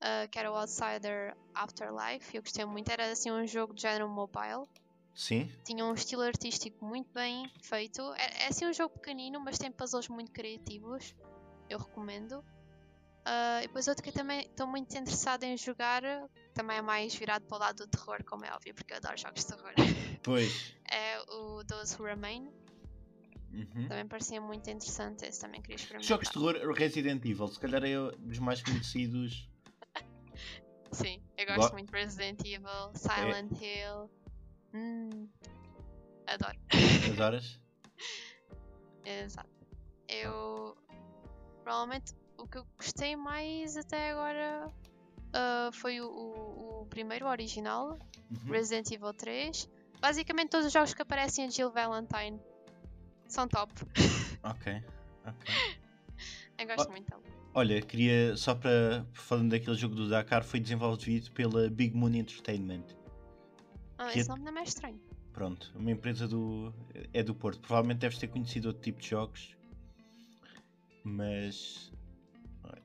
ah, 0.00 0.28
que 0.30 0.38
era 0.38 0.52
o 0.52 0.56
Outsider 0.56 1.34
Afterlife. 1.54 2.36
Eu 2.36 2.42
gostei 2.42 2.64
muito, 2.64 2.90
era 2.90 3.10
assim 3.10 3.30
um 3.30 3.46
jogo 3.46 3.74
de 3.74 3.82
género 3.82 4.08
mobile. 4.08 4.66
Sim, 5.14 5.50
Tinha 5.64 5.84
um 5.84 5.94
estilo 5.94 6.22
artístico 6.22 6.84
muito 6.84 7.12
bem 7.12 7.50
feito. 7.62 8.00
É, 8.14 8.44
é 8.44 8.46
assim 8.48 8.66
um 8.66 8.72
jogo 8.72 8.94
pequenino, 8.94 9.40
mas 9.40 9.58
tem 9.58 9.70
puzzles 9.70 10.08
muito 10.08 10.30
criativos. 10.30 11.14
Eu 11.68 11.78
recomendo. 11.78 12.44
Ah, 13.24 13.60
e 13.62 13.66
depois 13.66 13.86
outro 13.88 14.02
que 14.02 14.10
eu 14.10 14.14
também 14.14 14.40
estou 14.40 14.66
muito 14.66 14.96
interessada 14.96 15.46
em 15.46 15.56
jogar, 15.56 16.02
também 16.54 16.78
é 16.78 16.82
mais 16.82 17.14
virado 17.14 17.46
para 17.46 17.56
o 17.56 17.60
lado 17.60 17.76
do 17.84 17.86
terror, 17.86 18.22
como 18.24 18.44
é 18.44 18.52
óbvio, 18.52 18.74
porque 18.74 18.92
eu 18.92 18.96
adoro 18.98 19.16
jogos 19.16 19.44
de 19.44 19.54
terror. 19.54 19.72
pois. 20.22 20.74
é 20.90 21.18
o 21.28 21.64
Those 21.64 21.96
Who 21.96 22.06
Remain. 22.06 22.50
Uhum. 23.52 23.88
Também 23.88 24.06
parecia 24.06 24.40
muito 24.40 24.70
interessante, 24.70 25.24
esse 25.24 25.40
também 25.40 25.60
queria 25.60 25.76
experimentar. 25.76 26.08
Jogos 26.08 26.28
de 26.28 26.32
terror 26.34 26.72
Resident 26.74 27.24
Evil, 27.24 27.48
se 27.48 27.58
calhar 27.58 27.82
é 27.84 27.96
dos 28.18 28.38
mais 28.38 28.62
conhecidos. 28.62 29.48
Sim, 30.92 31.20
eu 31.36 31.46
Go- 31.46 31.54
gosto 31.56 31.72
muito 31.72 31.90
de 31.92 31.98
Resident 31.98 32.40
Evil, 32.44 32.92
Silent 32.94 33.50
Hill. 33.60 34.10
Hum, 34.74 35.28
adoro. 36.26 36.58
Adoras? 37.12 37.60
Exato. 39.04 39.48
Eu. 40.08 40.76
Provavelmente 41.62 42.14
o 42.38 42.46
que 42.46 42.58
eu 42.58 42.64
gostei 42.76 43.14
mais 43.16 43.76
até 43.76 44.10
agora 44.10 44.72
ah, 45.32 45.70
foi 45.72 46.00
o, 46.00 46.06
o, 46.06 46.82
o 46.82 46.86
primeiro, 46.86 47.26
original, 47.26 47.98
Uhum. 48.30 48.52
Resident 48.52 48.90
Evil 48.92 49.12
3. 49.12 49.68
Basicamente 50.00 50.50
todos 50.50 50.66
os 50.66 50.72
jogos 50.72 50.94
que 50.94 51.02
aparecem 51.02 51.44
a 51.46 51.50
Jill 51.50 51.70
Valentine 51.72 52.40
são 53.32 53.48
top. 53.48 53.72
Ok. 54.42 54.82
ok. 55.26 55.54
Eu 56.58 56.66
gosto 56.66 56.88
Oh. 56.88 56.92
muito 56.92 57.08
dela. 57.10 57.22
Olha, 57.54 57.82
queria 57.82 58.36
só 58.36 58.54
para 58.54 59.04
falando 59.12 59.50
daquele 59.50 59.76
jogo 59.76 59.94
do 59.94 60.08
Dakar, 60.08 60.44
foi 60.44 60.60
desenvolvido 60.60 61.30
pela 61.32 61.68
Big 61.68 61.96
Moon 61.96 62.14
Entertainment. 62.14 62.84
Ah, 63.98 64.12
esse 64.16 64.28
nome 64.28 64.42
não 64.42 64.48
é 64.50 64.54
mais 64.54 64.68
estranho. 64.68 65.00
Pronto, 65.32 65.72
uma 65.74 65.90
empresa 65.90 66.26
do 66.28 66.72
é 67.12 67.22
do 67.22 67.34
Porto. 67.34 67.60
Provavelmente 67.60 67.98
deves 67.98 68.18
ter 68.18 68.28
conhecido 68.28 68.68
outro 68.68 68.82
tipo 68.82 69.00
de 69.00 69.08
jogos, 69.08 69.56
mas 71.04 71.92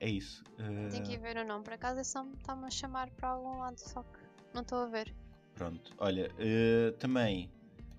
é 0.00 0.08
isso. 0.08 0.42
Tenho 0.90 1.02
que 1.04 1.10
Uh, 1.10 1.14
ir 1.14 1.18
ver 1.20 1.36
o 1.38 1.44
nome. 1.46 1.64
Por 1.64 1.72
acaso 1.74 2.00
esse 2.00 2.14
nome 2.14 2.34
está-me 2.38 2.64
a 2.66 2.70
chamar 2.70 3.10
para 3.10 3.28
algum 3.30 3.58
lado, 3.58 3.78
só 3.78 4.02
que 4.02 4.18
não 4.54 4.62
estou 4.62 4.78
a 4.78 4.86
ver. 4.86 5.14
pronto, 5.54 5.92
olha, 5.98 6.30
uh, 6.34 6.92
também 6.98 7.50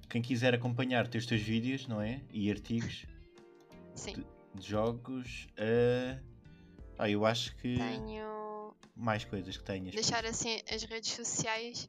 quem 0.09 0.21
quiser 0.21 0.53
acompanhar 0.53 1.07
tem 1.07 1.19
os 1.19 1.25
teus 1.25 1.41
vídeos, 1.41 1.87
não 1.87 2.01
é? 2.01 2.21
E 2.31 2.49
artigos 2.49 3.05
Sim, 3.95 4.25
de 4.55 4.67
jogos. 4.67 5.47
uh, 5.57 6.19
ah, 6.97 7.09
eu 7.09 7.25
acho 7.25 7.55
que 7.57 7.77
tenho. 7.77 8.73
mais 8.95 9.23
coisas 9.23 9.55
que 9.55 9.63
tenhas. 9.63 9.93
Deixar 9.93 10.25
assim 10.25 10.59
as 10.71 10.83
redes 10.83 11.11
sociais. 11.11 11.87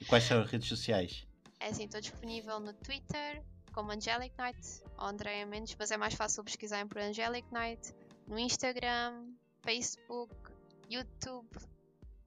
E 0.00 0.04
quais 0.04 0.24
são 0.24 0.40
as 0.40 0.50
redes 0.50 0.68
sociais? 0.68 1.26
É 1.58 1.68
assim, 1.68 1.84
estou 1.84 2.00
disponível 2.00 2.60
no 2.60 2.72
Twitter, 2.74 3.42
como 3.72 3.90
Angelic 3.90 4.34
Knight 4.38 4.82
ou 4.98 5.06
Andrea 5.06 5.46
Mendes, 5.46 5.74
mas 5.78 5.90
é 5.90 5.96
mais 5.96 6.14
fácil 6.14 6.44
pesquisarem 6.44 6.86
por 6.86 7.00
Angelic 7.00 7.48
Knight 7.52 7.92
no 8.28 8.38
Instagram, 8.38 9.32
Facebook, 9.62 10.34
YouTube. 10.90 11.48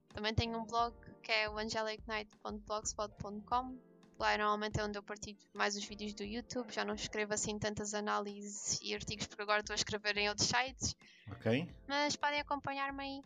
Também 0.08 0.34
tenho 0.34 0.58
um 0.58 0.66
blog 0.66 0.92
que 1.22 1.30
é 1.30 1.48
o 1.48 1.56
angelicnight.blogspot.com. 1.56 3.78
Lá 4.18 4.36
normalmente 4.36 4.80
é 4.80 4.84
onde 4.84 4.98
eu 4.98 5.02
partilho 5.02 5.38
mais 5.54 5.76
os 5.76 5.84
vídeos 5.84 6.12
do 6.12 6.24
YouTube. 6.24 6.72
Já 6.72 6.84
não 6.84 6.94
escrevo 6.94 7.32
assim 7.32 7.56
tantas 7.58 7.94
análises 7.94 8.80
e 8.82 8.92
artigos 8.92 9.26
porque 9.28 9.42
agora 9.42 9.60
estou 9.60 9.74
a 9.74 9.76
escrever 9.76 10.16
em 10.18 10.28
outros 10.28 10.48
sites. 10.48 10.96
Ok. 11.30 11.68
Mas 11.86 12.16
podem 12.16 12.40
acompanhar-me 12.40 13.02
aí. 13.02 13.22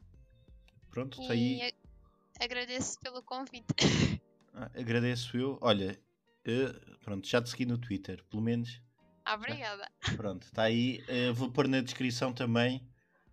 Pronto, 0.90 1.20
está 1.20 1.32
aí. 1.32 1.72
Agradeço 2.38 3.01
pelo 3.01 3.22
convite. 3.22 3.74
Ah, 4.55 4.70
agradeço 4.78 5.34
eu. 5.34 5.59
Olha, 5.62 5.99
eh, 6.45 6.97
pronto, 7.03 7.26
já 7.26 7.40
te 7.40 7.49
segui 7.49 7.64
no 7.64 7.78
Twitter, 7.78 8.22
pelo 8.24 8.43
menos. 8.43 8.82
Ah, 9.24 9.34
Obrigada. 9.34 9.90
Pronto, 10.14 10.43
está 10.43 10.64
aí. 10.64 11.03
Eh, 11.09 11.32
vou 11.32 11.51
pôr 11.51 11.66
na 11.66 11.80
descrição 11.80 12.34
também 12.34 12.86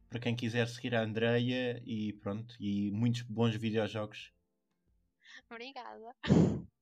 para 0.09 0.17
quem 0.17 0.33
quiser 0.33 0.65
seguir 0.69 0.95
a 0.95 1.01
Andreia 1.01 1.83
e 1.85 2.13
pronto, 2.13 2.55
e 2.57 2.89
muitos 2.91 3.23
bons 3.23 3.53
videojogos. 3.53 4.31
Obrigada. 5.49 6.15